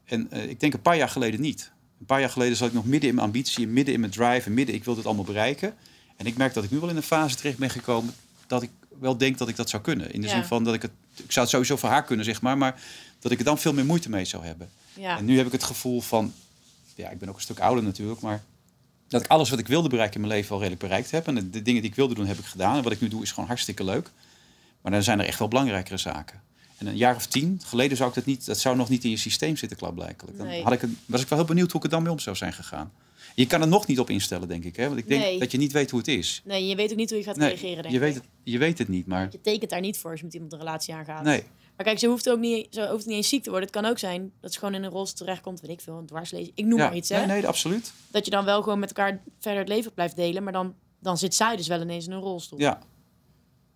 En 0.05 0.31
eh, 0.31 0.49
ik 0.49 0.59
denk 0.59 0.73
een 0.73 0.81
paar 0.81 0.97
jaar 0.97 1.09
geleden 1.09 1.41
niet. 1.41 1.71
Een 1.99 2.05
paar 2.05 2.19
jaar 2.19 2.29
geleden 2.29 2.57
zat 2.57 2.67
ik 2.67 2.73
nog 2.73 2.85
midden 2.85 3.09
in 3.09 3.15
mijn 3.15 3.27
ambitie, 3.27 3.67
midden 3.67 3.93
in 3.93 3.99
mijn 3.99 4.11
drive 4.11 4.45
en 4.47 4.53
midden, 4.53 4.75
ik 4.75 4.83
wil 4.83 4.95
dit 4.95 5.05
allemaal 5.05 5.23
bereiken. 5.23 5.75
En 6.17 6.25
ik 6.25 6.37
merk 6.37 6.53
dat 6.53 6.63
ik 6.63 6.71
nu 6.71 6.79
wel 6.79 6.89
in 6.89 6.95
een 6.95 7.03
fase 7.03 7.35
terecht 7.35 7.57
ben 7.57 7.69
gekomen 7.69 8.13
dat 8.47 8.61
ik 8.61 8.69
wel 8.99 9.17
denk 9.17 9.37
dat 9.37 9.47
ik 9.47 9.55
dat 9.55 9.69
zou 9.69 9.83
kunnen. 9.83 10.11
In 10.13 10.21
de 10.21 10.27
Ja. 10.27 10.33
zin 10.33 10.43
van 10.43 10.63
dat 10.63 10.73
ik 10.73 10.81
het, 10.81 10.91
ik 11.15 11.31
zou 11.31 11.39
het 11.45 11.49
sowieso 11.49 11.75
voor 11.77 11.89
haar 11.89 12.03
kunnen, 12.03 12.25
zeg 12.25 12.41
maar, 12.41 12.57
maar 12.57 12.81
dat 13.19 13.31
ik 13.31 13.39
er 13.39 13.45
dan 13.45 13.57
veel 13.57 13.73
meer 13.73 13.85
moeite 13.85 14.09
mee 14.09 14.25
zou 14.25 14.45
hebben. 14.45 14.69
Ja. 14.93 15.17
En 15.17 15.25
nu 15.25 15.37
heb 15.37 15.45
ik 15.45 15.51
het 15.51 15.63
gevoel 15.63 16.01
van, 16.01 16.33
ja, 16.95 17.09
ik 17.09 17.19
ben 17.19 17.29
ook 17.29 17.35
een 17.35 17.41
stuk 17.41 17.59
ouder 17.59 17.83
natuurlijk, 17.83 18.21
maar 18.21 18.43
dat 19.07 19.21
ik 19.21 19.27
alles 19.27 19.49
wat 19.49 19.59
ik 19.59 19.67
wilde 19.67 19.89
bereiken 19.89 20.15
in 20.15 20.21
mijn 20.27 20.33
leven 20.33 20.49
wel 20.49 20.59
redelijk 20.59 20.83
bereikt 20.83 21.11
heb. 21.11 21.27
En 21.27 21.35
de 21.35 21.61
dingen 21.61 21.81
die 21.81 21.89
ik 21.91 21.95
wilde 21.95 22.13
doen, 22.15 22.25
heb 22.25 22.37
ik 22.37 22.45
gedaan. 22.45 22.77
En 22.77 22.83
wat 22.83 22.91
ik 22.91 23.01
nu 23.01 23.07
doe, 23.07 23.21
is 23.21 23.31
gewoon 23.31 23.47
hartstikke 23.47 23.83
leuk. 23.83 24.11
Maar 24.81 24.91
dan 24.91 25.03
zijn 25.03 25.19
er 25.19 25.25
echt 25.25 25.39
wel 25.39 25.47
belangrijkere 25.47 25.97
zaken. 25.97 26.41
En 26.77 26.87
een 26.87 26.97
jaar 26.97 27.15
of 27.15 27.25
tien 27.27 27.61
geleden 27.65 27.97
zou 27.97 28.09
ik 28.09 28.15
dat 28.15 28.25
niet, 28.25 28.45
dat 28.45 28.59
zou 28.59 28.75
nog 28.75 28.89
niet 28.89 29.03
in 29.03 29.09
je 29.09 29.17
systeem 29.17 29.55
zitten, 29.57 29.77
klaarblijkelijk. 29.77 30.37
Dan 30.37 30.47
Nee. 30.47 30.63
had 30.63 30.73
ik 30.73 30.81
het, 30.81 30.89
was 31.05 31.21
ik 31.21 31.27
wel 31.27 31.37
heel 31.37 31.47
benieuwd 31.47 31.71
hoe 31.71 31.79
ik 31.79 31.85
er 31.85 31.91
dan 31.93 32.03
mee 32.03 32.11
om 32.11 32.19
zou 32.19 32.35
zijn 32.35 32.53
gegaan. 32.53 32.91
Je 33.35 33.47
kan 33.47 33.61
er 33.61 33.67
nog 33.67 33.87
niet 33.87 33.99
op 33.99 34.09
instellen, 34.09 34.47
denk 34.47 34.63
ik. 34.63 34.75
Hè? 34.75 34.87
Want 34.87 34.99
ik 34.99 35.07
denk 35.07 35.21
Nee. 35.21 35.39
dat 35.39 35.51
je 35.51 35.57
niet 35.57 35.71
weet 35.71 35.89
hoe 35.89 35.99
het 35.99 36.07
is. 36.07 36.41
Nee, 36.45 36.67
je 36.67 36.75
weet 36.75 36.91
ook 36.91 36.97
niet 36.97 37.09
hoe 37.09 37.17
je 37.19 37.23
gaat 37.25 37.35
Nee, 37.35 37.47
reageren, 37.49 37.81
denk 37.81 37.93
je, 37.93 37.99
weet 37.99 38.13
het, 38.15 38.23
je 38.43 38.57
weet 38.57 38.77
het 38.77 38.87
niet, 38.87 39.05
maar 39.07 39.27
Je 39.31 39.41
tekent 39.41 39.69
daar 39.69 39.79
niet 39.81 39.97
voor 39.97 40.09
als 40.11 40.19
je 40.19 40.25
met 40.25 40.33
iemand 40.33 40.53
een 40.53 40.59
relatie 40.59 40.93
aangaat. 40.93 41.23
nee. 41.23 41.43
Maar 41.77 41.85
kijk, 41.85 41.99
ze 41.99 42.07
hoeft 42.07 42.29
ook 42.29 42.39
niet, 42.39 42.67
ze 42.69 42.87
hoeft 42.91 43.05
niet 43.05 43.15
eens 43.15 43.29
ziek 43.29 43.43
te 43.43 43.49
worden. 43.49 43.67
Het 43.67 43.77
kan 43.81 43.85
ook 43.91 43.99
zijn 43.99 44.31
dat 44.41 44.53
ze 44.53 44.59
gewoon 44.59 44.73
in 44.73 44.83
een 44.83 44.89
rolstoel 44.91 45.25
terechtkomt, 45.25 45.61
weet 45.61 45.69
ik 45.71 45.81
veel, 45.81 45.97
een 45.97 46.05
dwarslezen. 46.05 46.51
Ik 46.55 46.65
noem 46.65 46.77
Ja, 46.79 46.85
maar 46.87 46.95
iets, 46.95 47.09
hè. 47.09 47.17
nee, 47.17 47.27
nee, 47.27 47.47
absoluut. 47.47 47.91
Dat 48.11 48.25
je 48.25 48.31
dan 48.31 48.45
wel 48.45 48.61
gewoon 48.63 48.79
met 48.79 48.87
elkaar 48.89 49.21
verder 49.39 49.59
het 49.59 49.69
leven 49.69 49.93
blijft 49.93 50.15
delen, 50.15 50.43
maar 50.43 50.53
dan, 50.53 50.75
dan 50.99 51.17
zit 51.17 51.35
zij 51.35 51.55
dus 51.55 51.67
wel 51.67 51.81
ineens 51.81 52.05
in 52.05 52.11
een 52.11 52.19
rolstoel. 52.19 52.59
Ja. 52.59 52.79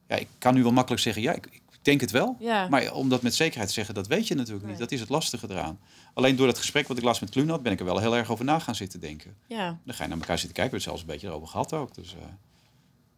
ja, 0.08 0.16
ik 0.16 0.28
kan 0.38 0.54
nu 0.54 0.64
wel 0.64 0.72
makkelijk 0.72 1.02
zeggen, 1.02 1.22
ja, 1.22 1.34
ik 1.34 1.61
denk 1.82 2.02
het 2.02 2.12
wel. 2.12 2.36
Ja. 2.40 2.68
Maar 2.68 2.94
om 2.94 3.10
dat 3.10 3.22
met 3.22 3.36
zekerheid 3.36 3.68
te 3.68 3.74
zeggen, 3.74 3.94
dat 3.96 4.08
weet 4.08 4.28
je 4.28 4.36
natuurlijk 4.36 4.68
niet. 4.68 4.78
Dat 4.78 4.92
is 4.92 5.00
het 5.00 5.10
lastige 5.10 5.48
eraan. 5.50 5.80
Alleen 6.14 6.36
door 6.36 6.48
dat 6.48 6.58
gesprek 6.58 6.88
wat 6.88 6.98
ik 6.98 7.04
laatst 7.04 7.22
met 7.22 7.30
Kluun 7.30 7.50
had, 7.50 7.64
ben 7.64 7.72
ik 7.72 7.80
er 7.80 7.86
wel 7.86 8.00
heel 8.00 8.16
erg 8.16 8.32
over 8.32 8.46
na 8.46 8.60
gaan 8.60 8.76
zitten 8.76 9.00
denken. 9.00 9.38
ja. 9.48 9.80
Dan 9.86 9.96
ga 9.96 10.04
je 10.04 10.10
naar 10.10 10.20
elkaar 10.20 10.38
zitten 10.38 10.56
kijken. 10.56 10.56
We 10.56 10.62
hebben 10.62 10.74
het 10.74 10.84
zelfs 10.84 11.02
een 11.02 11.08
beetje 11.08 11.28
erover 11.28 11.48
gehad 11.48 11.74
ook. 11.74 11.96
Dus 11.96 12.16
eh, 12.16 12.22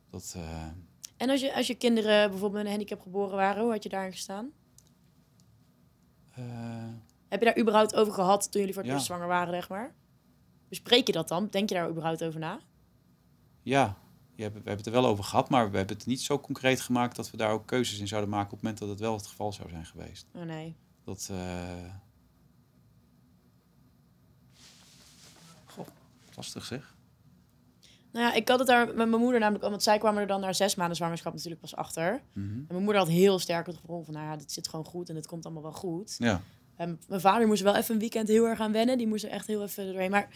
dat... 0.10 0.34
eh, 0.38 0.62
En 1.18 1.30
als 1.30 1.42
je, 1.42 1.56
als 1.56 1.68
je 1.68 1.76
kinderen 1.76 2.30
bijvoorbeeld 2.30 2.52
met 2.54 2.64
een 2.64 2.70
handicap 2.70 3.02
geboren 3.02 3.36
waren, 3.36 3.62
hoe 3.64 3.72
had 3.72 3.84
je 3.84 3.90
daarin 3.90 4.12
gestaan? 4.12 4.50
eh, 6.36 6.44
Heb 7.30 7.40
je 7.40 7.46
daar 7.46 7.60
überhaupt 7.60 7.96
over 7.96 8.14
gehad 8.14 8.52
toen 8.52 8.60
jullie 8.62 8.74
voor 8.74 8.82
het 8.84 8.92
Ja. 8.92 8.98
eerst 8.98 9.08
zwanger 9.08 9.28
waren, 9.28 9.54
zeg 9.54 9.70
maar? 9.70 9.94
Bespreek 10.70 11.08
je 11.08 11.14
dat 11.14 11.28
dan? 11.28 11.48
Denk 11.52 11.70
je 11.70 11.76
daar 11.76 11.90
überhaupt 11.90 12.24
over 12.24 12.40
na? 12.40 12.60
ja, 13.62 13.98
je 14.36 14.42
hebt, 14.44 14.54
we 14.54 14.60
hebben 14.64 14.78
het 14.78 14.86
er 14.86 15.02
wel 15.02 15.06
over 15.06 15.24
gehad, 15.24 15.50
maar 15.50 15.72
we 15.72 15.78
hebben 15.78 15.98
het 15.98 16.06
niet 16.06 16.22
zo 16.22 16.40
concreet 16.40 16.82
gemaakt 16.82 17.16
dat 17.16 17.32
we 17.32 17.38
daar 17.38 17.52
ook 17.52 17.66
keuzes 17.68 18.00
in 18.00 18.08
zouden 18.08 18.30
maken 18.30 18.46
op 18.46 18.52
het 18.54 18.62
moment 18.62 18.80
dat 18.80 18.90
het 18.90 19.00
wel 19.00 19.16
het 19.16 19.28
geval 19.28 19.54
zou 19.54 19.70
zijn 19.70 19.86
geweest. 19.86 20.26
Oh 20.34 20.42
nee. 20.44 20.76
Dat. 21.04 21.28
eh, 21.32 21.38
Goh, 25.66 25.88
lastig 26.36 26.66
zeg. 26.66 26.96
Nou 28.12 28.26
ja, 28.26 28.34
ik 28.34 28.48
had 28.48 28.60
het 28.60 28.68
daar 28.68 28.86
met 28.86 28.96
mijn 28.96 29.22
moeder 29.22 29.40
namelijk, 29.40 29.64
want 29.70 29.84
zij 29.84 29.98
kwamen 29.98 30.22
er 30.22 30.28
dan 30.28 30.42
na 30.42 30.54
zes 30.54 30.76
maanden 30.76 30.96
zwangerschap 30.96 31.34
natuurlijk 31.34 31.62
pas 31.62 31.76
achter. 31.76 32.22
Mhm. 32.34 32.48
En 32.50 32.66
mijn 32.68 32.84
moeder 32.84 33.02
had 33.02 33.08
heel 33.12 33.40
sterk 33.40 33.66
het 33.66 33.78
gevoel 33.78 34.04
van, 34.04 34.14
nou 34.14 34.26
ja, 34.26 34.36
dit 34.38 34.52
zit 34.52 34.68
gewoon 34.68 34.86
goed 34.86 35.10
en 35.10 35.16
het 35.16 35.28
komt 35.28 35.46
allemaal 35.46 35.64
wel 35.64 35.72
goed. 35.72 36.16
Ja, 36.18 36.42
En 36.76 37.00
mijn 37.08 37.22
vader 37.22 37.48
moest 37.48 37.62
wel 37.62 37.76
even 37.76 37.94
een 37.94 38.00
weekend 38.00 38.28
heel 38.28 38.46
erg 38.46 38.60
aan 38.60 38.72
wennen. 38.72 38.98
Die 38.98 39.08
moest 39.08 39.24
er 39.24 39.30
echt 39.30 39.48
heel 39.48 39.64
even 39.64 39.86
doorheen. 39.86 40.12
Maar 40.12 40.28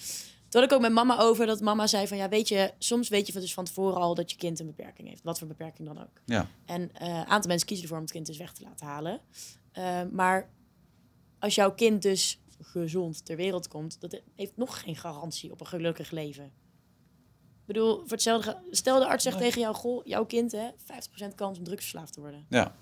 toen 0.50 0.62
had 0.62 0.70
ik 0.72 0.76
ook 0.76 0.82
met 0.82 0.92
mama 0.92 1.18
over 1.20 1.46
dat 1.46 1.62
mama 1.62 1.88
zei 1.88 2.08
van, 2.08 2.18
ja, 2.18 2.30
weet 2.30 2.48
je, 2.48 2.74
soms 2.78 3.10
weet 3.10 3.28
je 3.28 3.32
van, 3.34 3.42
dus 3.42 3.54
van 3.54 3.66
tevoren 3.66 4.02
al 4.02 4.16
dat 4.16 4.32
je 4.32 4.38
kind 4.38 4.60
een 4.60 4.66
beperking 4.66 5.08
heeft. 5.08 5.24
Wat 5.24 5.38
voor 5.40 5.48
beperking 5.48 5.88
dan 5.88 6.02
ook. 6.02 6.22
ja, 6.26 6.48
En 6.66 6.92
eh, 6.94 7.08
een 7.08 7.26
aantal 7.26 7.48
mensen 7.50 7.68
kiezen 7.68 7.84
ervoor 7.84 7.98
om 7.98 8.04
het 8.04 8.14
kind 8.14 8.26
dus 8.26 8.38
weg 8.38 8.54
te 8.54 8.64
laten 8.64 8.86
halen. 8.88 9.20
Eh, 9.72 10.02
maar 10.12 10.50
als 11.40 11.56
jouw 11.56 11.74
kind 11.74 12.02
dus 12.02 12.40
gezond 12.62 13.26
ter 13.26 13.36
wereld 13.36 13.68
komt, 13.68 14.02
dat 14.02 14.22
heeft 14.36 14.58
nog 14.58 14.82
geen 14.82 14.96
garantie 14.96 15.52
op 15.52 15.60
een 15.60 15.68
gelukkig 15.68 16.12
leven. 16.12 16.44
Ik 16.46 17.74
bedoel, 17.74 17.98
voor 17.98 18.08
hetzelfde, 18.10 18.58
stel 18.72 19.00
de 19.00 19.08
arts 19.08 19.24
zegt 19.24 19.38
Nee. 19.40 19.46
tegen 19.46 19.62
jou, 19.62 19.76
goh, 19.76 20.06
jouw 20.06 20.26
kind, 20.26 20.52
hè, 20.52 20.70
50% 20.78 21.36
kans 21.36 21.58
om 21.58 21.64
drugsverslaafd 21.64 22.14
te 22.14 22.20
worden. 22.20 22.46
ja. 22.50 22.76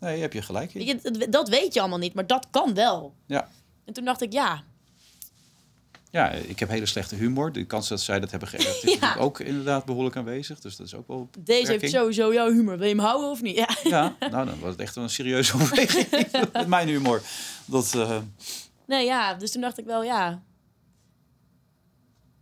Nee, 0.00 0.20
heb 0.20 0.32
je 0.32 0.42
gelijk 0.42 0.70
je, 0.72 1.26
dat 1.30 1.48
weet 1.48 1.74
je 1.74 1.80
allemaal 1.80 1.98
niet, 1.98 2.14
maar 2.14 2.26
dat 2.26 2.46
kan 2.50 2.74
wel. 2.74 3.14
Ja. 3.26 3.48
En 3.84 3.92
toen 3.92 4.04
dacht 4.04 4.20
ik, 4.22 4.32
ja, 4.32 4.64
Ja, 6.12 6.30
ik 6.30 6.58
heb 6.58 6.68
hele 6.68 6.86
slechte 6.86 7.14
humor. 7.14 7.52
De 7.52 7.64
kans 7.64 7.88
dat 7.88 8.00
zij 8.00 8.20
dat 8.20 8.30
hebben 8.30 8.48
geërfd 8.48 8.84
is 8.84 8.94
Ja. 9.00 9.16
ook 9.18 9.40
inderdaad 9.40 9.84
behoorlijk 9.84 10.16
aanwezig. 10.16 10.60
Dus 10.60 10.76
dat 10.76 10.86
is 10.86 10.94
ook 10.94 11.06
wel... 11.08 11.28
deze 11.38 11.72
heeft 11.72 11.90
sowieso 11.92 12.32
jouw 12.32 12.50
humor. 12.52 12.78
Wil 12.78 12.86
je 12.88 12.94
hem 12.94 13.04
houden 13.04 13.30
of 13.30 13.42
niet? 13.42 13.56
Ja. 13.56 13.68
Ja, 13.82 14.16
nou 14.20 14.46
dan 14.46 14.60
was 14.60 14.70
het 14.70 14.80
echt 14.80 14.94
wel 14.94 15.04
een 15.04 15.10
serieuze 15.10 15.54
overweging 15.60 16.10
met 16.52 16.66
mijn 16.66 16.88
humor. 16.88 17.22
Dat, 17.64 17.94
eh, 17.94 18.18
Nee, 18.86 19.04
ja, 19.04 19.34
dus 19.34 19.50
toen 19.52 19.60
dacht 19.60 19.78
ik 19.78 19.84
wel, 19.84 20.02
ja. 20.04 20.42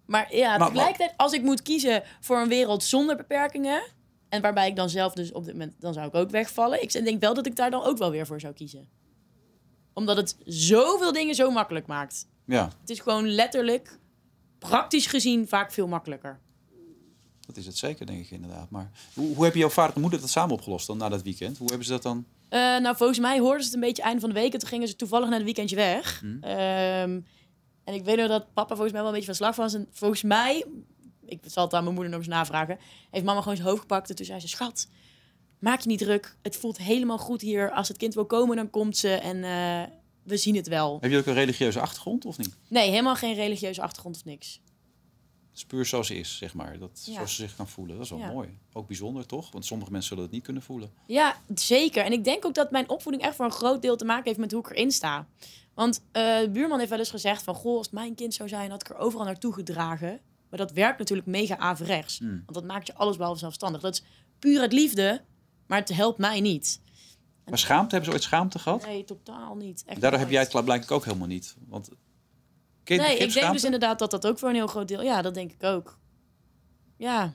Maar 0.07 0.35
ja, 0.37 0.59
maar- 0.59 0.69
tegelijkertijd, 0.69 1.13
als 1.17 1.33
ik 1.33 1.43
moet 1.43 1.63
kiezen 1.63 2.03
voor 2.21 2.39
een 2.41 2.49
wereld 2.49 2.85
zonder 2.85 3.17
beperkingen... 3.17 3.83
en 4.29 4.43
waarbij 4.43 4.69
ik 4.69 4.77
dan 4.77 4.89
zelf 4.91 5.13
dus 5.13 5.33
op 5.33 5.45
dit 5.45 5.53
moment... 5.53 5.75
dan 5.81 5.93
zou 5.93 6.07
ik 6.07 6.15
ook 6.15 6.31
wegvallen. 6.31 6.83
Ik 6.83 6.93
denk 6.93 7.21
wel 7.21 7.35
dat 7.35 7.47
ik 7.47 7.57
daar 7.57 7.71
dan 7.71 7.83
ook 7.83 7.99
wel 7.99 8.11
weer 8.11 8.27
voor 8.27 8.41
zou 8.41 8.53
kiezen. 8.55 8.89
Omdat 9.93 10.17
het 10.17 10.37
zoveel 10.45 11.13
dingen 11.13 11.35
zo 11.35 11.51
makkelijk 11.51 11.87
maakt. 11.87 12.29
Ja, 12.51 12.71
Het 12.81 12.91
is 12.91 13.01
gewoon 13.01 13.29
letterlijk, 13.29 13.99
praktisch 14.59 15.07
gezien, 15.07 15.49
vaak 15.49 15.73
veel 15.73 15.89
makkelijker. 15.89 16.39
dat 17.47 17.57
is 17.57 17.67
het 17.67 17.77
zeker, 17.77 18.07
denk 18.07 18.25
ik 18.25 18.31
inderdaad. 18.31 18.71
Maar 18.71 18.91
hoe, 19.15 19.35
hoe 19.35 19.43
hebben 19.43 19.61
jouw 19.61 19.71
vader 19.71 19.95
en 19.95 20.01
moeder 20.01 20.21
dat 20.21 20.31
samen 20.31 20.55
opgelost 20.55 20.87
dan 20.87 20.97
na 20.97 21.09
dat 21.09 21.23
weekend? 21.23 21.59
Hoe 21.59 21.69
hebben 21.69 21.87
ze 21.87 21.93
dat 21.93 22.03
dan... 22.03 22.25
Eh, 22.49 22.61
nou, 22.61 22.97
volgens 22.97 23.19
mij 23.19 23.39
hoorden 23.39 23.61
ze 23.61 23.67
het 23.67 23.75
een 23.75 23.81
beetje 23.81 24.03
einde 24.03 24.21
van 24.21 24.29
de 24.29 24.35
week. 24.35 24.53
En 24.53 24.59
toen 24.59 24.69
gingen 24.69 24.89
ze 24.89 24.97
toevallig 24.97 25.27
naar 25.27 25.37
het 25.37 25.45
weekendje 25.45 25.77
weg. 25.77 26.21
Hm. 26.21 26.27
Ehm, 26.41 27.21
en 27.85 27.95
ik 27.95 28.05
weet 28.05 28.17
nog 28.17 28.29
dat 28.29 28.53
papa 28.53 28.75
volgens 28.75 28.93
mij 28.93 29.01
wel 29.01 29.11
een 29.11 29.17
beetje 29.17 29.35
van 29.35 29.35
slag 29.35 29.57
was. 29.57 29.75
En 29.75 29.89
volgens 29.91 30.23
mij, 30.23 30.65
ik 31.25 31.41
zal 31.47 31.65
het 31.65 31.75
aan 31.75 31.83
mijn 31.83 31.95
moeder 31.95 32.13
nog 32.13 32.21
eens 32.21 32.31
navragen... 32.31 32.79
heeft 33.11 33.25
mama 33.25 33.41
gewoon 33.41 33.57
zijn 33.57 33.69
hoofd 33.69 33.81
gepakt. 33.81 34.11
En 34.11 34.17
toen 34.17 34.27
zei 34.27 34.41
ze, 34.41 34.49
schat, 34.49 34.89
maak 35.59 35.81
je 35.81 35.89
niet 35.89 35.99
druk. 35.99 36.37
Het 36.43 36.57
voelt 36.57 36.79
helemaal 36.79 37.19
goed 37.19 37.41
hier. 37.41 37.71
Als 37.71 37.89
het 37.89 37.97
kind 37.97 38.15
wil 38.15 38.27
komen, 38.27 38.57
dan 38.57 38.71
komt 38.71 38.97
ze. 38.97 39.09
En 39.09 39.45
eh, 39.45 39.95
we 40.31 40.37
zien 40.37 40.57
het 40.57 40.69
wel. 40.69 40.99
Heb 41.01 41.11
je 41.11 41.19
ook 41.19 41.27
een 41.27 41.35
religieuze 41.35 41.81
achtergrond 41.81 42.25
of 42.25 42.39
niet? 42.39 42.57
Nee, 42.69 42.91
helemaal 42.91 43.15
geen 43.17 43.35
religieuze 43.35 43.83
achtergrond 43.83 44.17
of 44.17 44.25
niks. 44.25 44.61
Het 45.51 45.59
is 45.59 45.65
puur 45.65 45.87
zoals 45.87 46.07
ze 46.07 46.15
is, 46.19 46.37
zeg 46.37 46.55
maar. 46.55 46.79
Dat, 46.79 47.03
Ja. 47.07 47.13
Zoals 47.15 47.35
ze 47.35 47.43
zich 47.43 47.57
kan 47.57 47.69
voelen. 47.69 47.97
Dat 47.97 48.05
is 48.05 48.11
wel 48.11 48.19
Ja. 48.19 48.33
mooi. 48.33 48.59
Ook 48.73 48.87
bijzonder, 48.87 49.27
toch? 49.27 49.53
Want 49.53 49.65
sommige 49.67 49.91
mensen 49.91 50.09
zullen 50.09 50.25
het 50.25 50.33
niet 50.33 50.43
kunnen 50.45 50.63
voelen. 50.63 50.93
Ja, 51.07 51.37
zeker. 51.55 52.05
En 52.05 52.13
ik 52.13 52.25
denk 52.25 52.45
ook 52.47 52.55
dat 52.55 52.71
mijn 52.71 52.89
opvoeding 52.89 53.25
echt 53.25 53.35
voor 53.37 53.45
een 53.45 53.51
groot 53.51 53.83
deel 53.83 53.97
te 53.97 54.05
maken 54.05 54.25
heeft 54.25 54.39
met 54.39 54.53
hoe 54.53 54.61
ik 54.61 54.71
erin 54.71 54.91
sta. 54.93 55.27
Want 55.75 56.03
eh, 56.13 56.39
de 56.39 56.51
buurman 56.51 56.79
heeft 56.79 56.91
wel 56.91 56.99
eens 56.99 57.11
gezegd 57.11 57.43
van... 57.43 57.55
Goh, 57.55 57.77
als 57.77 57.87
het 57.87 57.95
mijn 57.95 58.15
kind 58.15 58.35
zou 58.35 58.49
zijn, 58.49 58.71
had 58.71 58.81
ik 58.81 58.89
er 58.89 58.97
overal 58.97 59.25
naartoe 59.27 59.53
gedragen. 59.53 60.21
Maar 60.51 60.59
dat 60.59 60.73
werkt 60.73 60.99
natuurlijk 60.99 61.29
mega 61.29 61.59
averechts. 61.59 62.19
Hmm. 62.19 62.31
Want 62.31 62.55
dat 62.55 62.65
maakt 62.65 62.87
je 62.87 62.95
alles 62.95 63.17
behalve 63.17 63.39
zelfstandig. 63.39 63.81
Dat 63.81 63.95
is 63.95 64.03
puur 64.39 64.61
uit 64.61 64.73
liefde, 64.73 65.23
maar 65.67 65.79
het 65.79 65.89
helpt 65.89 66.19
mij 66.19 66.41
niet. 66.41 66.81
Maar 67.51 67.59
schaamte, 67.59 67.95
hebben 67.95 68.05
ze 68.05 68.17
ooit 68.17 68.23
schaamte 68.23 68.59
gehad? 68.59 68.87
Nee, 68.87 69.05
totaal 69.05 69.55
niet. 69.55 69.83
Echt 69.87 70.01
Daardoor 70.01 70.21
heb 70.21 70.31
jij 70.31 70.41
het 70.41 70.65
blijkbaar 70.65 70.97
ook 70.97 71.05
helemaal 71.05 71.27
niet. 71.27 71.57
Want 71.69 71.91
Nee, 72.99 73.19
ik 73.19 73.33
denk 73.33 73.53
dus 73.53 73.65
inderdaad 73.65 73.99
dat 73.99 74.11
dat 74.11 74.27
ook 74.27 74.39
voor 74.39 74.49
een 74.49 74.55
heel 74.55 74.67
groot 74.67 74.89
deel... 74.89 75.03
Ja, 75.03 75.23
dat 75.23 75.35
denk 75.35 75.53
ik 75.53 75.65
ook. 75.65 75.99
Ja. 76.97 77.35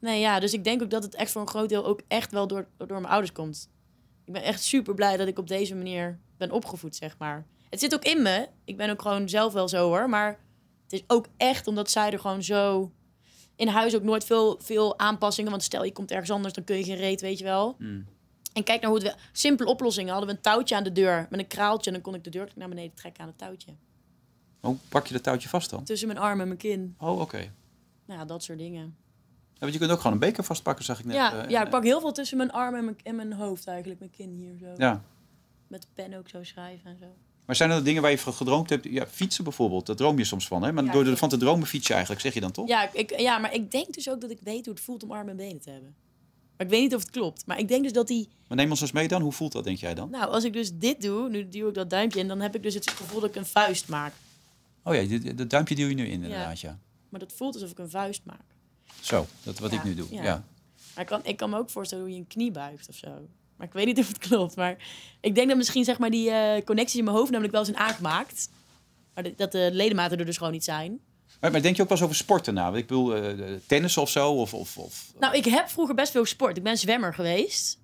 Nee, 0.00 0.20
ja, 0.20 0.40
dus 0.40 0.52
ik 0.52 0.64
denk 0.64 0.82
ook 0.82 0.90
dat 0.90 1.02
het 1.02 1.14
echt 1.14 1.30
voor 1.30 1.40
een 1.40 1.48
groot 1.48 1.68
deel 1.68 1.84
ook 1.84 2.00
echt 2.08 2.32
wel 2.32 2.46
door, 2.46 2.68
door 2.76 2.86
mijn 2.88 3.06
ouders 3.06 3.32
komt. 3.32 3.70
Ik 4.24 4.32
ben 4.32 4.42
echt 4.42 4.62
super 4.62 4.94
blij 4.94 5.16
dat 5.16 5.28
ik 5.28 5.38
op 5.38 5.48
deze 5.48 5.74
manier 5.74 6.18
ben 6.36 6.50
opgevoed, 6.50 6.96
zeg 6.96 7.18
maar. 7.18 7.46
Het 7.70 7.80
zit 7.80 7.94
ook 7.94 8.04
in 8.04 8.22
me. 8.22 8.48
Ik 8.64 8.76
ben 8.76 8.90
ook 8.90 9.02
gewoon 9.02 9.28
zelf 9.28 9.52
wel 9.52 9.68
zo 9.68 9.86
hoor. 9.88 10.08
Maar 10.08 10.40
het 10.82 10.92
is 10.92 11.02
ook 11.06 11.26
echt 11.36 11.66
omdat 11.66 11.90
zij 11.90 12.12
er 12.12 12.18
gewoon 12.18 12.42
zo... 12.42 12.92
In 13.56 13.68
huis 13.68 13.94
ook 13.94 14.02
nooit 14.02 14.24
veel, 14.24 14.58
veel 14.62 14.98
aanpassingen. 14.98 15.50
Want 15.50 15.62
stel 15.62 15.84
je 15.84 15.92
komt 15.92 16.10
ergens 16.10 16.30
anders, 16.30 16.54
dan 16.54 16.64
kun 16.64 16.76
je 16.76 16.84
geen 16.84 16.96
reet, 16.96 17.20
weet 17.20 17.38
je 17.38 17.44
wel. 17.44 17.74
Hmm. 17.78 18.06
En 18.56 18.62
kijk 18.64 18.80
naar 18.80 18.90
hoe 18.90 18.98
het... 18.98 19.08
wel- 19.08 19.16
Simpele 19.32 19.68
oplossingen. 19.70 20.10
Hadden 20.10 20.28
we 20.30 20.36
een 20.36 20.42
touwtje 20.42 20.76
aan 20.76 20.84
de 20.84 20.92
deur 20.92 21.26
met 21.30 21.40
een 21.40 21.46
kraaltje... 21.46 21.86
en 21.90 21.92
dan 21.92 22.02
kon 22.04 22.14
ik 22.14 22.24
de 22.24 22.30
deur 22.30 22.52
naar 22.54 22.68
beneden 22.68 22.94
trekken 22.94 23.22
aan 23.22 23.28
het 23.28 23.38
touwtje. 23.38 23.72
Hoe 24.60 24.76
pak 24.88 25.06
je 25.06 25.12
dat 25.12 25.22
touwtje 25.22 25.48
vast 25.48 25.70
dan? 25.70 25.84
Tussen 25.84 26.08
mijn 26.08 26.20
arm 26.20 26.40
en 26.40 26.46
mijn 26.46 26.58
kin. 26.58 26.94
Oh, 26.98 27.20
oké. 27.20 27.52
Nou, 28.06 28.20
ja, 28.20 28.24
dat 28.26 28.42
soort 28.42 28.58
dingen. 28.58 28.96
Ja, 29.52 29.58
want 29.58 29.72
je 29.72 29.78
kunt 29.78 29.90
ook 29.90 29.96
gewoon 29.96 30.12
een 30.12 30.18
beker 30.18 30.44
vastpakken, 30.44 30.84
zag 30.84 30.98
ik 30.98 31.04
net. 31.04 31.14
ja, 31.14 31.42
eh, 31.44 31.50
ja, 31.50 31.64
ik 31.64 31.70
pak 31.70 31.82
heel 31.84 32.00
veel 32.00 32.12
tussen 32.12 32.36
mijn 32.36 32.52
arm 32.52 32.74
en 32.74 32.84
mijn, 32.84 32.96
en 33.02 33.16
mijn 33.16 33.32
hoofd 33.32 33.66
eigenlijk. 33.66 33.98
Mijn 34.00 34.10
kin 34.10 34.30
hier 34.30 34.56
zo. 34.60 34.72
Ja, 34.76 35.02
Met 35.66 35.82
de 35.82 35.88
pen 35.94 36.14
ook 36.14 36.28
zo 36.28 36.44
schrijven 36.44 36.90
en 36.90 36.96
zo. 37.00 37.06
Maar 37.44 37.56
zijn 37.56 37.70
er 37.70 37.84
dingen 37.84 38.02
waar 38.02 38.10
je 38.10 38.18
van 38.18 38.32
gedroomd 38.32 38.70
hebt? 38.70 38.84
Ja, 38.84 39.06
fietsen 39.06 39.44
bijvoorbeeld, 39.44 39.86
daar 39.86 39.96
droom 39.96 40.18
je 40.18 40.24
soms 40.24 40.46
van. 40.46 40.62
Hè? 40.62 40.72
Maar 40.72 40.84
Ja, 40.84 40.92
door 40.92 41.06
ervan 41.06 41.28
te 41.28 41.36
dromen 41.36 41.66
fiets 41.66 41.86
je 41.86 41.92
eigenlijk, 41.92 42.22
zeg 42.22 42.34
je 42.34 42.40
dan 42.40 42.50
toch? 42.52 42.68
Ja, 42.68 42.92
ik, 42.92 43.18
ja, 43.20 43.38
maar 43.38 43.54
ik 43.54 43.70
denk 43.70 43.94
dus 43.94 44.10
ook 44.10 44.20
dat 44.20 44.30
ik 44.30 44.38
weet 44.42 44.64
hoe 44.64 44.74
het 44.74 44.82
voelt 44.82 45.02
om 45.02 45.12
armen 45.12 45.30
en 45.30 45.36
benen 45.36 45.60
te 45.60 45.70
hebben. 45.70 45.94
Maar 46.56 46.66
ik 46.66 46.72
weet 46.72 46.80
niet 46.82 46.94
of 46.94 47.00
het 47.00 47.10
klopt. 47.10 47.46
Maar 47.46 47.58
ik 47.58 47.68
denk 47.68 47.82
dus 47.82 47.92
dat 47.92 48.06
die... 48.06 48.28
Maar 48.48 48.56
neem 48.56 48.70
ons 48.70 48.80
eens 48.80 48.92
mee 48.92 49.08
dan. 49.08 49.22
Hoe 49.22 49.32
voelt 49.32 49.52
dat, 49.52 49.64
denk 49.64 49.78
jij 49.78 49.94
dan? 49.94 50.10
Nou, 50.10 50.30
als 50.30 50.44
ik 50.44 50.52
dus 50.52 50.70
dit 50.74 51.02
doe, 51.02 51.28
nu 51.28 51.48
duw 51.48 51.68
ik 51.68 51.74
dat 51.74 51.90
duimpje 51.90 52.20
in... 52.20 52.28
dan 52.28 52.40
heb 52.40 52.54
ik 52.54 52.62
dus 52.62 52.74
het 52.74 52.90
gevoel 52.90 53.20
dat 53.20 53.28
ik 53.28 53.36
een 53.36 53.46
vuist 53.46 53.88
maak. 53.88 54.12
Oh 54.82 54.94
ja, 54.94 55.18
dat 55.34 55.50
duimpje 55.50 55.74
duw 55.74 55.88
je 55.88 55.94
nu 55.94 56.04
in 56.04 56.10
inderdaad, 56.10 56.60
ja. 56.60 56.78
Maar 57.08 57.20
dat 57.20 57.32
voelt 57.32 57.54
alsof 57.54 57.70
ik 57.70 57.78
een 57.78 57.90
vuist 57.90 58.20
maak. 58.24 58.44
Zo, 59.00 59.26
dat 59.42 59.58
wat 59.58 59.70
Ja, 59.70 59.76
ik 59.78 59.84
nu 59.84 59.94
doe. 59.94 60.06
ja. 60.10 60.22
Ja. 60.22 60.44
Maar 60.94 61.02
ik 61.04 61.10
kan, 61.10 61.20
ik 61.24 61.36
kan 61.36 61.50
me 61.50 61.58
ook 61.58 61.70
voorstellen 61.70 62.04
hoe 62.04 62.12
je 62.12 62.18
een 62.20 62.26
knie 62.26 62.50
buigt 62.50 62.88
of 62.88 62.94
zo. 62.96 63.28
Maar 63.56 63.66
ik 63.66 63.72
weet 63.72 63.86
niet 63.86 63.98
of 63.98 64.08
het 64.08 64.18
klopt. 64.18 64.56
Maar 64.56 64.76
ik 65.20 65.34
denk 65.34 65.48
dat 65.48 65.56
misschien 65.56 65.84
zeg 65.84 65.98
maar 65.98 66.10
die 66.10 66.30
eh, 66.30 66.64
connecties 66.64 66.98
in 66.98 67.04
mijn 67.04 67.16
hoofd 67.16 67.30
namelijk 67.30 67.54
wel 67.54 67.64
zijn 67.64 67.76
aangemaakt. 67.76 68.48
Maar 69.14 69.24
dat- 69.24 69.38
dat 69.38 69.52
de 69.52 69.68
ledematen 69.72 70.18
er 70.18 70.24
dus 70.24 70.36
gewoon 70.36 70.52
niet 70.52 70.64
zijn. 70.64 71.00
Maar, 71.40 71.50
maar 71.50 71.62
denk 71.62 71.76
je 71.76 71.82
ook 71.82 71.88
wel 71.88 71.96
eens 71.98 72.06
over 72.06 72.18
sporten 72.22 72.54
na? 72.54 72.66
Ik 72.68 72.86
bedoel, 72.86 73.14
eh, 73.16 73.32
tennis 73.66 73.96
of 73.96 74.10
zo? 74.10 74.32
Of, 74.32 74.54
of, 74.54 74.76
of, 74.78 75.12
Nou, 75.18 75.36
ik 75.36 75.44
heb 75.44 75.68
vroeger 75.68 75.94
best 75.94 76.12
veel 76.12 76.22
gesport. 76.22 76.56
Ik 76.56 76.62
ben 76.62 76.76
zwemmer 76.78 77.14
geweest. 77.14 77.78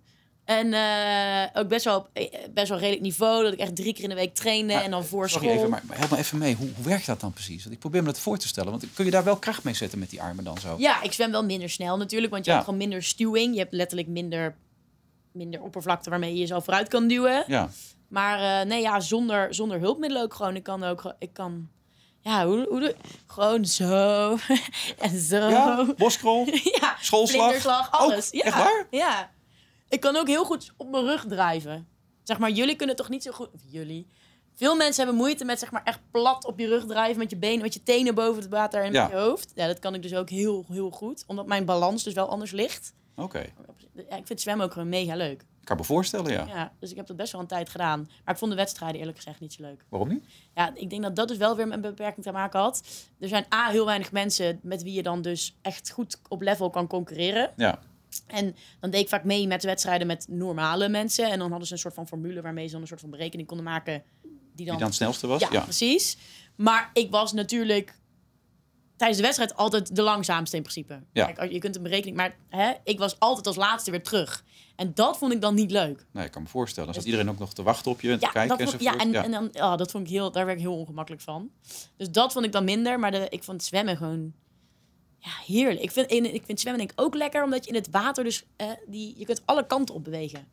En 0.44 0.72
eh, 0.72 1.60
ook 1.62 1.68
best 1.68 1.84
wel 1.84 1.96
op 1.96 2.08
eh, 2.12 2.28
best 2.54 2.68
wel 2.68 2.78
redelijk 2.78 3.02
niveau. 3.02 3.42
Dat 3.44 3.52
ik 3.52 3.58
echt 3.58 3.76
drie 3.76 3.94
keer 3.94 4.02
in 4.02 4.08
de 4.08 4.14
week 4.14 4.34
trainde. 4.34 4.74
Maar, 4.74 4.82
en 4.82 4.90
dan 4.90 5.04
voor 5.04 5.28
Sorry 5.28 5.46
school. 5.46 5.58
even, 5.58 5.70
maar, 5.70 5.82
maar 5.86 5.98
help 5.98 6.10
me 6.10 6.16
even 6.16 6.38
mee. 6.38 6.54
Hoe, 6.54 6.68
hoe 6.76 6.84
werkt 6.84 7.06
dat 7.06 7.20
dan 7.20 7.32
precies? 7.32 7.62
Want 7.62 7.74
ik 7.74 7.80
probeer 7.80 8.00
me 8.02 8.06
dat 8.06 8.18
voor 8.20 8.38
te 8.38 8.48
stellen. 8.48 8.70
Want 8.70 8.84
kun 8.94 9.04
je 9.04 9.10
daar 9.10 9.24
wel 9.24 9.36
kracht 9.36 9.64
mee 9.64 9.74
zetten 9.74 9.98
met 9.98 10.10
die 10.10 10.22
armen 10.22 10.44
dan 10.44 10.58
zo? 10.58 10.74
Ja, 10.78 11.02
ik 11.02 11.12
zwem 11.12 11.30
wel 11.30 11.44
minder 11.44 11.70
snel 11.70 11.96
natuurlijk. 11.96 12.32
Want 12.32 12.44
je 12.44 12.50
Ja. 12.50 12.56
hebt 12.56 12.68
gewoon 12.68 12.82
minder 12.86 13.02
stuwing. 13.02 13.52
Je 13.54 13.60
hebt 13.60 13.72
letterlijk 13.72 14.08
minder, 14.08 14.54
minder 15.32 15.62
oppervlakte 15.62 16.10
waarmee 16.10 16.32
je 16.32 16.38
jezelf 16.38 16.64
vooruit 16.64 16.88
kan 16.88 17.08
duwen. 17.08 17.44
Ja. 17.46 17.70
Maar 18.08 18.60
eh, 18.60 18.66
nee, 18.68 18.80
ja, 18.82 19.00
zonder, 19.00 19.54
zonder 19.54 19.78
hulpmiddelen 19.80 20.24
ook 20.24 20.34
gewoon. 20.34 20.56
Ik 20.56 20.62
kan 20.62 20.82
ook, 20.84 21.14
ik 21.18 21.32
kan, 21.32 21.68
ja, 22.22 22.46
hoe, 22.46 22.66
hoe 22.68 22.94
Gewoon 23.26 23.64
zo 23.64 24.36
en 24.98 25.18
zo. 25.20 25.36
Ja, 25.36 25.86
boskrol, 25.96 26.46
Ja, 26.80 26.96
schoolslag. 27.00 27.90
alles. 27.90 28.26
Ook? 28.26 28.32
Ja, 28.34 28.42
Echt 28.44 28.56
waar? 28.56 28.86
Ja. 28.90 29.30
Ik 29.88 30.00
kan 30.00 30.16
ook 30.16 30.26
heel 30.28 30.44
goed 30.44 30.72
op 30.76 30.90
mijn 30.90 31.04
rug 31.04 31.24
drijven. 31.28 31.88
Zeg 32.22 32.38
maar, 32.38 32.50
jullie 32.50 32.76
kunnen 32.76 32.96
toch 32.96 33.08
niet 33.08 33.22
zo 33.22 33.32
goed... 33.32 33.48
of 33.54 33.60
Jullie. 33.70 34.06
Veel 34.54 34.76
mensen 34.76 35.04
hebben 35.04 35.22
moeite 35.22 35.44
met 35.44 35.58
zeg 35.58 35.70
maar 35.70 35.82
echt 35.84 36.00
plat 36.10 36.44
op 36.46 36.58
je 36.58 36.66
rug 36.66 36.86
drijven 36.86 37.18
met 37.18 37.30
je 37.30 37.36
benen, 37.36 37.62
met 37.62 37.74
je 37.74 37.82
tenen 37.82 38.14
boven 38.14 38.42
het 38.42 38.50
water 38.50 38.84
en 38.84 38.92
Ja. 38.92 39.02
met 39.02 39.12
je 39.12 39.16
hoofd. 39.18 39.52
Ja, 39.54 39.66
dat 39.66 39.78
kan 39.78 39.94
ik 39.94 40.02
dus 40.02 40.14
ook 40.14 40.30
heel, 40.30 40.64
heel 40.68 40.90
goed. 40.90 41.24
Omdat 41.26 41.46
mijn 41.46 41.64
balans 41.64 42.02
dus 42.02 42.12
wel 42.12 42.28
anders 42.28 42.50
ligt. 42.50 42.92
Oké, 43.16 43.44
Ja, 44.10 44.16
ik 44.16 44.26
vind 44.26 44.40
zwemmen 44.40 44.66
ook 44.66 44.72
gewoon 44.72 44.88
mega 44.88 45.16
leuk. 45.16 45.40
ik 45.60 45.64
kan 45.68 45.76
me 45.76 45.84
voorstellen, 45.84 46.32
ja. 46.32 46.46
Ja, 46.46 46.72
dus 46.78 46.90
ik 46.90 46.96
heb 46.96 47.06
dat 47.06 47.16
best 47.16 47.32
wel 47.32 47.40
een 47.40 47.46
tijd 47.46 47.68
gedaan. 47.68 48.08
Maar 48.24 48.34
ik 48.34 48.38
vond 48.40 48.50
de 48.50 48.56
wedstrijden 48.56 48.98
eerlijk 49.00 49.16
gezegd 49.16 49.40
niet 49.40 49.52
zo 49.52 49.62
leuk. 49.62 49.84
Waarom 49.88 50.08
niet? 50.08 50.24
Ja, 50.54 50.72
ik 50.74 50.90
denk 50.90 51.02
dat 51.02 51.16
dat 51.16 51.28
dus 51.28 51.36
wel 51.36 51.56
weer 51.56 51.66
met 51.66 51.74
een 51.74 51.80
beperking 51.80 52.24
te 52.24 52.32
maken 52.32 52.60
had. 52.60 52.82
Er 53.18 53.28
zijn 53.28 53.46
A, 53.54 53.68
heel 53.70 53.84
weinig 53.86 54.12
mensen 54.12 54.58
met 54.62 54.82
wie 54.82 54.92
je 54.92 55.02
dan 55.02 55.22
dus 55.22 55.56
echt 55.62 55.90
goed 55.90 56.20
op 56.28 56.42
level 56.42 56.70
kan 56.70 56.86
concurreren. 56.86 57.50
Ja. 57.56 57.78
En 58.26 58.56
dan 58.80 58.90
deed 58.90 59.00
ik 59.00 59.08
vaak 59.08 59.24
mee 59.24 59.46
met 59.46 59.62
wedstrijden 59.64 60.06
met 60.06 60.26
normale 60.28 60.88
mensen. 60.88 61.30
En 61.30 61.38
dan 61.38 61.48
hadden 61.50 61.66
ze 61.66 61.72
een 61.72 61.78
soort 61.78 61.94
van 61.94 62.06
formule 62.08 62.40
waarmee 62.42 62.66
ze 62.66 62.72
dan 62.72 62.80
een 62.80 62.86
soort 62.86 63.00
van 63.00 63.10
berekening 63.10 63.48
konden 63.48 63.66
maken. 63.66 64.02
Die 64.22 64.30
dan, 64.30 64.54
Die 64.54 64.66
dan 64.66 64.82
het 64.82 64.94
snelste 64.94 65.26
was? 65.26 65.40
ja, 65.40 65.48
Ja. 65.52 65.60
precies. 65.60 66.16
Maar 66.56 66.90
ik 66.92 67.10
was 67.10 67.32
natuurlijk 67.32 67.98
tijdens 69.02 69.20
de 69.20 69.26
wedstrijd 69.26 69.56
altijd 69.56 69.96
de 69.96 70.02
langzaamste 70.02 70.56
in 70.56 70.62
principe. 70.62 71.02
Ja. 71.12 71.32
Kijk, 71.32 71.52
je 71.52 71.58
kunt 71.58 71.76
een 71.76 71.82
berekening, 71.82 72.16
maar 72.16 72.36
hè, 72.48 72.72
ik 72.84 72.98
was 72.98 73.18
altijd 73.18 73.46
als 73.46 73.56
laatste 73.56 73.90
weer 73.90 74.02
terug. 74.02 74.44
En 74.76 74.94
dat 74.94 75.18
vond 75.18 75.32
ik 75.32 75.40
dan 75.40 75.54
niet 75.54 75.70
leuk. 75.70 76.06
Nee, 76.12 76.24
ik 76.24 76.30
kan 76.30 76.42
me 76.42 76.48
voorstellen. 76.48 76.84
Dan 76.92 76.94
zat 77.02 77.04
iedereen 77.10 77.30
ook 77.30 77.38
nog 77.38 77.52
te 77.54 77.62
wachten 77.62 77.90
op 77.90 78.00
je 78.00 78.10
en 78.10 78.18
te 78.18 78.24
Ja, 78.24 78.30
kijken 78.30 78.56
dat 78.58 78.68
vond, 78.68 78.80
enzovoort. 78.82 79.12
ja, 79.12 79.20
en, 79.20 79.24
en 79.24 79.30
dan, 79.30 79.48
ja, 79.52 79.76
dat 79.76 79.90
vond 79.90 80.04
ik 80.06 80.10
heel, 80.12 80.30
daar 80.32 80.44
werd 80.46 80.56
ik 80.58 80.64
heel 80.64 80.78
ongemakkelijk 80.78 81.22
van. 81.22 81.50
Dus 81.96 82.10
dat 82.10 82.32
vond 82.32 82.44
ik 82.44 82.52
dan 82.52 82.64
minder. 82.64 82.98
Maar 82.98 83.10
de, 83.10 83.26
ik 83.28 83.42
vond 83.44 83.62
zwemmen 83.62 83.96
gewoon 83.96 84.32
ja, 85.18 85.30
heerlijk. 85.46 85.80
Ik 85.80 85.90
vind, 85.90 86.10
en 86.10 86.34
ik 86.34 86.42
vind 86.46 86.60
zwemmen 86.60 86.80
denk 86.86 86.98
ik 86.98 87.04
ook 87.04 87.14
lekker, 87.14 87.44
omdat 87.44 87.64
je 87.64 87.70
in 87.70 87.76
het 87.76 87.88
water 87.90 88.24
dus... 88.24 88.44
eh, 88.56 88.66
die, 88.86 89.14
je 89.18 89.24
kunt 89.24 89.42
alle 89.44 89.66
kanten 89.66 89.94
op 89.94 90.04
bewegen. 90.04 90.46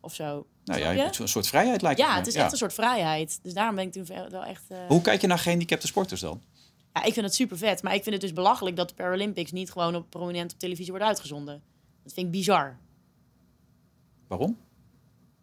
Of 0.00 0.14
zo. 0.14 0.46
nou 0.64 0.80
ja, 0.80 0.90
je? 0.90 1.00
het 1.00 1.18
een 1.18 1.28
soort 1.28 1.46
vrijheid 1.46 1.82
lijkt 1.82 2.00
Ja, 2.00 2.10
me. 2.10 2.18
het 2.18 2.26
is 2.26 2.34
echt 2.34 2.52
een 2.52 2.58
soort 2.58 2.74
vrijheid. 2.74 3.38
Dus 3.42 3.54
daarom 3.54 3.74
ben 3.74 3.84
ik 3.86 3.92
toen 3.92 4.06
wel 4.30 4.44
echt... 4.44 4.64
eh, 4.68 4.78
Hoe 4.88 5.00
kijk 5.00 5.20
je 5.20 5.26
naar 5.26 5.38
gehandicapte 5.38 5.86
sporters 5.86 6.20
dan? 6.20 6.42
Ja, 6.94 7.04
ik 7.04 7.12
vind 7.12 7.26
het 7.26 7.34
super 7.34 7.58
vet. 7.58 7.82
Maar 7.82 7.94
ik 7.94 8.02
vind 8.02 8.14
het 8.14 8.24
dus 8.24 8.32
belachelijk 8.32 8.76
dat 8.76 8.88
de 8.88 8.94
Paralympics 8.94 9.52
niet 9.52 9.70
gewoon 9.70 9.94
op 9.96 10.10
prominent 10.10 10.52
op 10.52 10.58
televisie 10.58 10.90
wordt 10.92 11.06
uitgezonden. 11.06 11.62
Dat 12.02 12.12
vind 12.12 12.26
ik 12.26 12.32
bizar. 12.32 12.76
Waarom? 14.28 14.58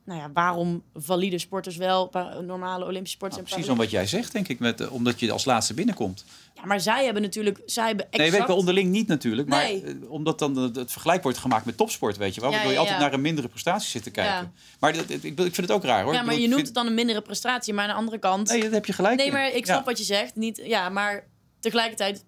Nou 0.06 0.20
ja, 0.20 0.32
waarom 0.34 0.84
valide 0.94 1.38
sporters 1.38 1.76
wel, 1.78 2.12
normale 2.46 2.86
Olympische 2.86 3.18
sporters 3.18 3.42
Nou, 3.42 3.54
precies 3.54 3.72
om 3.72 3.78
wat 3.78 3.90
jij 3.90 4.06
zegt, 4.08 4.32
denk 4.32 4.48
ik. 4.48 4.60
Met, 4.60 4.82
eh, 4.82 4.94
omdat 4.94 5.20
je 5.20 5.32
als 5.32 5.46
laatste 5.46 5.74
binnenkomt. 5.74 6.26
Ja, 6.56 6.66
maar 6.66 6.80
zij 6.80 7.04
hebben 7.06 7.22
natuurlijk... 7.22 7.62
Zij 7.66 7.88
hebben 7.88 8.06
exact... 8.06 8.18
Nee, 8.22 8.32
weet 8.32 8.42
ik 8.42 8.48
wel 8.48 8.58
onderling 8.58 8.90
niet 8.90 9.08
natuurlijk. 9.08 9.48
Maar 9.48 9.64
Nee. 9.64 9.84
eh, 9.84 10.12
omdat 10.12 10.40
dan 10.40 10.56
het, 10.56 10.92
vergelijk 10.92 11.24
wordt 11.24 11.38
gemaakt 11.38 11.66
met 11.66 11.78
topsport, 11.78 12.18
weet 12.18 12.36
je 12.36 12.42
wel. 12.42 12.50
Ja, 12.50 12.56
Waardoor 12.56 12.74
je 12.74 12.80
ja, 12.80 12.84
altijd 12.84 13.02
ja. 13.02 13.08
naar 13.10 13.18
een 13.18 13.22
mindere 13.26 13.48
prestatie 13.48 13.90
zit 13.90 14.04
te 14.04 14.12
kijken. 14.12 14.34
Ja. 14.34 14.52
Maar 14.80 14.94
dat- 14.94 15.10
ik, 15.10 15.24
ik 15.24 15.36
vind 15.38 15.56
het 15.58 15.72
ook 15.72 15.84
raar 15.84 16.04
hoor. 16.04 16.14
Ja, 16.14 16.18
maar 16.20 16.28
bedoel, 16.28 16.42
je 16.42 16.48
noemt 16.48 16.56
vind- 16.56 16.68
het 16.68 16.76
dan 16.76 16.88
een 16.88 16.94
mindere 16.94 17.22
prestatie. 17.22 17.74
Maar 17.74 17.84
aan 17.84 17.90
de 17.90 17.96
andere 17.96 18.20
kant... 18.20 18.50
Nee, 18.50 18.62
dat 18.62 18.72
heb 18.72 18.86
je 18.86 18.94
gelijk 18.94 19.18
Nee, 19.18 19.26
in. 19.28 19.34
maar 19.34 19.52
ik 19.54 19.66
snap 19.66 19.86
wat 19.86 19.98
je 19.98 20.04
zegt. 20.04 20.36
Niet, 20.36 20.62
ja, 20.64 20.90
maar 20.90 21.28
tegelijkertijd 21.62 22.26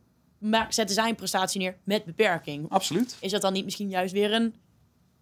zetten 0.70 0.96
zij 0.96 1.10
een 1.10 1.16
prestatie 1.16 1.60
neer 1.62 1.78
met 1.84 2.06
beperking. 2.06 2.70
Absoluut. 2.70 3.18
Is 3.20 3.32
dat 3.32 3.42
dan 3.42 3.54
niet 3.54 3.64
misschien 3.66 3.90
juist 3.90 4.14
weer 4.14 4.34
een, 4.34 4.56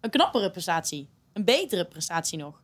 een 0.00 0.10
knappere 0.10 0.50
prestatie? 0.50 1.08
Een 1.32 1.44
betere 1.44 1.84
prestatie 1.84 2.38
nog? 2.38 2.60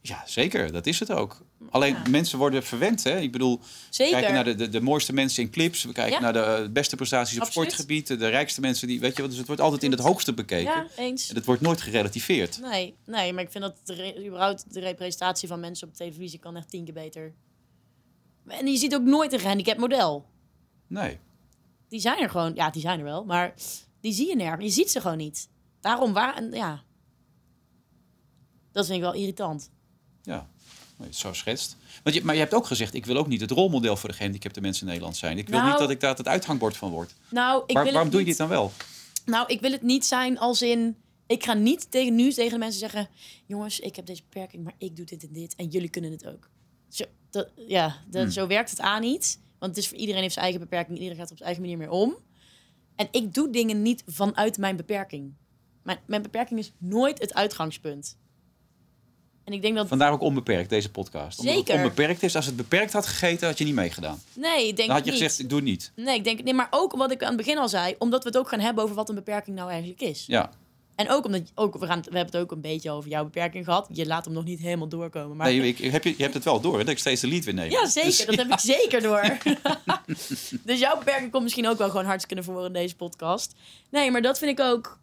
Ja, 0.00 0.22
zeker. 0.26 0.72
Dat 0.72 0.86
is 0.86 1.00
het 1.00 1.10
ook. 1.10 1.42
Alleen 1.70 1.94
Ja. 1.94 2.08
mensen 2.10 2.38
worden 2.38 2.62
verwend. 2.62 3.04
Hè? 3.04 3.18
Ik 3.20 3.32
bedoel, 3.32 3.58
we 3.58 3.64
Zeker. 3.90 4.12
kijken 4.12 4.34
naar 4.34 4.44
de, 4.44 4.54
de, 4.54 4.68
de 4.68 4.80
mooiste 4.80 5.12
mensen 5.12 5.42
in 5.42 5.50
clips. 5.50 5.84
We 5.84 5.92
kijken 5.92 6.12
Ja. 6.14 6.20
naar 6.20 6.32
de 6.32 6.38
eh, 6.40 6.68
beste 6.72 6.96
prestaties 6.96 7.36
op 7.36 7.42
Absoluut. 7.42 7.70
sportgebied. 7.72 8.06
De 8.06 8.28
rijkste 8.28 8.60
mensen. 8.60 8.88
Die, 8.88 9.00
weet 9.00 9.16
je, 9.16 9.28
dus 9.28 9.36
het 9.36 9.46
wordt 9.46 9.62
altijd 9.62 9.82
in 9.82 9.90
het 9.90 10.00
hoogste 10.00 10.34
bekeken. 10.34 10.72
Ja, 10.72 10.86
eens. 10.96 11.28
En 11.28 11.34
het 11.34 11.44
wordt 11.44 11.60
nooit 11.60 11.80
gerelativeerd. 11.80 12.60
Nee, 12.60 12.94
nee, 13.06 13.32
maar 13.32 13.42
ik 13.42 13.50
vind 13.50 13.64
dat 13.64 13.76
de, 13.84 14.24
überhaupt 14.26 14.74
de 14.74 14.80
representatie 14.80 15.48
van 15.48 15.60
mensen 15.60 15.88
op 15.88 15.94
televisie 15.94 16.38
kan 16.38 16.56
echt 16.56 16.70
tien 16.70 16.84
keer 16.84 16.94
beter. 16.94 17.34
En 18.46 18.66
je 18.66 18.76
ziet 18.76 18.94
ook 18.94 19.02
nooit 19.02 19.32
een 19.32 19.40
gehandicapt 19.40 19.78
model. 19.78 20.26
Nee. 20.94 21.18
Die 21.88 22.00
zijn 22.00 22.18
er 22.22 22.30
gewoon. 22.30 22.54
Ja, 22.54 22.70
die 22.70 22.80
zijn 22.82 22.98
er 22.98 23.04
wel. 23.04 23.24
Maar 23.24 23.54
die 24.00 24.12
zie 24.12 24.28
je 24.28 24.36
nergens. 24.36 24.64
Je 24.64 24.70
ziet 24.70 24.90
ze 24.90 25.00
gewoon 25.00 25.16
niet. 25.16 25.48
Daarom 25.80 26.12
waar... 26.12 26.36
en 26.36 26.50
Ja. 26.52 26.82
Dat 28.72 28.84
vind 28.86 28.96
ik 28.98 29.02
wel 29.04 29.12
irritant. 29.14 29.70
Ja. 30.22 30.48
Zo 31.10 31.32
schetst. 31.32 31.76
Want 32.02 32.16
je, 32.16 32.24
maar 32.24 32.34
je 32.34 32.40
hebt 32.40 32.54
ook 32.54 32.66
gezegd, 32.66 32.94
ik 32.94 33.06
wil 33.06 33.16
ook 33.16 33.26
niet 33.26 33.40
het 33.40 33.50
rolmodel 33.50 33.96
voor 33.96 34.08
de 34.08 34.14
gehandicapte 34.14 34.60
mensen 34.60 34.82
in 34.82 34.88
Nederland 34.88 35.16
zijn. 35.16 35.38
Ik 35.38 35.48
wil 35.48 35.58
Nou, 35.58 35.70
niet 35.70 35.78
dat 35.78 35.90
ik 35.90 36.00
daar 36.00 36.16
het 36.16 36.28
uithangbord 36.28 36.76
van 36.76 36.90
word. 36.90 37.14
Nou, 37.30 37.62
ik 37.66 37.74
Waar- 37.74 37.84
wil 37.84 37.92
waarom 37.92 38.10
doe 38.10 38.20
je 38.20 38.26
dit 38.26 38.36
dan 38.36 38.48
wel? 38.48 38.72
Nou, 39.24 39.46
ik 39.52 39.60
wil 39.60 39.70
het 39.72 39.82
niet 39.82 40.04
zijn 40.06 40.38
als 40.38 40.62
in... 40.62 40.96
Ik 41.26 41.44
ga 41.44 41.52
niet 41.54 41.90
tegen, 41.90 42.14
nu 42.14 42.32
tegen 42.32 42.52
de 42.52 42.58
mensen 42.58 42.80
zeggen... 42.80 43.08
Jongens, 43.46 43.80
ik 43.80 43.96
heb 43.96 44.06
deze 44.06 44.22
beperking, 44.22 44.64
maar 44.64 44.74
ik 44.78 44.96
doe 44.96 45.04
dit 45.04 45.22
en 45.26 45.32
dit. 45.32 45.54
En 45.54 45.68
jullie 45.68 45.88
kunnen 45.88 46.10
het 46.10 46.26
ook. 46.26 46.50
Zo, 46.88 47.04
dat, 47.30 47.48
ja, 47.56 48.02
dat, 48.10 48.22
Hmm. 48.22 48.30
zo 48.30 48.46
werkt 48.46 48.70
het 48.70 48.80
aan 48.80 49.00
niet. 49.00 49.40
Want 49.64 49.76
het 49.76 49.84
is 49.84 49.90
voor 49.90 49.98
iedereen 50.00 50.22
heeft 50.22 50.34
zijn 50.34 50.44
eigen 50.44 50.62
beperking. 50.62 50.98
Iedereen 50.98 51.16
gaat 51.16 51.26
er 51.26 51.32
op 51.32 51.38
zijn 51.38 51.48
eigen 51.48 51.62
manier 51.62 51.78
mee 51.78 51.90
om. 51.90 52.16
En 52.96 53.08
ik 53.10 53.34
doe 53.34 53.50
dingen 53.50 53.82
niet 53.82 54.02
vanuit 54.06 54.58
mijn 54.58 54.76
beperking. 54.76 55.34
Mijn, 55.82 55.98
mijn 56.06 56.22
beperking 56.22 56.58
is 56.60 56.72
nooit 56.78 57.20
het 57.20 57.34
uitgangspunt. 57.34 58.18
En 59.44 59.52
ik 59.52 59.62
denk 59.62 59.76
dat... 59.76 59.88
Vandaar 59.88 60.12
ook 60.12 60.20
onbeperkt, 60.20 60.68
deze 60.70 60.90
podcast. 60.90 61.38
Omdat 61.38 61.54
Zeker. 61.54 61.74
het 61.74 61.82
onbeperkt 61.82 62.22
is. 62.22 62.36
Als 62.36 62.46
het 62.46 62.56
beperkt 62.56 62.92
had 62.92 63.06
gegeten, 63.06 63.46
had 63.48 63.58
je 63.58 63.64
niet 63.64 63.74
meegedaan. 63.74 64.22
Nee, 64.32 64.68
ik 64.68 64.76
denk 64.76 64.88
Dan 64.88 64.96
had 64.96 65.04
je 65.04 65.12
niet. 65.12 65.20
gezegd, 65.20 65.40
ik 65.40 65.48
doe 65.48 65.58
het 65.58 65.68
niet. 65.68 65.92
Nee, 65.96 66.16
ik 66.16 66.24
denk 66.24 66.42
nee, 66.42 66.54
maar 66.54 66.68
ook 66.70 66.96
wat 66.96 67.10
ik 67.10 67.22
aan 67.22 67.28
het 67.28 67.36
begin 67.36 67.58
al 67.58 67.68
zei, 67.68 67.94
omdat 67.98 68.22
we 68.22 68.28
het 68.28 68.38
ook 68.38 68.48
gaan 68.48 68.60
hebben 68.60 68.84
over 68.84 68.96
wat 68.96 69.08
een 69.08 69.14
beperking 69.14 69.56
nou 69.56 69.70
eigenlijk 69.70 70.00
is. 70.00 70.24
Ja. 70.26 70.50
En 70.96 71.10
ook 71.10 71.24
omdat 71.24 71.42
ook, 71.54 71.78
we, 71.78 71.86
gaan, 71.86 71.98
we 71.98 72.16
hebben 72.16 72.32
het 72.32 72.36
ook 72.36 72.50
een 72.52 72.60
beetje 72.60 72.90
over 72.90 73.10
jouw 73.10 73.24
beperking 73.24 73.64
gehad. 73.64 73.88
Je 73.92 74.06
laat 74.06 74.24
hem 74.24 74.34
nog 74.34 74.44
niet 74.44 74.60
helemaal 74.60 74.88
doorkomen. 74.88 75.36
Maar 75.36 75.46
Nee, 75.46 75.68
ik, 75.68 75.78
ik 75.78 75.92
heb 75.92 76.04
je, 76.04 76.14
je 76.16 76.22
hebt 76.22 76.34
het 76.34 76.44
wel 76.44 76.60
door, 76.60 76.72
hè, 76.72 76.84
dat 76.84 76.88
ik 76.88 76.98
steeds 76.98 77.20
de 77.20 77.28
lead 77.28 77.44
weer 77.44 77.54
neem. 77.54 77.70
ja, 77.70 77.86
zeker. 77.86 78.08
Dus- 78.08 78.24
dat 78.26 78.36
heb 78.36 78.50
ik 78.52 78.58
zeker 78.76 79.02
door. 79.02 79.38
dus 80.64 80.78
jouw 80.78 80.98
beperking 80.98 81.30
komt 81.30 81.42
misschien 81.42 81.68
ook 81.68 81.78
wel 81.78 81.90
gewoon 81.90 82.04
hartstikke 82.04 82.34
naar 82.34 82.44
voren 82.44 82.66
in 82.66 82.72
deze 82.72 82.96
podcast. 82.96 83.54
Nee, 83.90 84.10
maar 84.10 84.22
dat 84.22 84.38
vind 84.38 84.58
ik 84.58 84.64
ook 84.64 84.98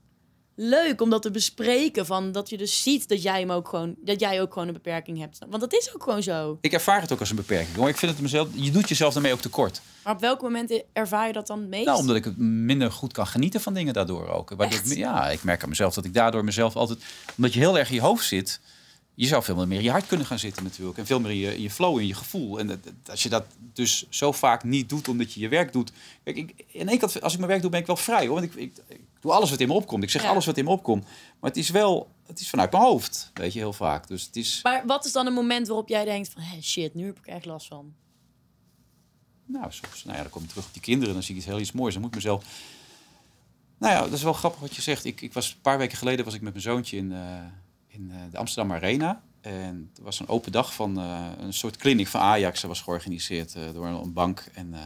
leuk 0.62 1.02
om 1.02 1.10
dat 1.10 1.22
te 1.22 1.32
bespreken. 1.32 2.06
Van 2.06 2.32
dat 2.32 2.50
je 2.50 2.58
dus 2.58 2.82
ziet 2.84 3.10
dat 3.10 3.22
jij, 3.24 3.40
hem 3.40 3.52
ook 3.52 3.68
gewoon, 3.68 3.96
dat 4.02 4.20
jij 4.20 4.42
ook 4.42 4.54
gewoon 4.54 4.68
een 4.68 4.74
beperking 4.74 5.20
hebt. 5.20 5.40
Want 5.50 5.62
dat 5.62 5.74
is 5.74 5.96
ook 5.96 6.04
gewoon 6.04 6.24
zo. 6.24 6.58
Ik 6.62 6.74
ervaar 6.74 7.02
het 7.02 7.12
ook 7.12 7.20
als 7.20 7.30
een 7.30 7.36
beperking. 7.36 7.76
Hoor. 7.76 7.90
Ik 7.90 7.98
vind 7.98 8.12
het 8.12 8.22
mezelf, 8.22 8.48
je 8.54 8.72
doet 8.72 8.90
jezelf 8.90 9.14
daarmee 9.14 9.34
ook 9.34 9.42
tekort. 9.42 9.82
Maar 10.04 10.14
op 10.14 10.20
welke 10.20 10.44
momenten 10.44 10.84
ervaar 10.94 11.28
je 11.28 11.34
dat 11.34 11.48
dan 11.48 11.70
meest? 11.70 11.86
Nou, 11.86 12.00
omdat 12.00 12.16
ik 12.16 12.24
het 12.24 12.38
minder 12.38 12.92
goed 12.92 13.14
kan 13.14 13.28
genieten 13.28 13.62
van 13.62 13.74
dingen 13.74 13.94
daardoor 13.94 14.28
ook. 14.28 14.50
Waardoor 14.50 14.80
ik, 14.80 14.86
Echt? 14.86 14.96
ja, 14.96 15.30
ik 15.30 15.44
merk 15.44 15.64
aan 15.64 15.70
mezelf 15.70 15.94
dat 15.94 16.06
ik 16.06 16.14
daardoor 16.14 16.44
mezelf 16.44 16.76
altijd... 16.76 17.00
Omdat 17.38 17.54
je 17.54 17.60
heel 17.60 17.78
erg 17.78 17.90
in 17.90 17.96
je 17.96 18.02
hoofd 18.02 18.26
zit... 18.26 18.60
Je 19.16 19.28
zou 19.28 19.44
veel 19.44 19.68
meer 19.68 19.78
in 19.78 19.84
je 19.84 19.92
hart 19.92 20.08
kunnen 20.08 20.26
gaan 20.26 20.40
zitten 20.40 20.64
natuurlijk. 20.64 20.98
En 20.98 21.06
veel 21.06 21.20
meer 21.20 21.32
in 21.32 21.38
je, 21.38 21.56
in 21.56 21.62
je 21.62 21.70
flow, 21.72 22.00
in 22.00 22.08
je 22.08 22.14
gevoel. 22.14 22.60
En 22.60 22.68
dat- 22.68 22.80
als 23.10 23.24
je 23.24 23.30
dat 23.30 23.46
dus 23.74 24.06
zo 24.10 24.32
vaak 24.32 24.64
niet 24.64 24.90
doet 24.90 25.08
omdat 25.08 25.34
je 25.34 25.40
je 25.40 25.48
werk 25.48 25.74
doet... 25.74 25.92
Kijk, 26.24 26.38
ik, 26.38 26.64
in 26.68 26.90
één 26.90 27.00
kant, 27.00 27.22
als 27.22 27.32
ik 27.34 27.38
mijn 27.40 27.50
werk 27.52 27.62
doe, 27.62 27.72
ben 27.72 27.80
ik 27.80 27.86
wel 27.86 27.96
vrij 27.98 28.26
hoor. 28.28 28.40
Want 28.42 28.46
ik, 28.46 28.54
ik, 28.56 28.74
ik 28.88 29.02
doe 29.20 29.32
alles 29.32 29.50
wat 29.50 29.60
in 29.60 29.68
me 29.68 29.74
opkomt. 29.74 30.04
Ik 30.04 30.10
zeg 30.10 30.22
Ja. 30.24 30.30
alles 30.30 30.46
wat 30.46 30.58
in 30.58 30.64
me 30.66 30.70
opkomt. 30.72 31.04
Maar 31.40 31.50
het 31.50 31.58
is 31.60 31.70
wel 31.70 32.10
het 32.28 32.40
is 32.40 32.50
vanuit 32.50 32.72
mijn 32.72 32.84
hoofd, 32.84 33.32
weet 33.34 33.54
je, 33.54 33.60
heel 33.60 33.74
vaak. 33.74 34.08
Dus 34.08 34.24
het 34.26 34.36
is, 34.36 34.60
Maar 34.64 34.84
wat 34.86 35.06
is 35.06 35.12
dan 35.12 35.28
een 35.28 35.34
moment 35.34 35.68
waarop 35.68 35.90
jij 35.90 36.06
denkt 36.06 36.30
van... 36.30 36.44
Shit, 36.62 36.94
nu 36.96 37.06
heb 37.06 37.18
ik 37.18 37.26
echt 37.26 37.46
last 37.46 37.68
van. 37.68 37.94
nou, 39.46 39.66
soms, 39.72 40.04
nou 40.04 40.16
ja, 40.18 40.22
dan 40.24 40.32
kom 40.32 40.44
ik 40.44 40.50
terug 40.50 40.66
op 40.66 40.74
die 40.74 40.82
kinderen, 40.82 41.14
dan 41.14 41.24
zie 41.24 41.32
ik 41.32 41.38
iets 41.42 41.50
heel 41.50 41.60
iets 41.60 41.72
moois. 41.72 41.94
Dan 41.94 42.02
moet 42.02 42.10
ik 42.12 42.16
mezelf... 42.16 42.46
Nou 43.78 43.94
ja, 43.94 44.02
dat 44.02 44.12
is 44.12 44.24
wel 44.24 44.34
grappig 44.34 44.60
wat 44.60 44.76
je 44.76 44.82
zegt. 44.82 45.06
Ik, 45.06 45.22
ik 45.22 45.34
was, 45.34 45.50
een 45.52 45.62
paar 45.62 45.78
weken 45.78 45.98
geleden 45.98 46.26
was 46.26 46.34
ik 46.34 46.42
met 46.42 46.52
mijn 46.52 46.64
zoontje 46.66 46.98
in, 46.98 47.12
eh, 47.12 47.20
in 47.92 48.12
eh, 48.12 48.18
de 48.32 48.38
Amsterdam 48.38 48.76
Arena. 48.76 49.22
En 49.42 49.92
er 49.98 50.04
was 50.04 50.20
een 50.20 50.28
open 50.28 50.52
dag 50.52 50.74
van 50.74 51.00
eh, 51.00 51.26
een 51.40 51.54
soort 51.54 51.78
clinic 51.78 52.08
van 52.08 52.22
Ajax. 52.22 52.62
Dat 52.62 52.70
was 52.70 52.82
georganiseerd 52.82 53.56
eh, 53.56 53.64
door 53.74 53.86
een, 53.86 54.14
bank. 54.14 54.46
En 54.54 54.74
eh 54.74 54.80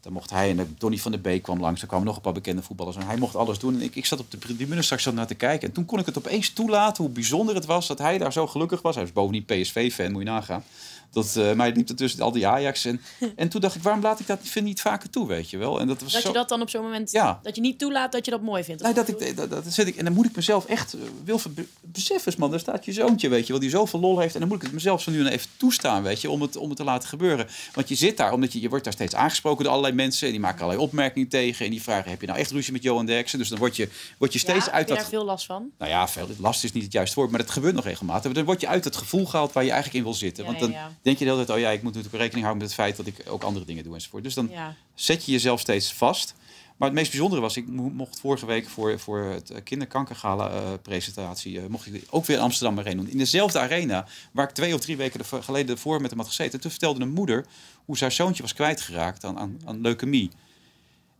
dan 0.00 0.14
mocht 0.14 0.30
hij 0.30 0.50
en 0.50 0.74
Donny 0.78 0.98
van 0.98 1.12
der 1.12 1.20
Beek 1.20 1.42
kwam 1.42 1.60
langs. 1.60 1.82
Er 1.82 1.86
kwamen 1.86 2.06
nog 2.06 2.16
een 2.16 2.22
paar 2.22 2.32
bekende 2.32 2.62
voetballers. 2.62 2.96
En 2.96 3.06
hij 3.06 3.16
mocht 3.16 3.36
alles 3.36 3.58
doen. 3.58 3.74
En 3.74 3.82
ik, 3.82 3.96
ik 3.96 4.06
zat 4.06 4.20
op 4.20 4.30
de 4.30 4.38
tribune 4.38 4.82
straks 4.82 5.04
naar 5.04 5.26
te 5.26 5.34
kijken. 5.34 5.68
En 5.68 5.74
toen 5.74 5.84
kon 5.84 5.98
ik 5.98 6.06
het 6.06 6.18
opeens 6.18 6.50
toelaten 6.50 7.04
hoe 7.04 7.12
bijzonder 7.12 7.54
het 7.54 7.64
was 7.64 7.86
dat 7.86 7.98
hij 7.98 8.18
daar 8.18 8.32
zo 8.32 8.46
gelukkig 8.46 8.82
was. 8.82 8.94
Hij 8.94 9.04
was 9.04 9.12
bovendien 9.12 9.44
PSV-fan, 9.44 10.12
moet 10.12 10.22
je 10.22 10.28
nagaan. 10.28 10.64
Dat, 11.10 11.36
eh 11.36 11.52
mij 11.52 11.72
liep 11.72 11.88
er 11.88 11.96
tussen 11.96 12.20
al 12.20 12.32
die 12.32 12.46
Ajax. 12.46 12.84
En, 12.84 13.00
en 13.36 13.48
toen 13.48 13.60
dacht 13.60 13.74
ik, 13.74 13.82
waarom 13.82 14.02
laat 14.02 14.20
ik 14.20 14.26
dat 14.26 14.38
vind 14.42 14.64
niet 14.64 14.80
vaker 14.80 15.10
toe, 15.10 15.26
weet 15.26 15.50
je 15.50 15.56
wel? 15.56 15.80
En 15.80 15.86
dat 15.86 16.02
was 16.02 16.12
Dat 16.12 16.22
zo... 16.22 16.28
je 16.28 16.34
dat 16.34 16.48
dan 16.48 16.60
op 16.60 16.70
zo'n 16.70 16.82
moment... 16.82 17.10
Ja. 17.10 17.40
Dat 17.42 17.54
je 17.54 17.60
niet 17.60 17.78
toelaat 17.78 18.12
dat 18.12 18.24
je 18.24 18.30
dat 18.30 18.40
mooi 18.42 18.64
vindt. 18.64 18.82
Nee, 18.82 18.92
dat 18.94 19.08
ik, 19.08 19.36
dat, 19.36 19.50
dat 19.50 19.64
zit 19.68 19.86
ik, 19.86 19.96
en 19.96 20.04
dan 20.04 20.14
moet 20.14 20.26
ik 20.26 20.36
mezelf 20.36 20.66
echt, 20.66 20.92
eh, 20.94 21.00
Wilfred, 21.24 21.54
be- 21.54 21.66
besef 21.82 22.26
eens 22.26 22.36
man, 22.36 22.50
daar 22.50 22.60
staat 22.60 22.84
je 22.84 22.92
zoontje, 22.92 23.28
weet 23.28 23.46
je 23.46 23.52
wel, 23.52 23.60
die 23.60 23.70
zoveel 23.70 24.00
lol 24.00 24.18
heeft. 24.18 24.34
En 24.34 24.40
dan 24.40 24.48
moet 24.48 24.56
ik 24.58 24.62
het 24.62 24.72
mezelf 24.72 25.02
zo 25.02 25.10
nu 25.10 25.20
en 25.20 25.26
even 25.26 25.48
toestaan, 25.56 26.02
weet 26.02 26.20
je, 26.20 26.30
om 26.30 26.42
het, 26.42 26.56
om 26.56 26.68
het 26.68 26.76
te 26.78 26.84
laten 26.84 27.08
gebeuren. 27.08 27.46
Want 27.74 27.88
je 27.88 27.94
zit 27.94 28.16
daar, 28.16 28.32
omdat 28.32 28.52
je, 28.52 28.60
je 28.60 28.68
wordt 28.68 28.84
daar 28.84 28.92
steeds 28.92 29.14
aangesproken 29.14 29.62
door 29.64 29.72
allerlei 29.72 29.94
mensen. 29.96 30.26
En 30.26 30.32
die 30.32 30.40
maken 30.40 30.60
allerlei 30.60 30.86
opmerkingen 30.86 31.28
tegen. 31.28 31.64
En 31.64 31.70
die 31.70 31.82
vragen, 31.82 32.10
heb 32.10 32.20
je 32.20 32.26
nou 32.26 32.38
echt 32.38 32.50
ruzie 32.50 32.72
met 32.72 32.82
Johan 32.82 33.06
Derksen? 33.06 33.38
Dus 33.38 33.48
dan 33.48 33.58
word 33.58 33.76
je, 33.76 33.88
word 34.18 34.32
je 34.32 34.38
steeds 34.38 34.64
ja, 34.66 34.70
uit 34.72 34.88
heb 34.88 34.88
je 34.88 34.94
dat... 34.94 35.02
daar 35.02 35.08
veel 35.20 35.24
last 35.24 35.46
van? 35.46 35.70
Nou 35.78 35.90
ja, 35.90 36.08
veel, 36.08 36.28
last 36.38 36.64
is 36.64 36.72
niet 36.72 36.82
het 36.82 36.92
juiste 36.92 37.14
woord, 37.16 37.30
maar 37.30 37.40
dat 37.40 37.50
gebeurt 37.50 37.74
nog 37.74 37.84
regelmatig. 37.84 38.24
Maar 38.24 38.34
dan 38.34 38.44
word 38.44 38.60
je 38.60 38.68
uit 38.68 38.84
het 38.84 38.96
gevoel 38.96 39.26
gehaald 39.26 39.52
waar 39.52 39.64
je 39.64 39.70
eigenlijk 39.70 39.98
in 39.98 40.04
wil 40.10 40.14
zitten. 40.18 40.44
Ja, 40.44 40.50
Want 40.50 40.60
dan. 40.62 40.74
Denk 41.06 41.18
je 41.18 41.24
de 41.24 41.30
hele 41.30 41.44
tijd, 41.44 41.58
oh 41.58 41.64
ja, 41.64 41.70
ik 41.70 41.82
moet 41.82 41.94
natuurlijk 41.94 42.22
rekening 42.22 42.44
houden 42.46 42.62
met 42.66 42.72
het 42.76 42.84
feit 42.86 42.96
dat 42.96 43.06
ik 43.06 43.32
ook 43.32 43.42
andere 43.42 43.64
dingen 43.64 43.84
doe 43.84 43.94
enzovoort. 43.94 44.22
Dus 44.22 44.34
dan 44.34 44.48
Ja. 44.50 44.74
zet 44.94 45.24
je 45.24 45.32
jezelf 45.32 45.60
steeds 45.60 45.92
vast. 45.92 46.34
Maar 46.76 46.88
het 46.88 46.96
meest 46.98 47.10
bijzondere 47.10 47.40
was, 47.40 47.56
ik 47.56 47.66
mo- 47.68 47.88
mocht 47.90 48.20
vorige 48.20 48.46
week 48.46 48.68
voor, 48.68 48.98
voor 48.98 49.18
het 49.22 49.50
eh, 49.50 49.62
kinderkankergala 49.64 50.50
eh, 50.50 50.72
presentatie, 50.82 51.60
eh, 51.60 51.66
mocht 51.66 51.86
ik 51.94 52.04
ook 52.10 52.24
weer 52.26 52.36
in 52.36 52.42
Amsterdam 52.42 52.78
Arena 52.78 53.02
doen. 53.02 53.10
In 53.10 53.18
dezelfde 53.18 53.58
arena 53.58 54.06
waar 54.32 54.48
ik 54.48 54.54
twee 54.54 54.74
of 54.74 54.80
drie 54.80 54.96
weken 54.96 55.24
geleden 55.42 55.74
ervoor 55.74 56.00
met 56.00 56.10
hem 56.10 56.18
had 56.18 56.28
gezeten. 56.28 56.52
En 56.54 56.60
toen 56.60 56.70
vertelde 56.70 57.00
een 57.00 57.12
moeder 57.12 57.46
hoe 57.84 57.96
haar 57.98 58.12
zoontje 58.12 58.42
was 58.42 58.54
kwijtgeraakt 58.54 59.24
aan, 59.24 59.38
aan, 59.38 59.60
aan 59.64 59.80
leukemie. 59.80 60.30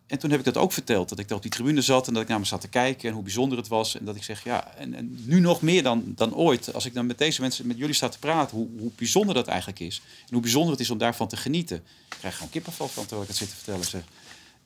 En 0.06 0.18
toen 0.18 0.30
heb 0.30 0.38
ik 0.38 0.44
dat 0.44 0.56
ook 0.56 0.72
verteld, 0.72 1.08
dat 1.08 1.18
ik 1.18 1.28
daar 1.28 1.36
op 1.36 1.42
die 1.42 1.52
tribune 1.52 1.80
zat 1.80 2.06
en 2.08 2.12
dat 2.14 2.22
ik 2.22 2.28
naar 2.28 2.38
me 2.38 2.44
zat 2.44 2.60
te 2.60 2.68
kijken 2.68 3.08
en 3.08 3.14
hoe 3.14 3.22
bijzonder 3.22 3.58
het 3.58 3.68
was. 3.68 3.98
En 3.98 4.04
dat 4.04 4.16
ik 4.16 4.22
zeg, 4.22 4.44
ja, 4.44 4.74
en, 4.74 4.94
en 4.94 5.18
nu 5.24 5.40
nog 5.40 5.62
meer 5.62 5.82
dan, 5.82 6.02
dan 6.06 6.34
ooit, 6.34 6.74
als 6.74 6.84
ik 6.84 6.94
dan 6.94 7.06
met 7.06 7.18
deze 7.18 7.40
mensen, 7.40 7.66
met 7.66 7.76
jullie 7.76 7.94
sta 7.94 8.08
te 8.08 8.18
praten, 8.18 8.56
hoe, 8.56 8.68
hoe 8.78 8.90
bijzonder 8.96 9.34
dat 9.34 9.46
eigenlijk 9.46 9.80
is. 9.80 10.02
En 10.20 10.32
hoe 10.32 10.40
bijzonder 10.40 10.70
het 10.70 10.80
is 10.80 10.90
om 10.90 10.98
daarvan 10.98 11.28
te 11.28 11.36
genieten. 11.36 11.76
Ik 11.76 12.16
krijg 12.18 12.34
gewoon 12.34 12.50
kippenvel 12.50 12.88
van 12.88 13.02
terwijl 13.02 13.22
ik 13.22 13.28
het 13.28 13.36
zit 13.36 13.48
te 13.48 13.54
vertellen, 13.56 13.84
zeg. 13.84 14.02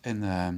En 0.01 0.22
ehm, 0.22 0.55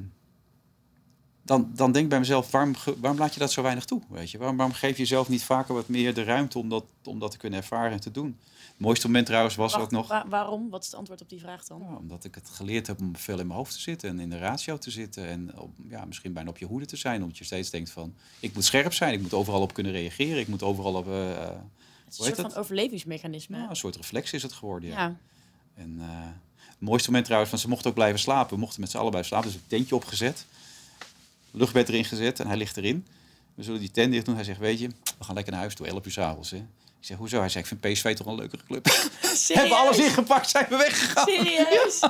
dan, 1.42 1.70
dan 1.74 1.92
denk 1.92 2.04
ik 2.04 2.10
bij 2.10 2.18
mezelf, 2.18 2.50
waarom, 2.50 2.74
waarom 2.98 3.20
laat 3.20 3.34
je 3.34 3.40
dat 3.40 3.52
zo 3.52 3.62
weinig 3.62 3.84
toe? 3.84 4.02
Weet 4.08 4.30
je? 4.30 4.38
Waarom, 4.38 4.56
waarom 4.56 4.74
geef 4.74 4.90
je 4.92 5.02
jezelf 5.02 5.28
niet 5.28 5.44
vaker 5.44 5.74
wat 5.74 5.88
meer 5.88 6.14
de 6.14 6.22
ruimte 6.24 6.58
om 6.58 6.68
dat, 6.68 6.84
om 7.04 7.18
dat 7.18 7.30
te 7.30 7.36
kunnen 7.36 7.58
ervaren 7.58 7.92
en 7.92 8.00
te 8.00 8.10
doen? 8.10 8.38
Het 8.72 8.80
mooiste 8.80 9.06
moment 9.06 9.26
trouwens 9.26 9.54
was 9.54 9.72
Wacht, 9.72 9.84
ook 9.84 9.90
nog... 9.90 10.08
wa- 10.08 10.28
waarom? 10.28 10.70
Wat 10.70 10.80
is 10.80 10.86
het 10.86 10.96
antwoord 10.96 11.20
op 11.20 11.28
die 11.28 11.40
vraag 11.40 11.64
dan? 11.64 11.80
Ja, 11.88 11.96
omdat 11.96 12.24
ik 12.24 12.34
het 12.34 12.48
geleerd 12.48 12.86
heb 12.86 13.00
om 13.00 13.16
veel 13.16 13.38
in 13.38 13.46
mijn 13.46 13.58
hoofd 13.58 13.72
te 13.72 13.80
zitten 13.80 14.08
en 14.08 14.20
in 14.20 14.30
de 14.30 14.38
ratio 14.38 14.78
te 14.78 14.90
zitten. 14.90 15.26
En 15.26 15.58
op, 15.58 15.70
ja, 15.88 16.04
misschien 16.04 16.32
bijna 16.32 16.48
op 16.50 16.58
je 16.58 16.66
hoede 16.66 16.86
te 16.86 16.96
zijn. 16.96 17.22
Omdat 17.22 17.38
je 17.38 17.44
steeds 17.44 17.70
denkt 17.70 17.90
van, 17.90 18.14
ik 18.40 18.54
moet 18.54 18.64
scherp 18.64 18.92
zijn. 18.92 19.12
Ik 19.12 19.20
moet 19.20 19.34
overal 19.34 19.60
op 19.60 19.72
kunnen 19.74 19.92
reageren. 19.92 20.38
Ik 20.38 20.48
moet 20.48 20.62
overal 20.62 20.94
op... 20.94 21.06
eh, 21.06 21.30
eh, 21.32 21.38
Het 21.38 21.48
is 22.12 22.18
een 22.18 22.24
soort 22.24 22.36
dat? 22.36 22.52
van 22.52 22.60
overlevingsmechanisme. 22.62 23.56
nou, 23.56 23.70
een 23.70 23.76
soort 23.76 23.96
reflex 23.96 24.32
is 24.32 24.42
het 24.42 24.52
geworden, 24.52 24.88
ja. 24.88 24.96
ja. 24.96 25.16
En 25.74 25.96
eh, 26.00 26.06
het 26.68 26.80
mooiste 26.80 27.06
moment 27.06 27.24
trouwens, 27.24 27.50
want 27.52 27.62
ze 27.62 27.68
mochten 27.70 27.88
ook 27.88 27.94
blijven 27.96 28.20
slapen. 28.20 28.54
We 28.54 28.60
mochten 28.60 28.80
met 28.80 28.90
z'n 28.90 28.96
allen 28.96 29.10
blijven 29.10 29.30
slapen. 29.30 29.50
Dus 29.52 29.60
een 29.60 29.66
tentje 29.66 29.94
opgezet. 29.94 30.46
Luchtbed 31.52 31.88
erin 31.88 32.04
gezet 32.04 32.40
en 32.40 32.46
hij 32.46 32.56
ligt 32.56 32.76
erin. 32.76 33.06
We 33.54 33.62
zullen 33.62 33.80
die 33.80 33.90
tent 33.90 34.12
dicht 34.12 34.24
doen. 34.26 34.34
Hij 34.34 34.44
zegt, 34.44 34.58
weet 34.58 34.78
je, 34.80 34.88
we 35.18 35.24
gaan 35.24 35.34
lekker 35.34 35.52
naar 35.52 35.60
huis 35.62 35.74
toe. 35.74 35.86
11 35.86 36.06
uur 36.06 36.12
s'avonds. 36.12 36.52
Ik 36.52 37.08
zeg, 37.08 37.16
hoezo? 37.16 37.38
Hij 37.38 37.48
zegt, 37.48 37.70
ik 37.72 37.78
vind 37.78 37.92
PSV 37.94 38.14
toch 38.16 38.26
een 38.26 38.34
leukere 38.34 38.62
club. 38.66 38.86
Hebben 39.48 39.76
alles 39.76 39.98
ingepakt, 39.98 40.50
zijn 40.50 40.66
we 40.68 40.76
weggegaan. 40.76 41.26
Serieus? 41.28 42.00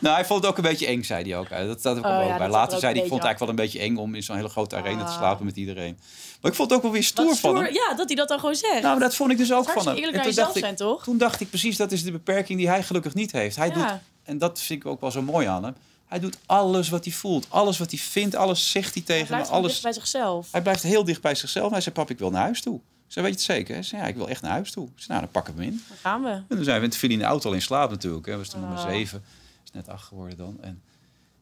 Nou, 0.00 0.14
hij 0.14 0.24
vond 0.24 0.40
het 0.42 0.50
ook 0.50 0.56
een 0.56 0.62
beetje 0.62 0.86
eng, 0.86 1.02
zei 1.02 1.30
hij 1.30 1.38
ook. 1.38 1.48
Dat, 1.82 1.96
Oh, 1.96 2.02
ja, 2.26 2.38
bij. 2.38 2.48
Later 2.48 2.78
zei 2.78 2.92
hij, 2.92 3.02
ik 3.02 3.08
vond 3.08 3.22
het 3.22 3.28
eigenlijk 3.28 3.38
wel 3.38 3.48
een 3.48 3.54
beetje 3.56 3.78
eng 3.78 3.96
om 3.96 4.14
in 4.14 4.22
zo'n 4.22 4.36
hele 4.36 4.48
grote 4.48 4.76
arena 4.76 5.04
te 5.04 5.10
Ah. 5.10 5.16
slapen 5.16 5.44
met 5.44 5.56
iedereen. 5.56 5.98
Maar 6.40 6.50
ik 6.50 6.56
vond 6.56 6.68
het 6.70 6.78
ook 6.78 6.82
wel 6.84 6.92
weer 6.92 7.02
stoer 7.02 7.36
van 7.36 7.56
hem. 7.56 7.72
Ja, 7.74 7.94
dat 7.94 8.06
hij 8.06 8.16
dat 8.16 8.28
dan 8.28 8.38
gewoon 8.38 8.54
zegt. 8.54 8.82
Nou, 8.82 8.98
dat 8.98 9.14
vond 9.14 9.30
ik 9.30 9.38
dus 9.38 9.52
ook 9.52 9.68
van 9.70 9.86
hem. 9.86 9.96
eerlijk 9.96 10.16
En 10.16 10.22
toen 10.22 10.34
dacht, 10.34 10.56
ik, 10.56 10.62
zijn, 10.62 10.76
toch? 10.76 11.02
toen 11.04 11.18
dacht 11.18 11.40
ik 11.40 11.48
precies, 11.48 11.76
dat 11.76 11.92
is 11.92 12.02
de 12.02 12.12
beperking 12.12 12.58
die 12.58 12.68
hij 12.68 12.82
gelukkig 12.82 13.14
niet 13.14 13.32
heeft. 13.32 13.56
Hij 13.56 13.68
Ja. 13.68 13.74
doet, 13.74 14.00
en 14.22 14.38
dat 14.38 14.60
vind 14.60 14.80
ik 14.84 14.88
ook 14.90 15.00
wel 15.00 15.10
zo 15.10 15.22
mooi 15.22 15.46
aan 15.46 15.64
hem. 15.64 15.74
Hij 16.06 16.18
doet 16.20 16.38
alles 16.46 16.88
wat 16.88 17.04
hij 17.04 17.12
voelt. 17.14 17.46
Alles 17.48 17.78
wat 17.78 17.90
hij 17.90 17.98
vindt. 18.00 18.34
Alles 18.34 18.70
zegt 18.70 18.94
hij 18.94 19.02
Hij 19.06 19.14
tegen 19.14 19.20
me. 19.22 19.26
blijft 19.28 19.46
gewoon 19.46 19.60
Alles. 19.60 19.72
dicht 19.72 19.82
bij 19.84 19.92
zichzelf. 19.92 20.48
Hij 20.52 20.62
blijft 20.62 20.82
heel 20.82 21.04
dicht 21.04 21.20
bij 21.20 21.34
zichzelf. 21.34 21.70
Hij 21.70 21.80
zei, 21.80 21.94
pap, 21.94 22.10
ik 22.10 22.18
wil 22.18 22.30
naar 22.30 22.42
huis 22.42 22.60
toe. 22.60 22.76
Ik 22.76 23.12
zei, 23.12 23.24
weet 23.26 23.34
je 23.34 23.40
het 23.46 23.56
zeker? 23.56 23.74
Hij 23.74 23.82
zei, 23.82 24.02
ja, 24.02 24.08
ik 24.08 24.14
wil 24.16 24.28
echt 24.28 24.42
naar 24.42 24.50
huis 24.50 24.70
toe. 24.70 24.84
Ik 24.86 24.92
zei, 24.96 25.08
nou, 25.08 25.20
dan 25.20 25.30
pakken 25.30 25.54
we 25.56 25.62
hem 25.62 25.70
in. 25.72 25.82
Dan 25.88 25.96
gaan 25.96 26.22
we. 26.22 26.28
En 26.28 26.44
toen 26.48 26.64
zijn 26.64 26.78
we, 26.78 26.84
en 26.84 26.90
toen 26.90 26.98
viel 26.98 27.08
hij 27.08 27.18
in 27.18 27.24
de 27.24 27.28
auto 27.30 27.48
al 27.48 27.54
in 27.54 27.62
slaap 27.62 27.90
natuurlijk. 27.90 28.26
Hè. 28.26 28.36
was 28.36 28.48
toen 28.48 28.60
maar 28.60 28.78
Ah. 28.78 28.88
zeven. 28.88 29.22
Is 29.64 29.70
net 29.72 29.88
acht 29.88 30.04
geworden 30.06 30.36
dan. 30.36 30.56
En 30.60 30.82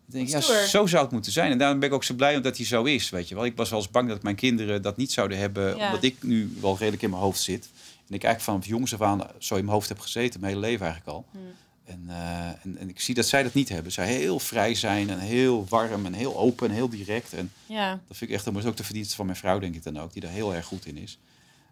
ik 0.07 0.12
denk, 0.12 0.29
ja, 0.29 0.41
zo 0.67 0.87
zou 0.87 1.03
het 1.03 1.12
moeten 1.12 1.33
zijn. 1.33 1.51
En 1.53 1.59
daarom 1.59 1.79
ben 1.79 1.89
ik 1.89 1.95
ook 1.95 2.05
zo 2.05 2.15
blij 2.15 2.37
omdat 2.37 2.57
hij 2.57 2.67
zo 2.67 2.83
is, 2.85 3.11
weet 3.11 3.29
je 3.29 3.35
wel. 3.35 3.45
Ik 3.45 3.57
was 3.57 3.71
wel 3.71 3.79
eens 3.79 3.91
bang 3.91 4.09
dat 4.09 4.23
mijn 4.23 4.37
kinderen 4.37 4.83
dat 4.83 4.97
niet 4.97 5.12
zouden 5.12 5.39
hebben. 5.39 5.77
Ja. 5.77 5.87
Omdat 5.87 6.03
ik 6.03 6.23
nu 6.23 6.57
wel 6.61 6.77
redelijk 6.79 7.03
in 7.03 7.11
mijn 7.11 7.23
hoofd 7.23 7.41
zit. 7.43 7.69
En 8.09 8.15
ik 8.15 8.25
eigenlijk 8.25 8.41
vanaf 8.41 8.67
jongs 8.67 8.95
af 8.95 9.01
aan 9.03 9.21
zo 9.39 9.55
in 9.55 9.61
mijn 9.65 9.75
hoofd 9.77 9.89
heb 9.89 9.99
gezeten. 10.01 10.41
Mijn 10.41 10.53
hele 10.55 10.67
leven 10.67 10.87
eigenlijk 10.87 11.17
al. 11.17 11.25
Hm. 11.33 11.39
En, 11.85 12.05
eh, 12.09 12.47
en, 12.49 12.76
en 12.78 12.89
ik 12.89 13.01
zie 13.01 13.14
dat 13.14 13.26
zij 13.26 13.43
dat 13.43 13.55
niet 13.55 13.68
hebben. 13.68 13.93
Zij 13.93 14.07
heel 14.07 14.39
vrij 14.39 14.74
zijn 14.74 15.11
en 15.11 15.18
heel 15.18 15.66
warm 15.68 16.07
en 16.07 16.12
heel 16.12 16.37
open 16.39 16.68
en 16.68 16.74
heel 16.74 16.89
direct. 16.89 17.32
En 17.32 17.53
Ja. 17.66 17.91
dat 18.09 18.16
vind 18.16 18.30
ik 18.30 18.37
echt, 18.37 18.45
dat 18.45 18.57
is 18.57 18.64
ook 18.64 18.76
de 18.76 18.85
verdienste 18.85 19.14
van 19.16 19.26
mijn 19.26 19.39
vrouw, 19.39 19.59
denk 19.59 19.74
ik 19.74 19.82
dan 19.82 19.99
ook. 19.99 20.12
Die 20.12 20.22
daar 20.22 20.30
heel 20.30 20.55
erg 20.55 20.66
goed 20.66 20.87
in 20.87 20.97
is. 20.97 21.18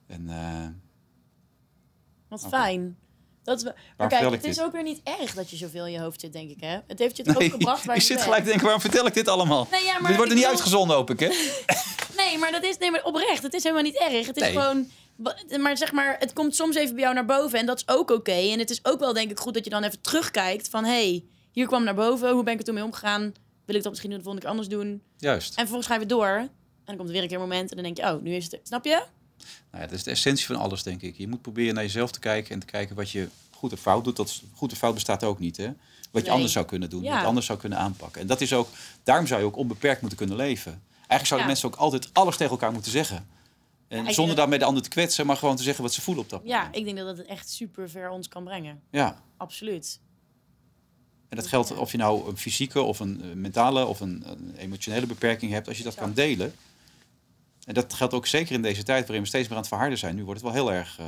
En 0.07 0.25
eh, 0.29 0.67
Wat 2.29 2.47
fijn. 2.49 2.97
Dat 3.45 3.63
maar 3.65 3.75
Waarom 3.97 4.19
kijk, 4.19 4.33
het 4.35 4.45
is 4.51 4.57
dit? 4.57 4.65
ook 4.65 4.73
weer 4.73 4.83
niet 4.83 5.01
erg 5.05 5.35
dat 5.35 5.51
je 5.51 5.57
zoveel 5.57 5.87
in 5.87 5.93
je 5.93 6.01
hoofd 6.01 6.21
zit, 6.21 6.33
denk 6.33 6.51
ik. 6.51 6.61
Hè? 6.61 6.79
Het 6.87 6.99
heeft 6.99 7.17
je 7.17 7.23
het 7.23 7.37
ook 7.37 7.51
gebracht 7.51 7.85
waar 7.85 7.97
ik 7.97 8.03
zit 8.03 8.23
gelijk 8.23 8.39
te 8.41 8.45
denken, 8.49 8.63
waarom 8.65 8.81
vertel 8.83 9.07
ik 9.07 9.15
dit 9.15 9.29
allemaal? 9.29 9.69
Nee, 9.71 9.85
ja, 9.85 9.93
maar 9.99 10.07
dit 10.09 10.17
wordt 10.17 10.31
er 10.31 10.37
niet 10.39 10.47
uitgezonden, 10.47 10.97
hoop 10.97 11.11
ik, 11.11 11.21
hè? 11.21 11.29
Nee, 12.17 12.39
maar 12.39 12.51
dat 12.53 12.65
is 12.65 12.79
nee, 12.79 12.91
maar 12.91 13.05
oprecht. 13.05 13.43
Het 13.43 13.55
is 13.55 13.63
helemaal 13.63 13.83
niet 13.85 13.99
erg. 13.99 14.27
Het 14.27 14.37
is 14.37 14.43
Nee. 14.43 14.53
gewoon. 14.53 14.91
Maar 15.61 15.77
zeg 15.77 15.93
maar, 15.93 16.17
het 16.19 16.33
komt 16.33 16.55
soms 16.55 16.77
even 16.77 16.95
bij 16.95 17.03
jou 17.03 17.15
naar 17.15 17.25
boven 17.25 17.59
en 17.59 17.67
dat 17.67 17.77
is 17.77 17.89
ook 17.89 18.11
oké. 18.11 18.33
En 18.33 18.59
het 18.59 18.71
is 18.71 18.85
ook 18.85 19.01
wel, 19.01 19.13
denk 19.13 19.31
ik, 19.31 19.39
goed 19.39 19.55
dat 19.55 19.65
je 19.65 19.71
dan 19.71 19.83
even 19.83 20.01
terugkijkt 20.01 20.69
van, 20.69 20.85
hey, 20.85 21.25
hier 21.53 21.67
kwam 21.67 21.85
naar 21.85 21.95
boven. 21.95 22.31
Hoe 22.31 22.43
ben 22.43 22.53
ik 22.53 22.59
er 22.59 22.65
toen 22.65 22.75
mee 22.75 22.85
omgegaan? 22.85 23.33
Wil 23.65 23.75
ik 23.77 23.83
dat 23.83 23.91
misschien 23.91 24.11
de 24.11 24.17
volgende 24.17 24.41
keer 24.41 24.51
anders 24.51 24.69
doen? 24.69 25.03
Juist. 25.17 25.49
En 25.49 25.55
vervolgens 25.57 25.87
ga 25.87 25.93
je 25.93 25.99
weer 25.99 26.09
door. 26.09 26.27
En 26.29 26.51
dan 26.85 26.97
komt 26.97 27.09
er 27.09 27.15
weer 27.15 27.23
een 27.23 27.29
keer 27.29 27.37
een 27.37 27.43
moment 27.43 27.69
en 27.71 27.77
dan 27.77 27.85
denk 27.85 27.97
je, 27.97 28.03
oh, 28.15 28.23
nu 28.23 28.35
is 28.35 28.45
het. 28.45 28.61
Snap 28.63 28.85
je? 28.85 28.91
Nou 29.71 29.83
ja, 29.83 29.87
dat 29.87 29.93
is 29.93 30.03
de 30.03 30.11
essentie 30.11 30.47
van 30.47 30.57
alles, 30.57 30.83
denk 30.83 31.03
ik. 31.03 31.17
Je 31.17 31.29
moet 31.29 31.43
proberen 31.43 31.75
naar 31.75 31.83
jezelf 31.83 32.11
te 32.11 32.19
kijken 32.19 32.53
en 32.55 32.61
te 32.61 32.67
kijken 32.67 32.97
wat 32.97 33.11
je 33.11 33.29
goed 33.51 33.73
of 33.73 33.81
fout 33.81 34.05
doet. 34.05 34.17
Dat 34.17 34.41
goed 34.55 34.73
of 34.73 34.79
fout 34.79 34.95
bestaat 34.95 35.25
ook 35.25 35.39
niet, 35.39 35.57
hè? 35.57 35.71
Wat 36.11 36.25
je 36.25 36.31
anders 36.31 36.53
zou 36.53 36.65
kunnen 36.65 36.91
doen, 36.91 37.03
Ja. 37.03 37.11
wat 37.11 37.21
je 37.21 37.27
anders 37.27 37.47
zou 37.47 37.59
kunnen 37.59 37.79
aanpakken. 37.79 38.21
En 38.21 38.27
dat 38.27 38.41
is 38.41 38.53
ook, 38.53 38.69
daarom 39.03 39.27
zou 39.27 39.41
je 39.41 39.47
ook 39.47 39.57
onbeperkt 39.57 40.01
moeten 40.01 40.19
kunnen 40.19 40.37
leven. 40.37 40.83
Eigenlijk 40.97 41.27
zouden 41.27 41.41
Ja. 41.49 41.53
mensen 41.53 41.69
ook 41.69 41.77
altijd 41.77 42.09
alles 42.13 42.37
tegen 42.37 42.53
elkaar 42.53 42.73
moeten 42.73 42.91
zeggen. 42.93 43.27
En 43.99 44.07
ik- 44.07 44.15
zonder 44.15 44.37
daarmee 44.37 44.59
de 44.59 44.65
ander 44.65 44.83
te 44.83 44.89
kwetsen, 44.89 45.27
maar 45.27 45.37
gewoon 45.37 45.57
te 45.57 45.63
zeggen 45.63 45.83
wat 45.83 45.93
ze 45.93 46.01
voelen 46.01 46.25
op 46.25 46.31
dat 46.31 46.41
Ja, 46.45 46.57
moment. 46.59 46.77
ik 46.77 46.85
denk 46.85 46.97
dat 46.97 47.17
het 47.17 47.27
echt 47.27 47.51
super 47.51 47.91
ver 47.91 48.11
ons 48.11 48.29
kan 48.29 48.45
brengen. 48.45 48.83
Ja. 48.91 49.23
Absoluut. 49.37 50.01
En 51.29 51.37
dat 51.37 51.47
geldt 51.47 51.77
of 51.77 51.91
je 51.93 51.99
nou 51.99 52.29
een 52.29 52.37
fysieke 52.37 52.81
of 52.83 53.01
een 53.01 53.23
eh, 53.23 53.29
mentale 53.33 53.87
of 53.87 54.01
een, 54.01 54.23
een 54.27 54.55
emotionele 54.57 55.07
beperking 55.07 55.53
hebt, 55.53 55.69
als 55.69 55.77
je 55.79 55.85
dat 55.85 55.95
kan 55.95 56.13
delen. 56.13 56.55
En 57.65 57.75
dat 57.75 57.93
geldt 57.95 58.15
ook 58.15 58.27
zeker 58.27 58.55
in 58.55 58.63
deze 58.63 58.83
tijd 58.83 59.03
waarin 59.03 59.23
we 59.23 59.29
steeds 59.29 59.45
meer 59.49 59.57
aan 59.57 59.63
het 59.63 59.73
verharden 59.73 59.99
zijn. 59.99 60.15
Nu 60.17 60.25
wordt 60.25 60.41
het 60.43 60.53
wel 60.53 60.65
heel 60.65 60.73
erg 60.73 60.99
eh, 60.99 61.07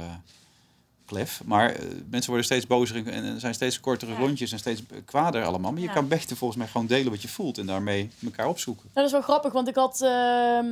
klef. 1.06 1.42
Maar 1.44 1.70
eh, 1.70 1.80
mensen 2.10 2.26
worden 2.30 2.44
steeds 2.44 2.66
bozer 2.66 2.96
en, 3.06 3.24
en 3.24 3.40
zijn 3.40 3.54
steeds 3.54 3.80
kortere 3.80 4.12
Ja. 4.12 4.18
rondjes 4.18 4.52
en 4.52 4.58
steeds 4.58 4.82
kwader 5.04 5.44
allemaal. 5.44 5.72
Maar 5.72 5.80
je 5.80 5.86
Ja. 5.86 5.92
kan 5.92 6.08
beter 6.08 6.36
volgens 6.36 6.58
mij 6.58 6.68
gewoon 6.68 6.86
delen 6.86 7.10
wat 7.10 7.22
je 7.22 7.28
voelt 7.28 7.58
en 7.58 7.66
daarmee 7.66 8.10
elkaar 8.24 8.48
opzoeken. 8.48 8.82
Nou, 8.84 8.94
dat 8.94 9.04
is 9.04 9.12
wel 9.12 9.22
grappig, 9.22 9.52
want 9.52 9.68
ik 9.68 9.74
had 9.74 10.00
ehm, 10.02 10.64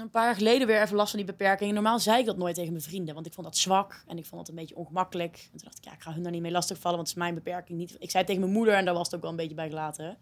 een 0.00 0.10
paar 0.10 0.24
jaar 0.24 0.34
geleden 0.34 0.66
weer 0.66 0.82
even 0.82 0.96
last 0.96 1.10
van 1.10 1.18
die 1.18 1.28
beperking. 1.28 1.72
Normaal 1.72 1.98
zei 1.98 2.18
ik 2.18 2.26
dat 2.26 2.36
nooit 2.36 2.54
tegen 2.54 2.70
mijn 2.72 2.84
vrienden, 2.84 3.14
want 3.14 3.26
ik 3.26 3.32
vond 3.32 3.46
dat 3.46 3.56
zwak 3.56 4.04
en 4.06 4.18
ik 4.18 4.26
vond 4.26 4.40
dat 4.40 4.48
een 4.48 4.60
beetje 4.60 4.76
ongemakkelijk. 4.76 5.34
En 5.52 5.58
toen 5.58 5.60
dacht 5.64 5.78
ik, 5.78 5.84
ja, 5.84 5.92
ik 5.92 6.00
ga 6.02 6.12
hun 6.12 6.22
daar 6.22 6.32
niet 6.32 6.42
mee 6.42 6.52
lastigvallen, 6.52 6.96
want 6.96 7.08
het 7.08 7.16
is 7.16 7.22
mijn 7.22 7.34
beperking 7.34 7.78
niet. 7.78 7.90
Ik 7.90 8.10
zei 8.10 8.16
het 8.18 8.26
tegen 8.26 8.40
mijn 8.40 8.52
moeder 8.52 8.74
en 8.74 8.84
daar 8.84 8.94
was 8.94 9.06
het 9.06 9.14
ook 9.14 9.20
wel 9.22 9.30
een 9.30 9.36
beetje 9.36 9.54
bij 9.54 9.68
gelaten. 9.68 10.16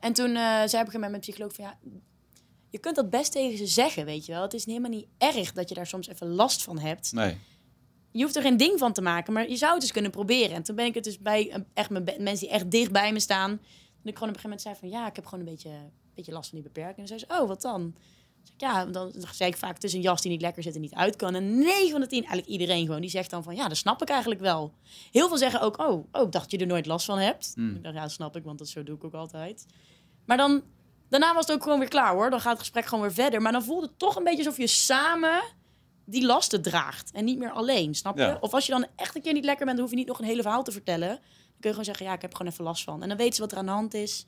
En 0.00 0.12
toen 0.12 0.28
eh, 0.28 0.42
zei 0.42 0.54
op 0.54 0.62
een 0.62 0.68
gegeven 0.70 0.92
moment 0.92 1.10
mijn 1.10 1.20
psycholoog 1.20 1.54
van, 1.54 1.64
ja, 1.64 1.76
je 2.70 2.78
kunt 2.78 2.96
dat 2.96 3.10
best 3.10 3.32
tegen 3.32 3.58
ze 3.58 3.66
zeggen, 3.66 4.04
weet 4.04 4.26
je 4.26 4.32
wel. 4.32 4.42
Het 4.42 4.54
is 4.54 4.64
helemaal 4.66 4.90
niet 4.90 5.06
erg 5.18 5.52
dat 5.52 5.68
je 5.68 5.74
daar 5.74 5.86
soms 5.86 6.08
even 6.08 6.28
last 6.28 6.62
van 6.62 6.78
hebt. 6.78 7.12
Nee. 7.12 7.36
Je 8.18 8.24
hoeft 8.24 8.36
er 8.36 8.42
geen 8.42 8.56
ding 8.56 8.78
van 8.78 8.92
te 8.92 9.02
maken, 9.02 9.32
maar 9.32 9.48
je 9.48 9.56
zou 9.56 9.74
het 9.74 9.82
eens 9.82 9.92
kunnen 9.92 10.10
proberen. 10.10 10.56
En 10.56 10.62
toen 10.62 10.76
ben 10.76 10.86
ik 10.86 10.94
het 10.94 11.04
dus 11.04 11.18
bij 11.18 11.50
eh, 11.50 11.60
echt 11.74 11.90
mijn 11.90 12.04
mensen 12.04 12.46
die 12.46 12.48
echt 12.48 12.70
dicht 12.70 12.92
bij 12.92 13.12
me 13.12 13.20
staan. 13.20 13.50
En 13.50 13.58
ik 14.04 14.14
gewoon 14.14 14.28
op 14.28 14.34
een 14.34 14.40
gegeven 14.40 14.42
moment 14.42 14.60
zei 14.60 14.74
van 14.74 14.88
ja, 14.88 15.06
ik 15.08 15.16
heb 15.16 15.24
gewoon 15.24 15.40
een 15.40 15.50
beetje, 15.50 15.70
een 15.70 15.90
beetje 16.14 16.32
last 16.32 16.50
van 16.50 16.58
die 16.58 16.68
beperking. 16.72 16.98
En 16.98 17.06
zei 17.06 17.18
ze, 17.18 17.40
oh, 17.40 17.48
wat 17.48 17.62
dan? 17.62 17.94
Ik, 18.44 18.52
Ja, 18.56 18.84
dan 18.84 19.12
zei 19.32 19.50
ik 19.50 19.56
vaak 19.56 19.78
tussen 19.78 19.98
een 19.98 20.04
jas 20.04 20.22
die 20.22 20.30
niet 20.30 20.40
lekker 20.40 20.62
zit 20.62 20.74
en 20.74 20.80
niet 20.80 20.94
uit 20.94 21.16
kan. 21.16 21.34
En 21.34 21.58
9 21.58 21.90
van 21.90 22.00
de 22.00 22.06
10, 22.06 22.18
eigenlijk 22.18 22.48
iedereen 22.48 22.86
gewoon, 22.86 23.00
die 23.00 23.10
zegt 23.10 23.30
dan 23.30 23.42
van 23.42 23.56
ja, 23.56 23.68
dat 23.68 23.76
snap 23.76 24.02
ik 24.02 24.08
eigenlijk 24.08 24.40
wel. 24.40 24.72
Heel 25.10 25.28
veel 25.28 25.38
zeggen 25.38 25.60
ook, 25.60 25.78
oh, 25.78 26.04
oh 26.12 26.22
ik 26.22 26.32
dacht 26.32 26.50
je 26.50 26.58
er 26.58 26.66
nooit 26.66 26.86
last 26.86 27.06
van 27.06 27.18
hebt. 27.18 27.52
Hmm. 27.54 27.74
Ik 27.74 27.82
dacht, 27.82 27.94
ja, 27.94 28.02
dat 28.02 28.12
snap 28.12 28.36
ik, 28.36 28.44
want 28.44 28.58
dat 28.58 28.68
zo 28.68 28.82
doe 28.82 28.96
ik 28.96 29.04
ook 29.04 29.14
altijd. 29.14 29.66
Maar 30.24 30.36
dan, 30.36 30.62
daarna 31.08 31.34
was 31.34 31.46
het 31.46 31.56
ook 31.56 31.62
gewoon 31.62 31.78
weer 31.78 31.88
klaar 31.88 32.12
hoor. 32.12 32.30
Dan 32.30 32.40
gaat 32.40 32.52
het 32.52 32.60
gesprek 32.60 32.84
gewoon 32.84 33.04
weer 33.04 33.14
verder. 33.14 33.42
Maar 33.42 33.52
dan 33.52 33.64
voelde 33.64 33.86
het 33.86 33.98
toch 33.98 34.16
een 34.16 34.24
beetje 34.24 34.44
alsof 34.44 34.56
je 34.56 34.66
samen 34.66 35.42
die 36.10 36.26
lasten 36.26 36.62
draagt. 36.62 37.10
En 37.12 37.24
niet 37.24 37.38
meer 37.38 37.50
alleen, 37.50 37.94
snap 37.94 38.16
je? 38.16 38.22
Ja. 38.22 38.38
Of 38.40 38.52
als 38.54 38.66
je 38.66 38.72
dan 38.72 38.86
echt 38.96 39.16
een 39.16 39.22
keer 39.22 39.32
niet 39.32 39.44
lekker 39.44 39.64
bent, 39.64 39.76
dan 39.76 39.86
hoef 39.86 39.94
je 39.94 40.00
niet 40.00 40.08
nog 40.08 40.18
een 40.18 40.24
hele 40.24 40.42
verhaal 40.42 40.62
te 40.64 40.72
vertellen. 40.72 41.08
Dan 41.08 41.18
kun 41.18 41.22
je 41.60 41.68
gewoon 41.68 41.84
zeggen, 41.84 42.06
ja, 42.06 42.12
ik 42.12 42.22
heb 42.22 42.34
gewoon 42.34 42.52
even 42.52 42.64
last 42.64 42.84
van. 42.84 43.02
En 43.02 43.08
dan 43.08 43.16
weten 43.16 43.34
ze 43.34 43.40
wat 43.40 43.52
er 43.52 43.58
aan 43.58 43.66
de 43.66 43.70
hand 43.72 43.94
is. 43.94 44.26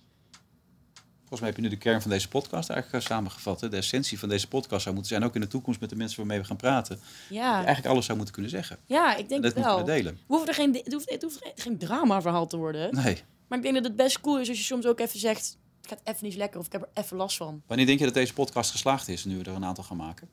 Volgens 1.18 1.40
mij 1.40 1.48
heb 1.48 1.56
je 1.56 1.62
nu 1.62 1.68
de 1.68 1.90
kern 1.90 2.02
van 2.02 2.10
deze 2.10 2.28
podcast 2.28 2.70
eigenlijk 2.70 3.04
eh, 3.04 3.10
samengevat. 3.10 3.60
Hè? 3.60 3.68
De 3.68 3.76
essentie 3.76 4.18
van 4.18 4.28
deze 4.28 4.48
podcast 4.48 4.82
zou 4.82 4.94
moeten 4.94 5.12
zijn, 5.14 5.24
ook 5.28 5.34
in 5.34 5.40
de 5.40 5.46
toekomst 5.46 5.80
met 5.80 5.90
de 5.90 5.96
mensen 5.96 6.16
waarmee 6.18 6.38
we 6.38 6.44
gaan 6.44 6.56
praten. 6.56 6.96
Dat 6.96 7.04
je 7.28 7.34
Ja, 7.34 7.54
eigenlijk 7.56 7.86
alles 7.86 8.04
zou 8.04 8.16
moeten 8.16 8.34
kunnen 8.34 8.52
zeggen. 8.52 8.78
ja 8.86 9.14
ik 9.14 9.18
En 9.20 9.26
denk 9.28 9.42
dat 9.42 9.54
het 9.54 9.54
moeten 9.54 9.74
wel. 9.76 9.84
we 9.86 9.92
delen. 9.92 10.12
We 10.14 10.20
hoeven 10.26 10.48
er 10.48 10.54
geen, 10.54 10.74
het 10.84 10.92
hoeft, 10.92 11.10
het 11.10 11.22
hoeft 11.22 11.38
geen- 11.42 11.52
geen 11.54 11.78
drama-verhaal 11.78 12.46
te 12.46 12.56
worden. 12.56 12.94
Nee. 12.94 13.22
Maar 13.48 13.58
ik 13.58 13.64
denk 13.64 13.74
dat 13.76 13.84
het 13.84 13.96
best 13.96 14.20
cool 14.20 14.38
is 14.40 14.48
als 14.48 14.58
je 14.58 14.64
soms 14.64 14.86
ook 14.86 15.00
even 15.00 15.18
zegt... 15.18 15.56
het 15.80 15.88
gaat 15.90 16.00
even 16.04 16.26
niet 16.26 16.36
lekker 16.36 16.60
of 16.60 16.66
ik 16.66 16.72
heb 16.72 16.82
er 16.82 17.02
even 17.02 17.16
last 17.16 17.36
van. 17.36 17.62
Wanneer 17.66 17.86
denk 17.86 17.98
je 17.98 18.04
dat 18.04 18.14
deze 18.14 18.32
podcast 18.32 18.70
geslaagd 18.70 19.08
is, 19.08 19.24
nu 19.24 19.38
we 19.38 19.44
er 19.44 19.54
een 19.56 19.64
aantal 19.64 19.84
gaan 19.84 19.96
maken? 19.96 20.28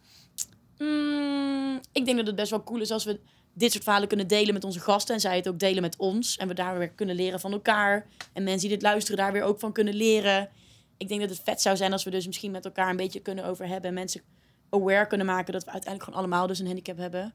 Mm, 0.77 1.79
ik 1.91 2.05
denk 2.05 2.17
dat 2.17 2.27
het 2.27 2.35
best 2.35 2.49
wel 2.49 2.63
cool 2.63 2.81
is 2.81 2.91
als 2.91 3.03
we 3.03 3.19
dit 3.53 3.71
soort 3.71 3.83
verhalen 3.83 4.07
kunnen 4.07 4.27
delen 4.27 4.53
met 4.53 4.63
onze 4.63 4.79
gasten. 4.79 5.15
En 5.15 5.21
zij 5.21 5.35
het 5.35 5.47
ook 5.47 5.59
delen 5.59 5.81
met 5.81 5.95
ons. 5.97 6.37
En 6.37 6.47
we 6.47 6.53
daar 6.53 6.77
weer 6.77 6.89
kunnen 6.89 7.15
leren 7.15 7.39
van 7.39 7.51
elkaar. 7.51 8.07
En 8.33 8.43
mensen 8.43 8.67
die 8.67 8.77
dit 8.77 8.81
luisteren 8.81 9.17
daar 9.17 9.31
weer 9.31 9.43
ook 9.43 9.59
van 9.59 9.71
kunnen 9.71 9.93
leren. 9.93 10.49
Ik 10.97 11.07
denk 11.07 11.19
dat 11.21 11.29
het 11.29 11.41
vet 11.43 11.61
zou 11.61 11.77
zijn 11.77 11.91
als 11.91 12.03
we 12.03 12.09
dus 12.09 12.25
misschien 12.25 12.51
met 12.51 12.65
elkaar 12.65 12.89
een 12.89 12.95
beetje 12.95 13.19
kunnen 13.19 13.45
over 13.45 13.67
hebben. 13.67 13.87
En 13.89 13.93
mensen 13.93 14.21
aware 14.69 15.07
kunnen 15.07 15.27
maken 15.27 15.53
dat 15.53 15.63
we 15.63 15.71
uiteindelijk 15.71 16.03
gewoon 16.03 16.19
allemaal 16.29 16.47
dus 16.47 16.59
een 16.59 16.65
handicap 16.65 16.97
hebben. 16.97 17.33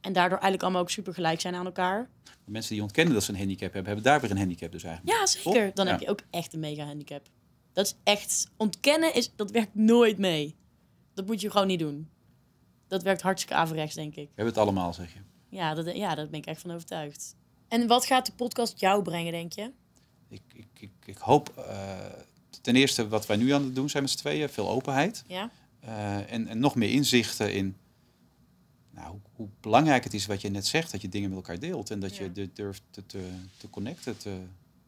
En 0.00 0.12
daardoor 0.12 0.32
eigenlijk 0.38 0.62
allemaal 0.62 0.80
ook 0.82 0.90
super 0.90 1.14
gelijk 1.14 1.40
zijn 1.40 1.54
aan 1.54 1.66
elkaar. 1.66 2.08
De 2.44 2.50
mensen 2.50 2.72
die 2.74 2.82
ontkennen 2.82 3.14
dat 3.14 3.22
ze 3.22 3.30
een 3.32 3.38
handicap 3.38 3.72
hebben, 3.72 3.84
hebben 3.84 4.04
daar 4.04 4.20
weer 4.20 4.30
een 4.30 4.38
handicap 4.38 4.72
dus 4.72 4.82
eigenlijk. 4.84 5.18
Ja, 5.18 5.26
zeker. 5.26 5.70
Dan 5.74 5.86
Ja. 5.86 5.92
heb 5.92 6.00
je 6.00 6.08
ook 6.08 6.20
echt 6.30 6.52
een 6.54 6.60
mega 6.60 6.84
handicap. 6.84 7.26
Dat 7.72 7.86
is 7.86 7.94
echt... 8.04 8.46
Ontkennen, 8.56 9.14
is, 9.14 9.30
dat 9.36 9.50
werkt 9.50 9.74
nooit 9.74 10.18
mee. 10.18 10.54
Dat 11.14 11.26
moet 11.26 11.40
je 11.40 11.50
gewoon 11.50 11.66
niet 11.66 11.78
doen. 11.78 12.08
Dat 12.88 13.02
werkt 13.02 13.22
hartstikke 13.22 13.54
averechts, 13.60 13.94
denk 13.94 14.10
ik. 14.14 14.24
We 14.28 14.32
hebben 14.34 14.46
het 14.54 14.58
allemaal, 14.62 14.92
zeg 14.94 15.12
je. 15.12 15.18
Ja, 15.48 15.74
dat, 15.74 15.96
ja, 15.96 16.14
daar 16.14 16.28
ben 16.28 16.38
ik 16.38 16.46
echt 16.46 16.60
van 16.60 16.70
overtuigd. 16.70 17.34
En 17.68 17.86
wat 17.86 18.06
gaat 18.06 18.26
de 18.26 18.32
podcast 18.32 18.80
jou 18.80 19.02
brengen, 19.02 19.32
denk 19.32 19.52
je? 19.52 19.70
Ik, 20.28 20.40
ik, 20.54 20.66
ik, 20.80 20.90
ik 21.04 21.18
hoop 21.18 21.48
eh, 21.56 21.98
ten 22.62 22.76
eerste 22.76 23.08
wat 23.08 23.26
wij 23.26 23.36
nu 23.36 23.50
aan 23.50 23.62
het 23.64 23.74
doen 23.74 23.88
zijn 23.90 24.02
met 24.02 24.12
z'n 24.12 24.18
tweeën, 24.18 24.48
veel 24.48 24.68
openheid. 24.68 25.24
Ja? 25.26 25.50
Eh, 25.80 26.32
en, 26.32 26.46
en 26.48 26.58
nog 26.58 26.74
meer 26.74 26.90
inzichten 26.90 27.54
in 27.54 27.76
nou, 28.90 29.10
hoe, 29.10 29.20
hoe 29.34 29.48
belangrijk 29.60 30.04
het 30.04 30.14
is 30.14 30.26
wat 30.26 30.40
je 30.40 30.48
net 30.50 30.66
zegt, 30.66 30.92
dat 30.92 31.00
je 31.02 31.08
dingen 31.08 31.28
met 31.28 31.38
elkaar 31.38 31.58
deelt 31.58 31.90
en 31.90 32.00
dat 32.00 32.16
Ja. 32.16 32.22
je 32.24 32.32
de- 32.32 32.52
durft 32.52 32.82
te, 32.90 33.06
te, 33.06 33.28
te 33.56 33.70
connecten, 33.70 34.16
te, 34.16 34.38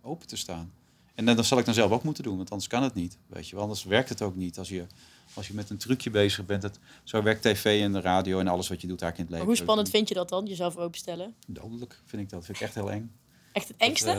open 0.02 0.26
te 0.26 0.36
staan. 0.36 0.72
En 1.18 1.24
dan, 1.24 1.36
dat 1.36 1.46
zal 1.46 1.58
ik 1.58 1.64
dan 1.64 1.74
zelf 1.74 1.90
ook 1.90 2.02
moeten 2.02 2.22
doen, 2.22 2.36
want 2.36 2.50
anders 2.50 2.68
kan 2.68 2.82
het 2.82 2.94
niet. 2.94 3.18
Weet 3.26 3.48
je, 3.48 3.54
wel. 3.54 3.62
anders 3.62 3.84
werkt 3.84 4.08
het 4.08 4.22
ook 4.22 4.36
niet. 4.36 4.58
Als 4.58 4.68
je, 4.68 4.86
als 5.34 5.46
je 5.48 5.54
met 5.54 5.70
een 5.70 5.76
trucje 5.76 6.10
bezig 6.10 6.46
bent, 6.46 6.62
dat, 6.62 6.78
zo 7.04 7.22
werkt 7.22 7.42
tv 7.42 7.82
en 7.82 7.92
de 7.92 8.00
radio 8.00 8.38
en 8.40 8.48
alles 8.48 8.68
wat 8.68 8.80
je 8.80 8.86
doet 8.86 9.02
eigenlijk 9.02 9.16
in 9.16 9.20
het 9.22 9.28
Maar 9.30 9.38
leven. 9.38 9.46
hoe 9.46 9.56
spannend 9.56 9.90
vind 9.90 10.08
je 10.08 10.14
dat 10.14 10.28
dan, 10.28 10.46
jezelf 10.46 10.76
openstellen? 10.76 11.34
Dodelijk 11.46 12.00
vind 12.04 12.22
ik 12.22 12.28
dat. 12.30 12.44
vind 12.44 12.56
ik 12.56 12.62
echt 12.64 12.74
heel 12.74 12.90
eng. 12.90 13.12
Echt 13.52 13.68
het 13.68 13.78
Dat, 13.78 13.88
engste? 13.88 14.10
eh, 14.10 14.16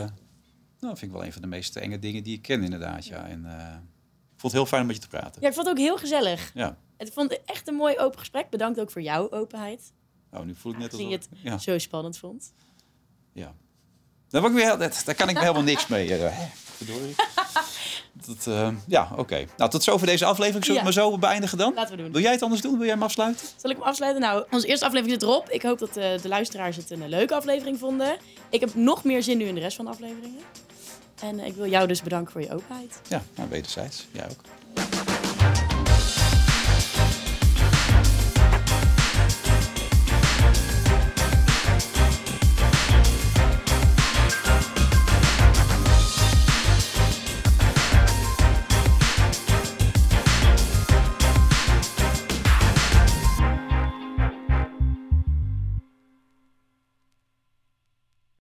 nou, 0.80 0.96
vind 0.96 1.02
ik 1.02 1.10
wel 1.16 1.24
een 1.24 1.32
van 1.32 1.42
de 1.42 1.48
meest 1.48 1.76
enge 1.76 1.98
dingen 1.98 2.22
die 2.22 2.34
ik 2.36 2.42
ken, 2.42 2.62
inderdaad. 2.62 3.06
Ja. 3.06 3.26
En, 3.28 3.44
eh, 3.44 3.74
ik 4.34 4.40
vond 4.46 4.52
het 4.52 4.52
heel 4.52 4.66
fijn 4.66 4.80
om 4.80 4.86
met 4.86 4.96
je 4.96 5.02
te 5.02 5.08
praten. 5.08 5.42
Ja, 5.42 5.48
ik 5.48 5.54
vond 5.54 5.66
het 5.66 5.76
ook 5.78 5.82
heel 5.84 5.96
gezellig. 5.98 6.50
Ja. 6.54 6.76
Ik 6.98 7.12
vond 7.12 7.30
het 7.30 7.40
echt 7.44 7.68
een 7.68 7.74
mooi 7.74 7.98
open 7.98 8.18
gesprek. 8.18 8.50
Bedankt 8.50 8.80
ook 8.80 8.90
voor 8.90 9.02
jouw 9.02 9.30
openheid. 9.30 9.92
Oh, 10.32 10.40
nu 10.42 10.54
voel 10.54 10.72
ik 10.72 10.78
net 10.78 10.92
alsof... 10.92 11.08
je 11.08 11.14
het 11.14 11.28
Ja, 11.42 11.58
zo 11.58 11.78
spannend 11.78 12.18
vond. 12.18 12.52
ja. 13.32 13.54
Daar, 14.28 14.40
word 14.40 14.52
ik 14.54 14.58
weer, 14.58 14.78
dat, 14.78 15.02
daar 15.04 15.14
kan 15.14 15.28
ik 15.28 15.38
helemaal 15.38 15.62
niks 15.62 15.86
mee. 15.86 16.08
Eh, 16.80 16.86
verdorie. 16.86 17.14
Dat, 18.26 18.46
eh, 18.46 18.68
ja, 18.86 19.08
oké. 19.16 19.44
Nou, 19.56 19.70
tot 19.70 19.82
zover 19.82 20.06
deze 20.06 20.24
aflevering. 20.24 20.64
Zullen 20.64 20.82
we 20.84 20.88
Ja. 20.88 20.94
maar 20.94 21.10
zo 21.10 21.18
beëindigen 21.18 21.58
dan? 21.58 21.72
Laten 21.74 21.96
we 21.96 22.02
doen. 22.02 22.12
Wil 22.12 22.20
jij 22.22 22.32
het 22.32 22.42
anders 22.42 22.60
doen? 22.60 22.72
Wil 22.72 22.80
jij 22.82 22.90
hem 22.94 23.02
afsluiten? 23.02 23.46
Zal 23.56 23.70
ik 23.70 23.76
hem 23.76 23.86
afsluiten? 23.86 24.20
Nou, 24.22 24.44
onze 24.50 24.66
eerste 24.66 24.84
aflevering 24.86 25.20
zit 25.20 25.28
erop. 25.30 25.48
Ik 25.50 25.62
hoop 25.62 25.78
dat 25.78 25.96
eh, 25.96 26.22
de 26.22 26.28
luisteraars 26.28 26.76
het 26.76 26.90
een 26.90 27.08
leuke 27.08 27.34
aflevering 27.34 27.78
vonden. 27.78 28.16
Ik 28.50 28.60
heb 28.60 28.74
nog 28.74 29.04
meer 29.04 29.22
zin 29.22 29.38
nu 29.38 29.44
in 29.44 29.54
de 29.54 29.60
rest 29.60 29.76
van 29.76 29.84
de 29.84 29.90
afleveringen. 29.90 30.40
En 31.22 31.38
eh, 31.40 31.46
ik 31.46 31.54
wil 31.54 31.66
jou 31.68 31.86
dus 31.88 32.02
bedanken 32.02 32.32
voor 32.32 32.40
je 32.40 32.52
openheid. 32.54 33.00
Ja, 33.08 33.22
nou, 33.36 33.48
wederzijds. 33.48 34.06
Jij 34.12 34.24
ook. 34.30 34.40